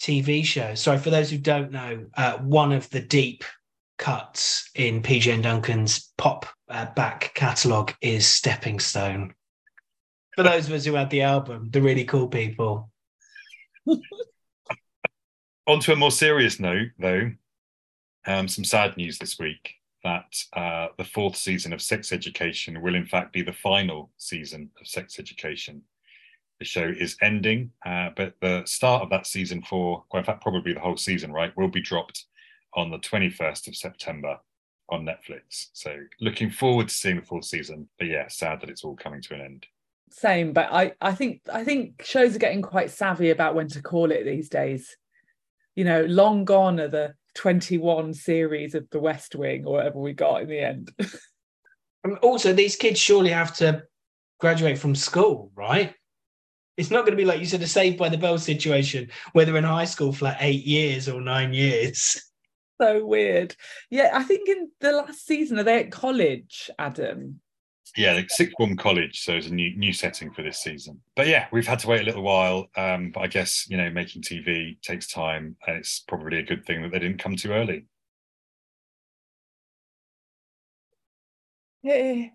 TV 0.00 0.44
show. 0.44 0.74
Sorry, 0.74 0.98
for 0.98 1.10
those 1.10 1.30
who 1.30 1.38
don't 1.38 1.70
know, 1.70 2.06
uh, 2.16 2.38
one 2.38 2.72
of 2.72 2.88
the 2.90 3.00
deep 3.00 3.44
cuts 3.98 4.70
in 4.74 5.02
PJ 5.02 5.32
and 5.32 5.42
Duncan's 5.42 6.12
pop 6.16 6.46
uh, 6.68 6.86
back 6.96 7.32
catalogue 7.34 7.92
is 8.00 8.26
Stepping 8.26 8.80
Stone 8.80 9.34
for 10.40 10.48
those 10.48 10.68
of 10.68 10.72
us 10.74 10.84
who 10.86 10.94
had 10.94 11.10
the 11.10 11.22
album, 11.22 11.68
the 11.70 11.82
really 11.82 12.04
cool 12.04 12.28
people. 12.28 12.90
On 15.66 15.80
to 15.80 15.92
a 15.92 15.96
more 15.96 16.10
serious 16.10 16.58
note, 16.58 16.88
though, 16.98 17.30
um, 18.26 18.48
some 18.48 18.64
sad 18.64 18.96
news 18.96 19.18
this 19.18 19.38
week 19.38 19.74
that 20.02 20.42
uh, 20.54 20.86
the 20.96 21.04
fourth 21.04 21.36
season 21.36 21.74
of 21.74 21.82
Sex 21.82 22.10
Education 22.10 22.80
will, 22.80 22.94
in 22.94 23.04
fact, 23.04 23.34
be 23.34 23.42
the 23.42 23.52
final 23.52 24.10
season 24.16 24.70
of 24.80 24.86
Sex 24.86 25.18
Education. 25.18 25.82
The 26.60 26.66
show 26.66 26.92
is 26.96 27.16
ending, 27.22 27.72
uh, 27.84 28.10
but 28.14 28.34
the 28.40 28.62
start 28.66 29.02
of 29.02 29.10
that 29.10 29.26
season 29.26 29.62
four, 29.62 30.04
well, 30.12 30.20
in 30.20 30.26
fact, 30.26 30.42
probably 30.42 30.72
the 30.72 30.80
whole 30.80 30.96
season, 30.96 31.32
right, 31.32 31.56
will 31.56 31.68
be 31.68 31.80
dropped 31.80 32.26
on 32.74 32.90
the 32.90 32.98
21st 32.98 33.66
of 33.66 33.76
September 33.76 34.38
on 34.90 35.04
Netflix. 35.06 35.68
So 35.72 35.96
looking 36.20 36.50
forward 36.50 36.88
to 36.88 36.94
seeing 36.94 37.16
the 37.16 37.22
full 37.22 37.42
season. 37.42 37.88
But 37.98 38.08
yeah, 38.08 38.28
sad 38.28 38.60
that 38.60 38.70
it's 38.70 38.84
all 38.84 38.94
coming 38.94 39.22
to 39.22 39.34
an 39.34 39.40
end 39.40 39.66
same 40.12 40.52
but 40.52 40.68
i 40.72 40.92
i 41.00 41.12
think 41.12 41.40
i 41.52 41.62
think 41.62 42.02
shows 42.02 42.34
are 42.34 42.40
getting 42.40 42.62
quite 42.62 42.90
savvy 42.90 43.30
about 43.30 43.54
when 43.54 43.68
to 43.68 43.80
call 43.80 44.10
it 44.10 44.24
these 44.24 44.48
days 44.48 44.96
you 45.76 45.84
know 45.84 46.04
long 46.04 46.44
gone 46.44 46.80
are 46.80 46.88
the 46.88 47.14
21 47.36 48.12
series 48.12 48.74
of 48.74 48.88
the 48.90 48.98
west 48.98 49.36
wing 49.36 49.64
or 49.64 49.74
whatever 49.74 50.00
we 50.00 50.12
got 50.12 50.42
in 50.42 50.48
the 50.48 50.58
end 50.58 50.90
also 52.22 52.52
these 52.52 52.74
kids 52.74 52.98
surely 52.98 53.30
have 53.30 53.54
to 53.54 53.82
graduate 54.40 54.78
from 54.78 54.94
school 54.94 55.52
right 55.54 55.94
it's 56.80 56.90
not 56.90 57.02
going 57.02 57.12
to 57.12 57.16
be 57.16 57.24
like 57.24 57.40
you 57.40 57.46
said 57.46 57.62
a 57.62 57.66
saved 57.66 57.98
by 57.98 58.08
the 58.08 58.18
bell 58.18 58.38
situation 58.38 59.08
where 59.32 59.44
they're 59.44 59.56
in 59.56 59.64
high 59.64 59.84
school 59.84 60.12
for 60.12 60.24
like 60.24 60.38
eight 60.40 60.64
years 60.64 61.08
or 61.08 61.20
nine 61.20 61.52
years 61.52 62.30
so 62.80 63.04
weird 63.04 63.54
yeah 63.90 64.10
i 64.14 64.22
think 64.22 64.48
in 64.48 64.70
the 64.80 64.92
last 64.92 65.26
season 65.26 65.58
are 65.58 65.62
they 65.62 65.80
at 65.80 65.92
college 65.92 66.70
adam 66.78 67.40
yeah, 67.96 68.12
like 68.12 68.30
sixth 68.30 68.54
form 68.56 68.76
college, 68.76 69.20
so 69.20 69.32
it's 69.32 69.48
a 69.48 69.54
new 69.54 69.76
new 69.76 69.92
setting 69.92 70.30
for 70.32 70.42
this 70.42 70.58
season. 70.58 71.00
But 71.16 71.26
yeah, 71.26 71.48
we've 71.50 71.66
had 71.66 71.80
to 71.80 71.88
wait 71.88 72.02
a 72.02 72.04
little 72.04 72.22
while. 72.22 72.68
Um, 72.76 73.10
but 73.12 73.22
I 73.22 73.26
guess 73.26 73.66
you 73.68 73.76
know, 73.76 73.90
making 73.90 74.22
TV 74.22 74.80
takes 74.80 75.08
time, 75.08 75.56
and 75.66 75.76
it's 75.76 76.00
probably 76.06 76.38
a 76.38 76.44
good 76.44 76.64
thing 76.64 76.82
that 76.82 76.92
they 76.92 77.00
didn't 77.00 77.18
come 77.18 77.34
too 77.34 77.50
early. 77.50 77.86
Yeah. 81.82 82.28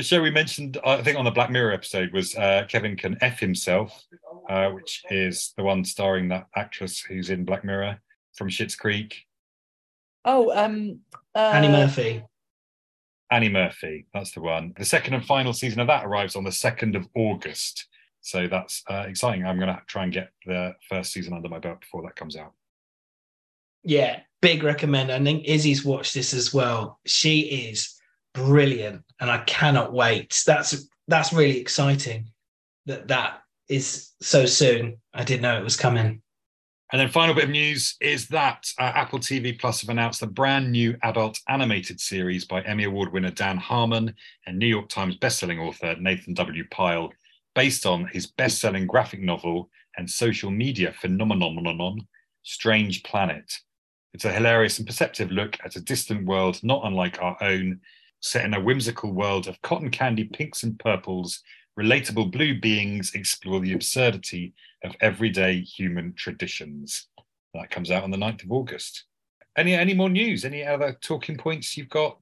The 0.00 0.04
show 0.04 0.22
we 0.22 0.30
mentioned, 0.30 0.78
I 0.82 1.02
think, 1.02 1.18
on 1.18 1.26
the 1.26 1.30
Black 1.30 1.50
Mirror 1.50 1.72
episode 1.72 2.10
was 2.14 2.34
uh, 2.34 2.64
Kevin 2.70 2.96
Can 2.96 3.18
F 3.20 3.38
Himself, 3.38 4.02
uh, 4.48 4.70
which 4.70 5.02
is 5.10 5.52
the 5.58 5.62
one 5.62 5.84
starring 5.84 6.26
that 6.28 6.46
actress 6.56 7.00
who's 7.00 7.28
in 7.28 7.44
Black 7.44 7.66
Mirror 7.66 8.00
from 8.34 8.48
Schitt's 8.48 8.74
Creek. 8.74 9.26
Oh, 10.24 10.56
um, 10.56 11.00
uh, 11.34 11.50
Annie 11.52 11.68
Murphy. 11.68 12.24
Annie 13.30 13.50
Murphy, 13.50 14.06
that's 14.14 14.32
the 14.32 14.40
one. 14.40 14.72
The 14.78 14.86
second 14.86 15.12
and 15.12 15.22
final 15.26 15.52
season 15.52 15.80
of 15.80 15.88
that 15.88 16.06
arrives 16.06 16.34
on 16.34 16.44
the 16.44 16.50
2nd 16.50 16.96
of 16.96 17.06
August. 17.14 17.86
So 18.22 18.48
that's 18.48 18.82
uh, 18.88 19.04
exciting. 19.06 19.44
I'm 19.44 19.58
going 19.58 19.68
to 19.68 19.82
try 19.86 20.04
and 20.04 20.12
get 20.14 20.30
the 20.46 20.76
first 20.88 21.12
season 21.12 21.34
under 21.34 21.50
my 21.50 21.58
belt 21.58 21.82
before 21.82 22.00
that 22.04 22.16
comes 22.16 22.36
out. 22.36 22.54
Yeah, 23.84 24.20
big 24.40 24.62
recommend. 24.62 25.12
I 25.12 25.22
think 25.22 25.44
Izzy's 25.44 25.84
watched 25.84 26.14
this 26.14 26.32
as 26.32 26.54
well. 26.54 27.00
She 27.04 27.40
is 27.40 28.00
brilliant, 28.32 29.02
and 29.20 29.30
I 29.30 29.38
cannot 29.38 29.92
wait. 29.92 30.42
That's 30.46 30.88
that's 31.08 31.32
really 31.32 31.58
exciting. 31.58 32.30
That 32.86 33.08
that 33.08 33.42
is 33.68 34.12
so 34.20 34.46
soon. 34.46 34.98
I 35.14 35.24
didn't 35.24 35.42
know 35.42 35.58
it 35.58 35.64
was 35.64 35.76
coming. 35.76 36.22
And 36.92 37.00
then 37.00 37.08
final 37.08 37.36
bit 37.36 37.44
of 37.44 37.50
news 37.50 37.96
is 38.00 38.26
that 38.28 38.68
uh, 38.78 38.92
Apple 38.96 39.20
TV 39.20 39.56
Plus 39.56 39.80
have 39.80 39.90
announced 39.90 40.22
a 40.22 40.26
brand 40.26 40.72
new 40.72 40.96
adult 41.04 41.38
animated 41.48 42.00
series 42.00 42.44
by 42.44 42.62
Emmy 42.62 42.82
Award 42.82 43.12
winner 43.12 43.30
Dan 43.30 43.58
Harmon 43.58 44.12
and 44.46 44.58
New 44.58 44.66
York 44.66 44.88
Times 44.88 45.16
bestselling 45.16 45.60
author 45.60 45.94
Nathan 46.00 46.34
W. 46.34 46.64
Pyle, 46.72 47.12
based 47.54 47.86
on 47.86 48.06
his 48.06 48.26
best-selling 48.26 48.88
graphic 48.88 49.20
novel 49.20 49.70
and 49.96 50.10
social 50.10 50.50
media 50.50 50.92
phenomenon, 50.92 52.08
Strange 52.42 53.04
Planet. 53.04 53.60
It's 54.12 54.24
a 54.24 54.32
hilarious 54.32 54.78
and 54.78 54.86
perceptive 54.86 55.30
look 55.30 55.58
at 55.64 55.76
a 55.76 55.80
distant 55.80 56.26
world 56.26 56.58
not 56.64 56.84
unlike 56.84 57.22
our 57.22 57.36
own, 57.40 57.80
set 58.20 58.44
in 58.44 58.54
a 58.54 58.60
whimsical 58.60 59.12
world 59.12 59.48
of 59.48 59.60
cotton 59.62 59.90
candy 59.90 60.24
pinks 60.24 60.62
and 60.62 60.78
purples 60.78 61.42
relatable 61.78 62.30
blue 62.30 62.58
beings 62.60 63.14
explore 63.14 63.60
the 63.60 63.72
absurdity 63.72 64.54
of 64.84 64.94
everyday 65.00 65.60
human 65.60 66.12
traditions. 66.14 67.08
That 67.54 67.70
comes 67.70 67.90
out 67.90 68.04
on 68.04 68.10
the 68.10 68.16
9th 68.16 68.44
of 68.44 68.52
August. 68.52 69.04
Any 69.56 69.74
any 69.74 69.94
more 69.94 70.08
news? 70.08 70.44
Any 70.44 70.64
other 70.64 70.96
talking 71.00 71.36
points 71.36 71.76
you've 71.76 71.88
got? 71.88 72.20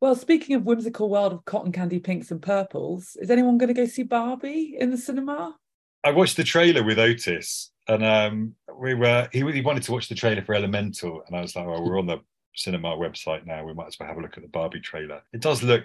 Well, 0.00 0.14
speaking 0.14 0.56
of 0.56 0.64
whimsical 0.64 1.08
world 1.08 1.32
of 1.32 1.44
cotton 1.44 1.72
candy 1.72 2.00
pinks 2.00 2.30
and 2.30 2.42
purples, 2.42 3.16
is 3.20 3.30
anyone 3.30 3.56
going 3.56 3.68
to 3.68 3.74
go 3.74 3.86
see 3.86 4.02
Barbie 4.02 4.76
in 4.78 4.90
the 4.90 4.98
cinema? 4.98 5.56
I 6.04 6.10
watched 6.10 6.36
the 6.36 6.44
trailer 6.44 6.82
with 6.82 6.98
Otis, 6.98 7.70
and 7.88 8.04
um, 8.04 8.54
we 8.78 8.94
were 8.94 9.28
he, 9.32 9.40
he 9.52 9.60
wanted 9.60 9.84
to 9.84 9.92
watch 9.92 10.08
the 10.08 10.14
trailer 10.14 10.42
for 10.42 10.54
Elemental, 10.54 11.22
and 11.26 11.36
I 11.36 11.40
was 11.40 11.54
like, 11.54 11.66
"Well, 11.66 11.82
we're 11.84 11.98
on 11.98 12.06
the 12.06 12.20
cinema 12.56 12.96
website 12.96 13.46
now. 13.46 13.64
We 13.64 13.74
might 13.74 13.86
as 13.86 13.98
well 13.98 14.08
have 14.08 14.18
a 14.18 14.20
look 14.20 14.36
at 14.36 14.42
the 14.42 14.48
Barbie 14.48 14.80
trailer. 14.80 15.22
It 15.32 15.40
does 15.40 15.62
look 15.62 15.84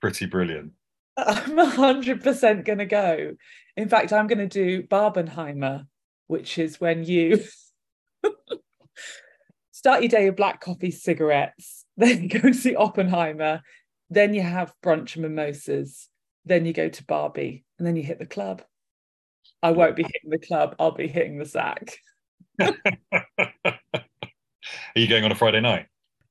pretty 0.00 0.26
brilliant. 0.26 0.72
I'm 1.16 1.56
100% 1.56 2.64
going 2.64 2.78
to 2.78 2.86
go. 2.86 3.36
In 3.76 3.88
fact, 3.88 4.12
I'm 4.12 4.26
going 4.26 4.38
to 4.38 4.46
do 4.46 4.82
Barbenheimer, 4.82 5.86
which 6.26 6.58
is 6.58 6.80
when 6.80 7.04
you 7.04 7.44
start 9.70 10.02
your 10.02 10.08
day 10.08 10.26
with 10.26 10.36
black 10.36 10.60
coffee, 10.60 10.90
cigarettes, 10.90 11.84
then 11.96 12.28
go 12.28 12.40
and 12.42 12.56
see 12.56 12.74
Oppenheimer, 12.74 13.62
then 14.08 14.34
you 14.34 14.42
have 14.42 14.74
brunch 14.82 15.16
and 15.16 15.22
mimosas, 15.22 16.08
then 16.44 16.64
you 16.64 16.72
go 16.72 16.88
to 16.88 17.04
Barbie, 17.04 17.64
and 17.78 17.86
then 17.86 17.96
you 17.96 18.02
hit 18.02 18.18
the 18.18 18.26
club. 18.26 18.62
I 19.62 19.72
won't 19.72 19.96
be 19.96 20.04
hitting 20.04 20.30
the 20.30 20.38
club. 20.38 20.74
I'll 20.78 20.92
be 20.92 21.06
hitting 21.08 21.38
the 21.38 21.44
sack. 21.44 21.98
Are 24.96 25.00
you 25.00 25.08
going 25.08 25.24
on 25.24 25.32
a 25.32 25.34
Friday 25.34 25.60
night? 25.60 25.86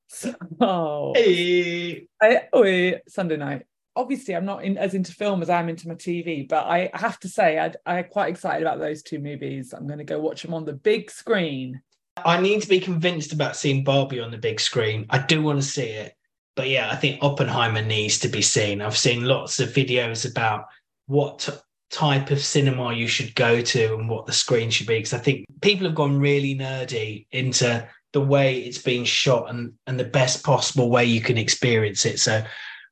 So, 0.08 0.34
oh, 0.60 1.12
Hey. 1.14 2.06
I, 2.20 2.42
oh, 2.52 2.92
Sunday 3.08 3.36
night. 3.36 3.62
Obviously, 3.96 4.34
I'm 4.34 4.44
not 4.44 4.64
in, 4.64 4.78
as 4.78 4.94
into 4.94 5.12
film 5.12 5.42
as 5.42 5.50
I'm 5.50 5.68
into 5.68 5.88
my 5.88 5.94
TV, 5.94 6.48
but 6.48 6.66
I 6.66 6.90
have 6.94 7.18
to 7.20 7.28
say, 7.28 7.58
I, 7.58 7.72
I'm 7.86 8.04
quite 8.04 8.30
excited 8.30 8.62
about 8.62 8.78
those 8.78 9.02
two 9.02 9.18
movies. 9.18 9.72
I'm 9.72 9.86
going 9.86 9.98
to 9.98 10.04
go 10.04 10.18
watch 10.18 10.42
them 10.42 10.54
on 10.54 10.64
the 10.64 10.72
big 10.72 11.10
screen. 11.10 11.80
I 12.24 12.40
need 12.40 12.62
to 12.62 12.68
be 12.68 12.80
convinced 12.80 13.32
about 13.32 13.56
seeing 13.56 13.84
Barbie 13.84 14.20
on 14.20 14.30
the 14.30 14.38
big 14.38 14.60
screen. 14.60 15.06
I 15.10 15.18
do 15.18 15.42
want 15.42 15.60
to 15.60 15.66
see 15.66 15.86
it. 15.86 16.14
But 16.56 16.68
yeah, 16.68 16.90
I 16.90 16.96
think 16.96 17.22
Oppenheimer 17.22 17.82
needs 17.82 18.18
to 18.20 18.28
be 18.28 18.42
seen. 18.42 18.82
I've 18.82 18.98
seen 18.98 19.24
lots 19.24 19.60
of 19.60 19.70
videos 19.70 20.30
about 20.30 20.66
what 21.06 21.40
t- 21.40 21.52
type 21.90 22.30
of 22.30 22.40
cinema 22.40 22.92
you 22.92 23.06
should 23.06 23.34
go 23.34 23.60
to 23.60 23.94
and 23.94 24.08
what 24.08 24.26
the 24.26 24.32
screen 24.32 24.70
should 24.70 24.86
be. 24.86 24.98
Because 24.98 25.14
I 25.14 25.18
think 25.18 25.46
people 25.62 25.86
have 25.86 25.94
gone 25.94 26.18
really 26.18 26.54
nerdy 26.56 27.26
into 27.30 27.88
the 28.12 28.20
way 28.20 28.60
it's 28.60 28.78
being 28.78 29.04
shot 29.04 29.50
and, 29.50 29.72
and 29.86 29.98
the 29.98 30.04
best 30.04 30.44
possible 30.44 30.90
way 30.90 31.04
you 31.04 31.20
can 31.20 31.38
experience 31.38 32.04
it. 32.04 32.18
So 32.18 32.44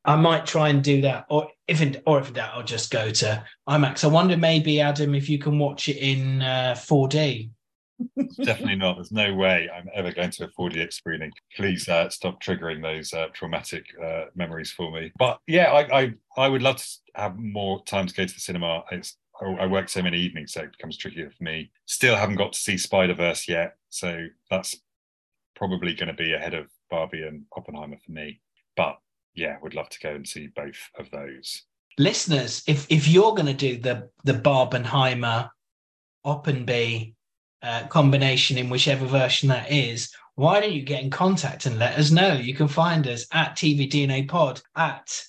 I 0.04 0.16
might 0.16 0.46
try 0.46 0.68
and 0.68 0.82
do 0.82 1.02
that. 1.02 1.26
Or 1.28 1.48
if 1.66 1.82
in, 1.82 2.00
or 2.06 2.18
if 2.18 2.32
doubt, 2.32 2.54
I'll 2.54 2.62
just 2.62 2.90
go 2.90 3.10
to 3.10 3.44
IMAX. 3.68 4.04
I 4.04 4.08
wonder 4.08 4.36
maybe, 4.36 4.80
Adam, 4.80 5.14
if 5.14 5.28
you 5.28 5.38
can 5.38 5.58
watch 5.58 5.88
it 5.88 5.98
in 5.98 6.42
uh, 6.42 6.74
4D. 6.76 7.50
Definitely 8.44 8.76
not. 8.76 8.96
There's 8.96 9.12
no 9.12 9.34
way 9.34 9.68
I'm 9.74 9.88
ever 9.92 10.12
going 10.12 10.30
to 10.30 10.44
a 10.44 10.48
4DX 10.48 10.92
screening. 10.92 11.32
Please 11.56 11.88
uh, 11.88 12.08
stop 12.10 12.40
triggering 12.40 12.80
those 12.80 13.12
uh, 13.12 13.26
traumatic 13.32 13.86
uh, 14.02 14.26
memories 14.36 14.70
for 14.70 14.92
me. 14.92 15.12
But 15.18 15.40
yeah, 15.46 15.72
I, 15.72 16.02
I 16.02 16.14
I 16.36 16.48
would 16.48 16.62
love 16.62 16.76
to 16.76 16.86
have 17.16 17.36
more 17.36 17.82
time 17.84 18.06
to 18.06 18.14
go 18.14 18.24
to 18.24 18.32
the 18.32 18.40
cinema. 18.40 18.84
It's 18.92 19.16
I 19.40 19.66
work 19.66 19.88
so 19.88 20.02
many 20.02 20.18
evenings, 20.18 20.52
so 20.52 20.62
it 20.62 20.72
becomes 20.72 20.96
trickier 20.96 21.30
for 21.30 21.44
me. 21.44 21.70
Still 21.86 22.16
haven't 22.16 22.36
got 22.36 22.52
to 22.52 22.58
see 22.58 22.78
Spider 22.78 23.14
Verse 23.14 23.48
yet, 23.48 23.76
so 23.88 24.26
that's 24.50 24.76
probably 25.58 25.92
going 25.92 26.08
to 26.08 26.14
be 26.14 26.32
ahead 26.32 26.54
of 26.54 26.68
Barbie 26.88 27.24
and 27.24 27.44
Oppenheimer 27.56 27.98
for 28.04 28.12
me. 28.12 28.40
But 28.76 28.98
yeah, 29.34 29.56
would 29.62 29.74
love 29.74 29.88
to 29.90 30.00
go 30.00 30.10
and 30.10 30.26
see 30.26 30.46
both 30.46 30.78
of 30.98 31.10
those. 31.10 31.62
Listeners, 31.98 32.62
if 32.66 32.86
if 32.90 33.08
you're 33.08 33.34
going 33.34 33.46
to 33.46 33.54
do 33.54 33.76
the 33.76 34.08
the 34.24 34.34
Barbenheimer 34.34 35.50
Oppenby 36.24 37.14
uh, 37.62 37.86
combination 37.88 38.56
in 38.56 38.70
whichever 38.70 39.04
version 39.04 39.48
that 39.48 39.70
is, 39.72 40.12
why 40.36 40.60
don't 40.60 40.72
you 40.72 40.82
get 40.82 41.02
in 41.02 41.10
contact 41.10 41.66
and 41.66 41.78
let 41.78 41.98
us 41.98 42.12
know? 42.12 42.34
You 42.34 42.54
can 42.54 42.68
find 42.68 43.06
us 43.08 43.26
at 43.32 43.56
TVDNA 43.56 44.28
Pod 44.28 44.60
at 44.76 45.20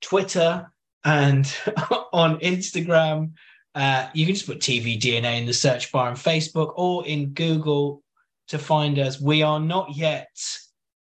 Twitter 0.00 0.70
and 1.04 1.52
on 2.12 2.38
Instagram. 2.38 3.32
Uh, 3.74 4.08
you 4.14 4.26
can 4.26 4.34
just 4.34 4.46
put 4.46 4.60
TV 4.60 5.00
DNA 5.00 5.38
in 5.40 5.46
the 5.46 5.52
search 5.52 5.90
bar 5.90 6.08
on 6.08 6.14
Facebook 6.14 6.72
or 6.76 7.06
in 7.06 7.30
Google 7.30 8.02
to 8.50 8.58
find 8.58 8.98
us. 8.98 9.20
We 9.20 9.42
are 9.42 9.60
not 9.60 9.96
yet 9.96 10.36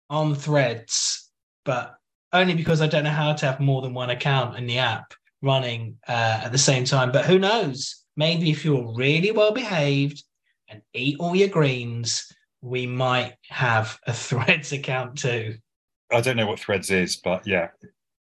on 0.08 0.34
threads, 0.34 1.30
but 1.64 1.96
only 2.32 2.54
because 2.54 2.80
I 2.80 2.86
don't 2.86 3.04
know 3.04 3.10
how 3.10 3.32
to 3.32 3.46
have 3.46 3.60
more 3.60 3.82
than 3.82 3.94
one 3.94 4.10
account 4.10 4.56
in 4.56 4.66
the 4.66 4.78
app 4.78 5.12
running 5.42 5.98
uh, 6.08 6.42
at 6.44 6.52
the 6.52 6.58
same 6.58 6.84
time. 6.84 7.12
But 7.12 7.26
who 7.26 7.38
knows? 7.38 8.04
Maybe 8.16 8.50
if 8.50 8.64
you're 8.64 8.94
really 8.94 9.32
well 9.32 9.52
behaved 9.52 10.22
and 10.68 10.82
eat 10.94 11.16
all 11.18 11.34
your 11.34 11.48
greens, 11.48 12.32
we 12.60 12.86
might 12.86 13.34
have 13.48 13.98
a 14.06 14.12
threads 14.14 14.72
account 14.72 15.18
too. 15.18 15.56
I 16.10 16.20
don't 16.20 16.36
know 16.36 16.46
what 16.46 16.60
Threads 16.60 16.90
is, 16.90 17.16
but 17.16 17.46
yeah, 17.46 17.68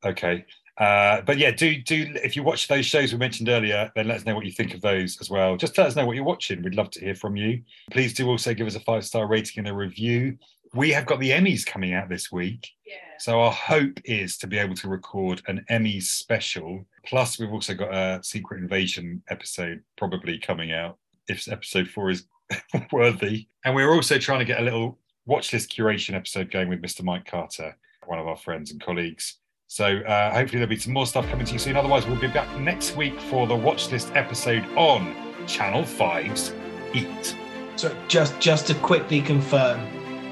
okay. 0.06 0.46
Uh, 0.78 1.22
but 1.22 1.38
yeah, 1.38 1.52
do 1.52 1.82
do 1.82 2.08
if 2.24 2.36
you 2.36 2.44
watch 2.44 2.68
those 2.68 2.86
shows 2.86 3.12
we 3.12 3.20
mentioned 3.20 3.50
earlier, 3.50 3.92
then 3.96 4.08
let 4.08 4.18
us 4.18 4.26
know 4.26 4.36
what 4.36 4.46
you 4.46 4.52
think 4.52 4.74
of 4.74 4.82
those 4.82 5.20
as 5.22 5.30
well. 5.30 5.56
Just 5.56 5.78
let 5.78 5.88
us 5.88 5.96
know 5.96 6.06
what 6.06 6.16
you're 6.16 6.26
watching. 6.26 6.64
We'd 6.64 6.76
love 6.76 6.90
to 6.92 7.00
hear 7.00 7.16
from 7.16 7.36
you. 7.36 7.62
Please 7.92 8.14
do 8.14 8.28
also 8.28 8.54
give 8.54 8.68
us 8.68 8.76
a 8.76 8.80
five 8.80 9.06
star 9.06 9.28
rating 9.28 9.60
and 9.60 9.68
a 9.68 9.74
review. 9.74 10.38
We 10.74 10.92
have 10.92 11.06
got 11.06 11.20
the 11.20 11.30
Emmys 11.30 11.66
coming 11.66 11.94
out 11.94 12.10
this 12.10 12.32
week. 12.32 12.68
Yeah. 12.88 12.96
So 13.20 13.40
our 13.40 13.52
hope 13.52 14.00
is 14.06 14.38
to 14.40 14.48
be 14.48 14.58
able 14.58 14.74
to 14.76 14.90
record 14.90 15.44
an 15.48 15.64
Emmys 15.70 16.04
special. 16.04 16.84
Plus, 17.06 17.38
we've 17.38 17.52
also 17.52 17.76
got 17.76 17.94
a 17.94 18.24
Secret 18.24 18.60
Invasion 18.60 19.22
episode 19.30 19.84
probably 19.98 20.40
coming 20.40 20.72
out 20.72 20.98
if 21.30 21.48
episode 21.48 21.88
four 21.88 22.10
is 22.10 22.26
worthy. 22.92 23.48
And 23.64 23.76
we're 23.76 23.94
also 23.94 24.18
trying 24.18 24.40
to 24.40 24.46
get 24.46 24.60
a 24.60 24.64
little 24.64 24.98
watch 25.26 25.54
list 25.54 25.72
curation 25.72 26.16
episode 26.16 26.52
going 26.52 26.70
with 26.70 26.82
Mr. 26.82 27.04
Mike 27.04 27.26
Carter, 27.26 27.78
one 28.08 28.20
of 28.20 28.28
our 28.28 28.36
friends 28.36 28.72
and 28.72 28.82
colleagues. 28.82 29.38
So 29.74 29.86
uh, 29.86 30.32
hopefully 30.32 30.60
there'll 30.60 30.70
be 30.70 30.78
some 30.78 30.94
more 30.94 31.08
stuff 31.08 31.28
coming 31.30 31.48
to 31.48 31.54
you 31.54 31.58
soon. 31.58 31.76
Otherwise, 31.76 32.06
we'll 32.06 32.22
be 32.22 32.28
back 32.28 32.48
next 32.60 32.96
week 32.96 33.20
for 33.20 33.48
the 33.48 33.56
watch 33.56 33.92
list 33.92 34.12
episode 34.14 34.64
on 34.78 35.16
Channel 35.48 35.82
5's 35.82 36.54
Eat. 36.94 37.36
So 37.76 37.98
just 38.08 38.40
just 38.40 38.68
to 38.68 38.76
quickly 38.76 39.20
confirm, 39.20 39.80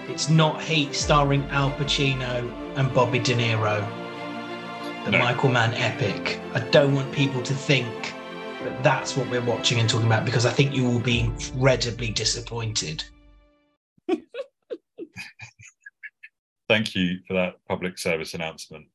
it's 0.07 0.29
not 0.29 0.61
Heat 0.61 0.93
starring 0.93 1.43
Al 1.45 1.71
Pacino 1.71 2.53
and 2.77 2.93
Bobby 2.93 3.17
De 3.17 3.33
Niro. 3.33 3.83
The 5.05 5.09
No. 5.09 5.17
Michael 5.17 5.49
Mann 5.49 5.73
epic. 5.73 6.39
I 6.53 6.59
don't 6.69 6.93
want 6.93 7.11
people 7.11 7.41
to 7.41 7.53
think 7.55 8.13
that 8.61 8.83
that's 8.83 9.17
what 9.17 9.27
we're 9.31 9.41
watching 9.43 9.79
and 9.79 9.89
talking 9.89 10.05
about 10.05 10.23
because 10.23 10.45
I 10.45 10.51
think 10.51 10.75
you 10.75 10.83
will 10.83 10.99
be 10.99 11.19
incredibly 11.19 12.11
disappointed. 12.11 13.03
Thank 16.69 16.93
you 16.93 17.21
for 17.27 17.33
that 17.33 17.55
public 17.67 17.97
service 17.97 18.35
announcement. 18.35 18.85